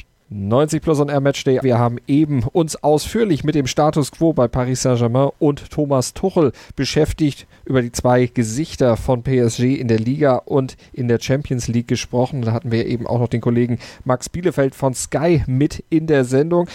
90 0.33 0.81
Plus 0.81 1.01
on 1.01 1.09
Air 1.09 1.19
Matchday. 1.19 1.59
Wir 1.61 1.77
haben 1.77 1.97
eben 2.07 2.43
uns 2.43 2.81
ausführlich 2.81 3.43
mit 3.43 3.53
dem 3.53 3.67
Status 3.67 4.13
quo 4.13 4.31
bei 4.31 4.47
Paris 4.47 4.81
Saint-Germain 4.81 5.31
und 5.39 5.69
Thomas 5.69 6.13
Tuchel 6.13 6.53
beschäftigt, 6.77 7.47
über 7.65 7.81
die 7.81 7.91
zwei 7.91 8.27
Gesichter 8.27 8.95
von 8.95 9.23
PSG 9.23 9.75
in 9.75 9.89
der 9.89 9.99
Liga 9.99 10.35
und 10.37 10.77
in 10.93 11.09
der 11.09 11.19
Champions 11.19 11.67
League 11.67 11.89
gesprochen. 11.89 12.43
Da 12.43 12.53
hatten 12.53 12.71
wir 12.71 12.85
eben 12.85 13.07
auch 13.07 13.19
noch 13.19 13.27
den 13.27 13.41
Kollegen 13.41 13.77
Max 14.05 14.29
Bielefeld 14.29 14.73
von 14.73 14.93
Sky 14.93 15.43
mit 15.47 15.83
in 15.89 16.07
der 16.07 16.23
Sendung. 16.23 16.69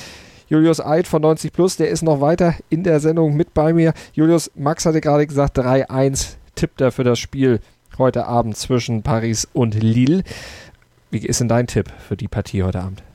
Julius 0.51 0.85
Eid 0.85 1.07
von 1.07 1.23
90 1.23 1.51
Plus, 1.51 1.79
der 1.79 1.89
ist 1.89 2.03
noch 2.03 2.21
weiter 2.21 2.55
in 2.69 2.85
der 2.85 3.01
Sendung 3.01 3.37
mit 3.37 3.55
bei 3.55 3.73
mir. 3.73 3.95
Julius, 4.13 4.51
Max 4.55 4.85
hatte 4.85 5.01
gerade 5.01 5.27
gesagt, 5.27 5.59
3-1 5.59 6.35
tippt 6.57 6.83
er 6.83 6.93
für 6.93 7.05
das 7.05 7.19
Spiel 7.19 7.61
heute 7.97 8.27
Abend 8.27 8.55
zwischen 8.55 9.03
Paris 9.03 9.49
und 9.55 9.83
Lille. 9.83 10.25
Wie 11.11 11.25
ist 11.25 11.41
denn 11.41 11.49
dein 11.49 11.67
Tipp 11.67 11.91
für 12.07 12.19
die 12.19 12.29
Partie 12.29 12.63
heute 12.63 12.81
Abend? 12.81 13.06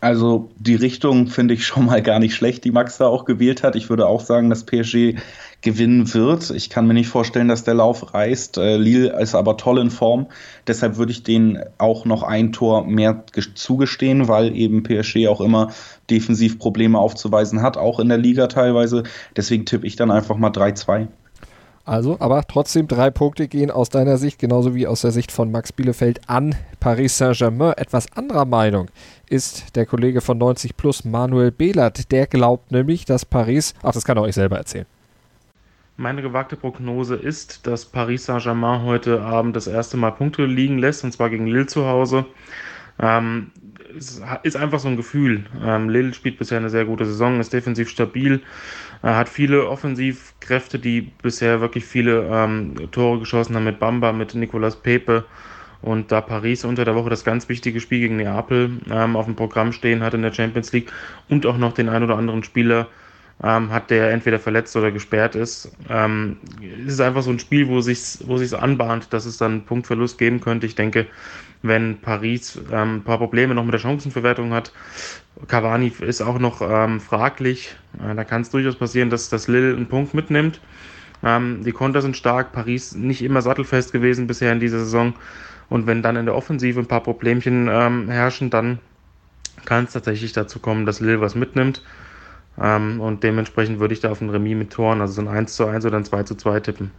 Also 0.00 0.50
die 0.58 0.74
Richtung 0.74 1.26
finde 1.26 1.54
ich 1.54 1.66
schon 1.66 1.86
mal 1.86 2.02
gar 2.02 2.18
nicht 2.18 2.34
schlecht, 2.34 2.64
die 2.64 2.70
Max 2.70 2.98
da 2.98 3.06
auch 3.06 3.24
gewählt 3.24 3.62
hat. 3.62 3.76
Ich 3.76 3.88
würde 3.88 4.06
auch 4.06 4.20
sagen, 4.20 4.50
dass 4.50 4.64
PSG 4.64 5.14
gewinnen 5.62 6.12
wird. 6.12 6.50
Ich 6.50 6.68
kann 6.68 6.86
mir 6.86 6.94
nicht 6.94 7.08
vorstellen, 7.08 7.48
dass 7.48 7.64
der 7.64 7.74
Lauf 7.74 8.14
reißt. 8.14 8.58
Äh, 8.58 8.76
Lille 8.76 9.20
ist 9.20 9.34
aber 9.34 9.56
toll 9.56 9.78
in 9.78 9.90
Form. 9.90 10.26
Deshalb 10.66 10.96
würde 10.96 11.12
ich 11.12 11.22
denen 11.22 11.60
auch 11.78 12.04
noch 12.04 12.22
ein 12.22 12.52
Tor 12.52 12.86
mehr 12.86 13.24
zugestehen, 13.54 14.28
weil 14.28 14.54
eben 14.54 14.82
PSG 14.82 15.28
auch 15.28 15.40
immer 15.40 15.72
defensiv 16.10 16.58
Probleme 16.58 16.98
aufzuweisen 16.98 17.62
hat, 17.62 17.78
auch 17.78 17.98
in 17.98 18.08
der 18.08 18.18
Liga 18.18 18.48
teilweise. 18.48 19.02
Deswegen 19.34 19.64
tippe 19.64 19.86
ich 19.86 19.96
dann 19.96 20.10
einfach 20.10 20.36
mal 20.36 20.50
3-2. 20.50 21.08
Also, 21.86 22.16
aber 22.18 22.42
trotzdem 22.48 22.88
drei 22.88 23.10
Punkte 23.10 23.46
gehen 23.46 23.70
aus 23.70 23.90
deiner 23.90 24.18
Sicht, 24.18 24.40
genauso 24.40 24.74
wie 24.74 24.88
aus 24.88 25.02
der 25.02 25.12
Sicht 25.12 25.30
von 25.30 25.52
Max 25.52 25.72
Bielefeld 25.72 26.20
an 26.28 26.56
Paris 26.80 27.16
Saint-Germain. 27.16 27.74
Etwas 27.76 28.12
anderer 28.12 28.44
Meinung 28.44 28.88
ist 29.28 29.76
der 29.76 29.86
Kollege 29.86 30.20
von 30.20 30.38
90 30.38 30.76
Plus, 30.76 31.04
Manuel 31.04 31.50
Behlert. 31.50 32.10
Der 32.12 32.26
glaubt 32.26 32.70
nämlich, 32.70 33.04
dass 33.04 33.24
Paris, 33.24 33.74
ach, 33.82 33.92
das 33.92 34.04
kann 34.04 34.16
er 34.16 34.22
euch 34.22 34.34
selber 34.34 34.56
erzählen. 34.56 34.86
Meine 35.98 36.20
gewagte 36.20 36.56
Prognose 36.56 37.14
ist, 37.14 37.66
dass 37.66 37.86
Paris 37.86 38.26
Saint-Germain 38.26 38.82
heute 38.82 39.22
Abend 39.22 39.56
das 39.56 39.66
erste 39.66 39.96
Mal 39.96 40.10
Punkte 40.10 40.44
liegen 40.44 40.78
lässt, 40.78 41.04
und 41.04 41.12
zwar 41.12 41.30
gegen 41.30 41.46
Lille 41.46 41.66
zu 41.66 41.86
Hause. 41.86 42.26
Ähm, 43.00 43.50
es 43.96 44.20
ist 44.42 44.56
einfach 44.56 44.78
so 44.78 44.88
ein 44.88 44.96
Gefühl. 44.96 45.46
Ähm, 45.64 45.88
Lille 45.88 46.12
spielt 46.12 46.38
bisher 46.38 46.58
eine 46.58 46.70
sehr 46.70 46.84
gute 46.84 47.06
Saison, 47.06 47.40
ist 47.40 47.52
defensiv 47.52 47.88
stabil, 47.88 48.42
äh, 49.02 49.08
hat 49.08 49.28
viele 49.28 49.68
Offensivkräfte, 49.68 50.78
die 50.78 51.00
bisher 51.22 51.60
wirklich 51.60 51.84
viele 51.84 52.28
ähm, 52.30 52.74
Tore 52.90 53.20
geschossen 53.20 53.56
haben 53.56 53.64
mit 53.64 53.78
Bamba, 53.78 54.12
mit 54.12 54.34
Nicolas 54.34 54.76
Pepe. 54.76 55.24
Und 55.82 56.10
da 56.10 56.20
Paris 56.20 56.64
unter 56.64 56.84
der 56.84 56.94
Woche 56.94 57.10
das 57.10 57.24
ganz 57.24 57.48
wichtige 57.48 57.80
Spiel 57.80 58.00
gegen 58.00 58.16
Neapel 58.16 58.80
ähm, 58.90 59.16
auf 59.16 59.26
dem 59.26 59.36
Programm 59.36 59.72
stehen 59.72 60.02
hat 60.02 60.14
in 60.14 60.22
der 60.22 60.32
Champions 60.32 60.72
League 60.72 60.92
und 61.28 61.46
auch 61.46 61.58
noch 61.58 61.74
den 61.74 61.88
ein 61.88 62.02
oder 62.02 62.16
anderen 62.16 62.42
Spieler 62.42 62.88
ähm, 63.42 63.70
hat, 63.70 63.90
der 63.90 64.12
entweder 64.12 64.38
verletzt 64.38 64.74
oder 64.76 64.90
gesperrt 64.90 65.34
ist, 65.34 65.70
ähm, 65.90 66.38
ist 66.86 66.94
es 66.94 67.00
einfach 67.00 67.22
so 67.22 67.30
ein 67.30 67.38
Spiel, 67.38 67.68
wo 67.68 67.80
sich 67.80 68.18
wo 68.26 68.36
anbahnt, 68.56 69.12
dass 69.12 69.26
es 69.26 69.36
dann 69.36 69.52
einen 69.52 69.64
Punktverlust 69.64 70.18
geben 70.18 70.40
könnte. 70.40 70.66
Ich 70.66 70.74
denke, 70.74 71.06
wenn 71.62 71.98
Paris 72.00 72.58
ähm, 72.72 72.96
ein 72.96 73.04
paar 73.04 73.18
Probleme 73.18 73.54
noch 73.54 73.64
mit 73.64 73.74
der 73.74 73.78
Chancenverwertung 73.78 74.52
hat. 74.52 74.72
Cavani 75.48 75.92
ist 76.00 76.22
auch 76.22 76.38
noch 76.38 76.62
ähm, 76.62 77.00
fraglich. 77.00 77.74
Äh, 78.02 78.14
da 78.14 78.24
kann 78.24 78.42
es 78.42 78.50
durchaus 78.50 78.76
passieren, 78.76 79.10
dass 79.10 79.28
das 79.28 79.48
Lille 79.48 79.74
einen 79.74 79.86
Punkt 79.86 80.14
mitnimmt. 80.14 80.60
Ähm, 81.22 81.62
die 81.64 81.72
Konter 81.72 82.02
sind 82.02 82.16
stark, 82.16 82.52
Paris 82.52 82.94
nicht 82.94 83.22
immer 83.22 83.42
sattelfest 83.42 83.92
gewesen 83.92 84.26
bisher 84.26 84.52
in 84.52 84.60
dieser 84.60 84.78
Saison. 84.78 85.14
Und 85.68 85.86
wenn 85.86 86.02
dann 86.02 86.16
in 86.16 86.26
der 86.26 86.34
Offensive 86.34 86.78
ein 86.78 86.86
paar 86.86 87.02
Problemchen 87.02 87.68
ähm, 87.70 88.08
herrschen, 88.08 88.50
dann 88.50 88.78
kann 89.64 89.84
es 89.84 89.92
tatsächlich 89.92 90.32
dazu 90.32 90.60
kommen, 90.60 90.86
dass 90.86 91.00
Lille 91.00 91.20
was 91.20 91.34
mitnimmt. 91.34 91.82
Ähm, 92.60 93.00
und 93.00 93.22
dementsprechend 93.22 93.80
würde 93.80 93.94
ich 93.94 94.00
da 94.00 94.10
auf 94.10 94.20
ein 94.20 94.30
Remis 94.30 94.56
mit 94.56 94.72
Toren, 94.72 95.00
also 95.00 95.14
so 95.14 95.20
ein 95.22 95.28
1 95.28 95.54
zu 95.54 95.66
1 95.66 95.84
oder 95.84 95.96
ein 95.96 96.04
2 96.04 96.22
zu 96.22 96.34
2 96.36 96.60
tippen. 96.60 96.90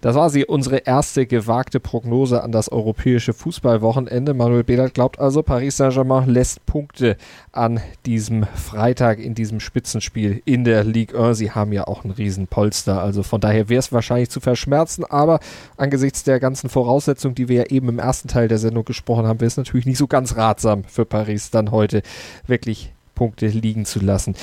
Das 0.00 0.14
war 0.14 0.30
sie, 0.30 0.46
unsere 0.46 0.78
erste 0.78 1.26
gewagte 1.26 1.78
Prognose 1.78 2.42
an 2.42 2.52
das 2.52 2.72
europäische 2.72 3.34
Fußballwochenende. 3.34 4.32
Manuel 4.32 4.64
Behlert 4.64 4.94
glaubt 4.94 5.18
also, 5.18 5.42
Paris 5.42 5.76
Saint-Germain 5.76 6.26
lässt 6.26 6.64
Punkte 6.64 7.18
an 7.52 7.80
diesem 8.06 8.44
Freitag 8.44 9.18
in 9.18 9.34
diesem 9.34 9.60
Spitzenspiel 9.60 10.40
in 10.46 10.64
der 10.64 10.84
Ligue 10.84 11.18
1. 11.18 11.36
Sie 11.36 11.50
haben 11.50 11.72
ja 11.72 11.86
auch 11.86 12.02
einen 12.02 12.14
riesen 12.14 12.46
Polster, 12.46 13.02
also 13.02 13.22
von 13.22 13.42
daher 13.42 13.68
wäre 13.68 13.80
es 13.80 13.92
wahrscheinlich 13.92 14.30
zu 14.30 14.40
verschmerzen, 14.40 15.04
aber 15.04 15.38
angesichts 15.76 16.24
der 16.24 16.40
ganzen 16.40 16.70
Voraussetzungen, 16.70 17.34
die 17.34 17.48
wir 17.48 17.56
ja 17.56 17.66
eben 17.66 17.90
im 17.90 17.98
ersten 17.98 18.28
Teil 18.28 18.48
der 18.48 18.58
Sendung 18.58 18.86
gesprochen 18.86 19.26
haben, 19.26 19.40
wäre 19.40 19.48
es 19.48 19.58
natürlich 19.58 19.86
nicht 19.86 19.98
so 19.98 20.06
ganz 20.06 20.34
ratsam 20.34 20.84
für 20.84 21.04
Paris 21.04 21.50
dann 21.50 21.72
heute 21.72 22.00
wirklich 22.46 22.94
Punkte 23.20 23.48
liegen 23.48 23.84
zu 23.84 24.00
lassen. 24.00 24.34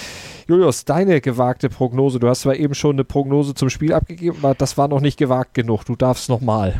Julius, 0.47 0.85
deine 0.85 1.19
gewagte 1.19 1.67
Prognose. 1.67 2.19
Du 2.19 2.27
hast 2.27 2.41
zwar 2.41 2.55
eben 2.57 2.75
schon 2.75 2.95
eine 2.95 3.05
Prognose 3.05 3.55
zum 3.55 3.71
Spiel 3.71 3.91
abgegeben, 3.91 4.37
aber 4.43 4.53
das 4.53 4.77
war 4.77 4.87
noch 4.87 5.01
nicht 5.01 5.17
gewagt 5.17 5.55
genug. 5.55 5.83
Du 5.85 5.95
darfst 5.95 6.29
nochmal. 6.29 6.79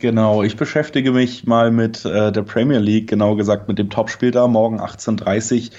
Genau, 0.00 0.42
ich 0.42 0.56
beschäftige 0.56 1.12
mich 1.12 1.46
mal 1.46 1.70
mit 1.70 2.04
äh, 2.04 2.32
der 2.32 2.42
Premier 2.42 2.80
League, 2.80 3.08
genau 3.08 3.36
gesagt 3.36 3.68
mit 3.68 3.78
dem 3.78 3.88
Topspiel 3.88 4.32
da, 4.32 4.48
morgen 4.48 4.80
18.30 4.80 5.70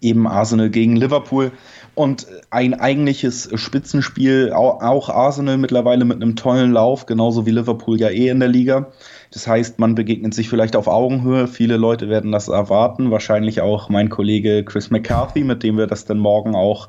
eben 0.00 0.26
Arsenal 0.26 0.70
gegen 0.70 0.96
Liverpool. 0.96 1.52
Und 1.94 2.26
ein 2.48 2.72
eigentliches 2.72 3.50
Spitzenspiel, 3.54 4.50
auch 4.54 5.10
Arsenal 5.10 5.58
mittlerweile 5.58 6.06
mit 6.06 6.22
einem 6.22 6.36
tollen 6.36 6.72
Lauf, 6.72 7.04
genauso 7.04 7.44
wie 7.44 7.50
Liverpool 7.50 8.00
ja 8.00 8.08
eh 8.08 8.28
in 8.28 8.40
der 8.40 8.48
Liga. 8.48 8.90
Das 9.32 9.46
heißt, 9.46 9.78
man 9.78 9.94
begegnet 9.94 10.34
sich 10.34 10.48
vielleicht 10.48 10.74
auf 10.74 10.88
Augenhöhe. 10.88 11.46
Viele 11.46 11.76
Leute 11.76 12.08
werden 12.08 12.32
das 12.32 12.48
erwarten. 12.48 13.10
Wahrscheinlich 13.10 13.60
auch 13.60 13.88
mein 13.88 14.08
Kollege 14.08 14.64
Chris 14.64 14.90
McCarthy, 14.90 15.44
mit 15.44 15.62
dem 15.62 15.78
wir 15.78 15.86
das 15.86 16.04
dann 16.04 16.18
morgen 16.18 16.56
auch 16.56 16.88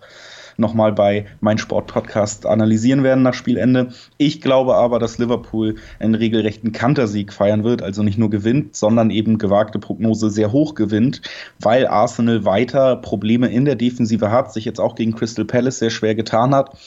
nochmal 0.57 0.91
bei 0.91 1.25
mein 1.39 1.57
Sport 1.57 1.87
Podcast 1.87 2.45
analysieren 2.45 3.03
werden 3.03 3.23
nach 3.23 3.33
Spielende. 3.33 3.89
Ich 4.17 4.41
glaube 4.41 4.75
aber, 4.75 4.99
dass 4.99 5.17
Liverpool 5.17 5.75
einen 5.99 6.15
regelrechten 6.15 6.71
Kantersieg 6.71 7.33
feiern 7.33 7.63
wird, 7.63 7.81
also 7.81 8.03
nicht 8.03 8.17
nur 8.17 8.29
gewinnt, 8.29 8.75
sondern 8.75 9.11
eben 9.11 9.37
gewagte 9.37 9.79
Prognose 9.79 10.29
sehr 10.29 10.51
hoch 10.51 10.75
gewinnt, 10.75 11.21
weil 11.59 11.87
Arsenal 11.87 12.45
weiter 12.45 12.95
Probleme 12.95 13.49
in 13.49 13.65
der 13.65 13.75
Defensive 13.75 14.31
hat, 14.31 14.53
sich 14.53 14.65
jetzt 14.65 14.79
auch 14.79 14.95
gegen 14.95 15.15
Crystal 15.15 15.45
Palace 15.45 15.79
sehr 15.79 15.89
schwer 15.89 16.15
getan 16.15 16.53
hat 16.55 16.77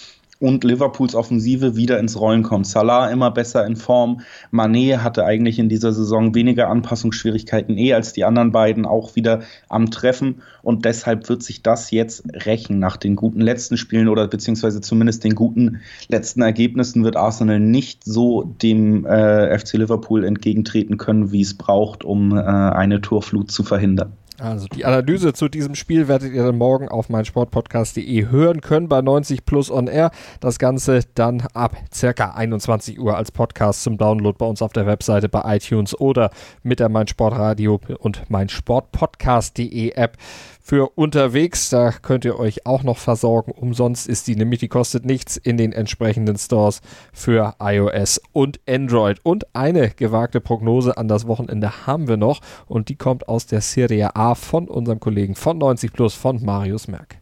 und 0.44 0.62
Liverpools 0.62 1.14
Offensive 1.14 1.74
wieder 1.74 1.98
ins 1.98 2.20
Rollen 2.20 2.42
kommt. 2.42 2.66
Salah 2.66 3.08
immer 3.08 3.30
besser 3.30 3.64
in 3.64 3.76
Form. 3.76 4.20
Mané 4.52 4.98
hatte 4.98 5.24
eigentlich 5.24 5.58
in 5.58 5.70
dieser 5.70 5.94
Saison 5.94 6.34
weniger 6.34 6.68
Anpassungsschwierigkeiten 6.68 7.78
eh 7.78 7.94
als 7.94 8.12
die 8.12 8.24
anderen 8.24 8.52
beiden 8.52 8.84
auch 8.84 9.16
wieder 9.16 9.40
am 9.70 9.90
Treffen 9.90 10.42
und 10.62 10.84
deshalb 10.84 11.30
wird 11.30 11.42
sich 11.42 11.62
das 11.62 11.90
jetzt 11.90 12.24
rächen 12.44 12.78
nach 12.78 12.98
den 12.98 13.16
guten 13.16 13.40
letzten 13.40 13.78
Spielen 13.78 14.06
oder 14.06 14.28
beziehungsweise 14.28 14.82
zumindest 14.82 15.24
den 15.24 15.34
guten 15.34 15.80
letzten 16.08 16.42
Ergebnissen 16.42 17.04
wird 17.04 17.16
Arsenal 17.16 17.58
nicht 17.58 18.04
so 18.04 18.42
dem 18.42 19.06
äh, 19.06 19.58
FC 19.58 19.78
Liverpool 19.78 20.24
entgegentreten 20.24 20.98
können, 20.98 21.32
wie 21.32 21.40
es 21.40 21.54
braucht, 21.54 22.04
um 22.04 22.36
äh, 22.36 22.42
eine 22.42 23.00
Torflut 23.00 23.50
zu 23.50 23.62
verhindern. 23.62 24.12
Also 24.40 24.66
die 24.66 24.84
Analyse 24.84 25.32
zu 25.32 25.48
diesem 25.48 25.76
Spiel 25.76 26.08
werdet 26.08 26.32
ihr 26.32 26.44
dann 26.44 26.58
morgen 26.58 26.88
auf 26.88 27.08
meinsportpodcast.de 27.08 28.30
hören 28.30 28.60
können 28.60 28.88
bei 28.88 29.00
90 29.00 29.44
Plus 29.44 29.70
on 29.70 29.86
Air. 29.86 30.10
Das 30.40 30.58
Ganze 30.58 31.00
dann 31.14 31.42
ab 31.54 31.76
circa 31.92 32.32
21 32.32 32.98
Uhr 32.98 33.16
als 33.16 33.30
Podcast 33.30 33.84
zum 33.84 33.96
Download 33.96 34.36
bei 34.36 34.46
uns 34.46 34.60
auf 34.60 34.72
der 34.72 34.86
Webseite 34.86 35.28
bei 35.28 35.56
iTunes 35.56 35.98
oder 35.98 36.30
mit 36.64 36.80
der 36.80 36.88
meinsportradio 36.88 37.80
und 38.00 38.28
meinsportpodcast.de 38.28 39.92
App 39.92 40.16
für 40.64 40.88
unterwegs. 40.96 41.68
Da 41.68 41.92
könnt 41.92 42.24
ihr 42.24 42.38
euch 42.38 42.66
auch 42.66 42.82
noch 42.82 42.96
versorgen. 42.96 43.52
Umsonst 43.52 44.08
ist 44.08 44.26
die 44.26 44.34
nämlich, 44.34 44.60
die 44.60 44.68
kostet 44.68 45.04
nichts 45.04 45.36
in 45.36 45.58
den 45.58 45.72
entsprechenden 45.72 46.38
Stores 46.38 46.80
für 47.12 47.54
iOS 47.60 48.20
und 48.32 48.58
Android. 48.66 49.20
Und 49.22 49.54
eine 49.54 49.90
gewagte 49.90 50.40
Prognose 50.40 50.96
an 50.96 51.06
das 51.06 51.28
Wochenende 51.28 51.86
haben 51.86 52.08
wir 52.08 52.16
noch 52.16 52.40
und 52.66 52.88
die 52.88 52.96
kommt 52.96 53.28
aus 53.28 53.46
der 53.46 53.60
Serie 53.60 54.16
A 54.16 54.34
von 54.34 54.66
unserem 54.66 54.98
Kollegen 54.98 55.34
von 55.34 55.58
90 55.58 55.92
Plus, 55.92 56.14
von 56.14 56.42
Marius 56.42 56.88
Merck. 56.88 57.18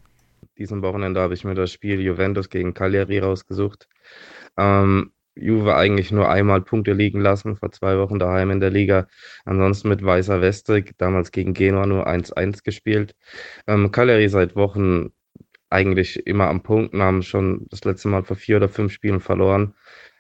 Diesen 0.57 0.83
Wochenende 0.83 1.21
habe 1.21 1.35
ich 1.35 1.45
mir 1.45 1.55
das 1.55 1.73
Spiel 1.73 2.01
Juventus 2.01 2.49
gegen 2.49 2.75
Cagliari 2.75 3.19
rausgesucht. 3.19 3.89
Ähm, 4.57 5.11
Juve 5.35 5.75
eigentlich 5.77 6.13
nur 6.13 6.29
einmal 6.29 6.61
Punkte 6.61 6.93
liegen 6.93 7.21
lassen, 7.21 7.57
vor 7.57 7.73
zwei 7.73 7.99
Wochen 7.99 8.19
daheim 8.19 8.51
in 8.51 8.61
der 8.61 8.71
Liga. 8.71 9.07
Ansonsten 9.45 9.89
mit 9.89 10.05
weißer 10.05 10.41
Weste, 10.41 10.85
damals 10.99 11.33
gegen 11.33 11.55
Genua 11.55 11.87
nur 11.87 12.07
1-1 12.07 12.63
gespielt. 12.65 13.15
Ähm, 13.67 13.91
Cagliari 13.93 14.29
seit 14.29 14.57
Wochen 14.57 15.13
eigentlich 15.71 16.27
immer 16.27 16.49
am 16.49 16.63
Punkten, 16.63 17.03
haben 17.03 17.23
schon 17.23 17.67
das 17.71 17.85
letzte 17.85 18.09
Mal 18.09 18.25
vor 18.25 18.37
vier 18.37 18.59
oder 18.59 18.69
fünf 18.69 18.93
Spielen 18.93 19.21
verloren. 19.21 19.75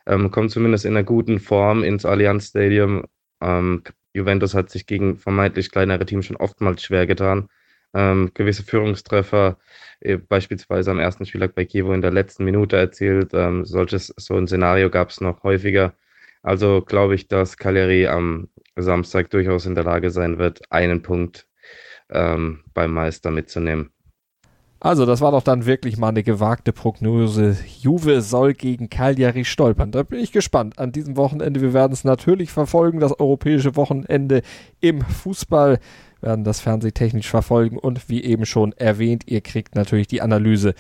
Ähm, 0.06 0.30
kommt 0.30 0.50
zumindest 0.50 0.84
in 0.84 0.92
einer 0.92 1.04
guten 1.04 1.38
Form 1.40 1.84
ins 1.84 2.06
Allianz 2.06 2.48
Stadium. 2.48 3.04
Ähm, 3.40 3.82
Juventus 4.14 4.54
hat 4.54 4.70
sich 4.70 4.86
gegen 4.86 5.16
vermeintlich 5.16 5.70
kleinere 5.70 6.06
Teams 6.06 6.26
schon 6.26 6.36
oftmals 6.36 6.82
schwer 6.82 7.06
getan. 7.06 7.48
Ähm, 7.94 8.30
gewisse 8.34 8.62
Führungstreffer, 8.64 9.58
äh, 10.00 10.16
beispielsweise 10.16 10.90
am 10.90 10.98
ersten 10.98 11.26
Spieltag 11.26 11.54
bei 11.54 11.64
Kiewo 11.64 11.92
in 11.92 12.02
der 12.02 12.10
letzten 12.12 12.44
Minute 12.44 12.76
erzielt. 12.76 13.32
Ähm, 13.34 13.64
solches, 13.64 14.14
so 14.16 14.34
ein 14.36 14.46
Szenario 14.46 14.90
gab 14.90 15.10
es 15.10 15.20
noch 15.20 15.42
häufiger. 15.42 15.94
Also 16.42 16.82
glaube 16.82 17.14
ich, 17.14 17.28
dass 17.28 17.56
Cagliari 17.56 18.08
am 18.08 18.48
Samstag 18.76 19.30
durchaus 19.30 19.66
in 19.66 19.74
der 19.74 19.84
Lage 19.84 20.10
sein 20.10 20.38
wird, 20.38 20.60
einen 20.70 21.02
Punkt 21.02 21.46
ähm, 22.10 22.64
beim 22.74 22.92
Meister 22.92 23.30
mitzunehmen. 23.30 23.91
Also, 24.84 25.06
das 25.06 25.20
war 25.20 25.30
doch 25.30 25.44
dann 25.44 25.64
wirklich 25.64 25.96
mal 25.96 26.08
eine 26.08 26.24
gewagte 26.24 26.72
Prognose. 26.72 27.56
Juve 27.78 28.20
soll 28.20 28.52
gegen 28.52 28.90
Cagliari 28.90 29.44
stolpern. 29.44 29.92
Da 29.92 30.02
bin 30.02 30.18
ich 30.18 30.32
gespannt 30.32 30.80
an 30.80 30.90
diesem 30.90 31.16
Wochenende. 31.16 31.60
Wir 31.60 31.72
werden 31.72 31.92
es 31.92 32.02
natürlich 32.02 32.50
verfolgen, 32.50 32.98
das 32.98 33.16
europäische 33.20 33.76
Wochenende 33.76 34.42
im 34.80 35.02
Fußball 35.02 35.78
werden 36.20 36.42
das 36.42 36.58
fernsehtechnisch 36.58 37.30
verfolgen 37.30 37.78
und 37.78 38.08
wie 38.08 38.24
eben 38.24 38.44
schon 38.44 38.72
erwähnt, 38.72 39.22
ihr 39.26 39.40
kriegt 39.40 39.76
natürlich 39.76 40.08
die 40.08 40.20
Analyse 40.20 40.74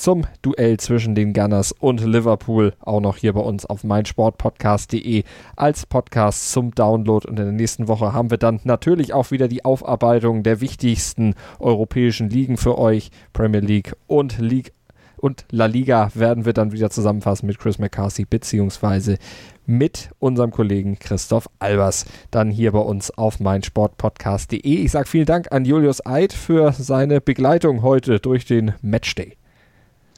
zum 0.00 0.26
Duell 0.40 0.78
zwischen 0.78 1.14
den 1.14 1.34
Gunners 1.34 1.72
und 1.72 2.00
Liverpool 2.00 2.72
auch 2.80 3.00
noch 3.00 3.18
hier 3.18 3.34
bei 3.34 3.40
uns 3.40 3.66
auf 3.66 3.84
meinsportpodcast.de 3.84 5.24
als 5.56 5.84
Podcast 5.84 6.52
zum 6.52 6.74
Download. 6.74 7.28
Und 7.28 7.38
in 7.38 7.44
der 7.44 7.52
nächsten 7.52 7.86
Woche 7.86 8.14
haben 8.14 8.30
wir 8.30 8.38
dann 8.38 8.60
natürlich 8.64 9.12
auch 9.12 9.30
wieder 9.30 9.46
die 9.46 9.64
Aufarbeitung 9.64 10.42
der 10.42 10.60
wichtigsten 10.60 11.34
europäischen 11.58 12.30
Ligen 12.30 12.56
für 12.56 12.78
euch, 12.78 13.10
Premier 13.32 13.60
League 13.60 13.94
und 14.06 14.38
League 14.38 14.72
und 15.18 15.44
La 15.50 15.66
Liga 15.66 16.10
werden 16.14 16.46
wir 16.46 16.54
dann 16.54 16.72
wieder 16.72 16.88
zusammenfassen 16.88 17.46
mit 17.46 17.58
Chris 17.58 17.78
McCarthy 17.78 18.24
beziehungsweise 18.24 19.18
mit 19.66 20.10
unserem 20.18 20.50
Kollegen 20.50 20.98
Christoph 20.98 21.48
Albers. 21.58 22.06
Dann 22.30 22.50
hier 22.50 22.72
bei 22.72 22.78
uns 22.78 23.10
auf 23.10 23.38
meinsportpodcast.de. 23.38 24.60
Ich 24.60 24.90
sage 24.90 25.08
vielen 25.08 25.26
Dank 25.26 25.52
an 25.52 25.66
Julius 25.66 26.04
Eid 26.06 26.32
für 26.32 26.72
seine 26.72 27.20
Begleitung 27.20 27.82
heute 27.82 28.18
durch 28.18 28.46
den 28.46 28.72
Matchday. 28.80 29.39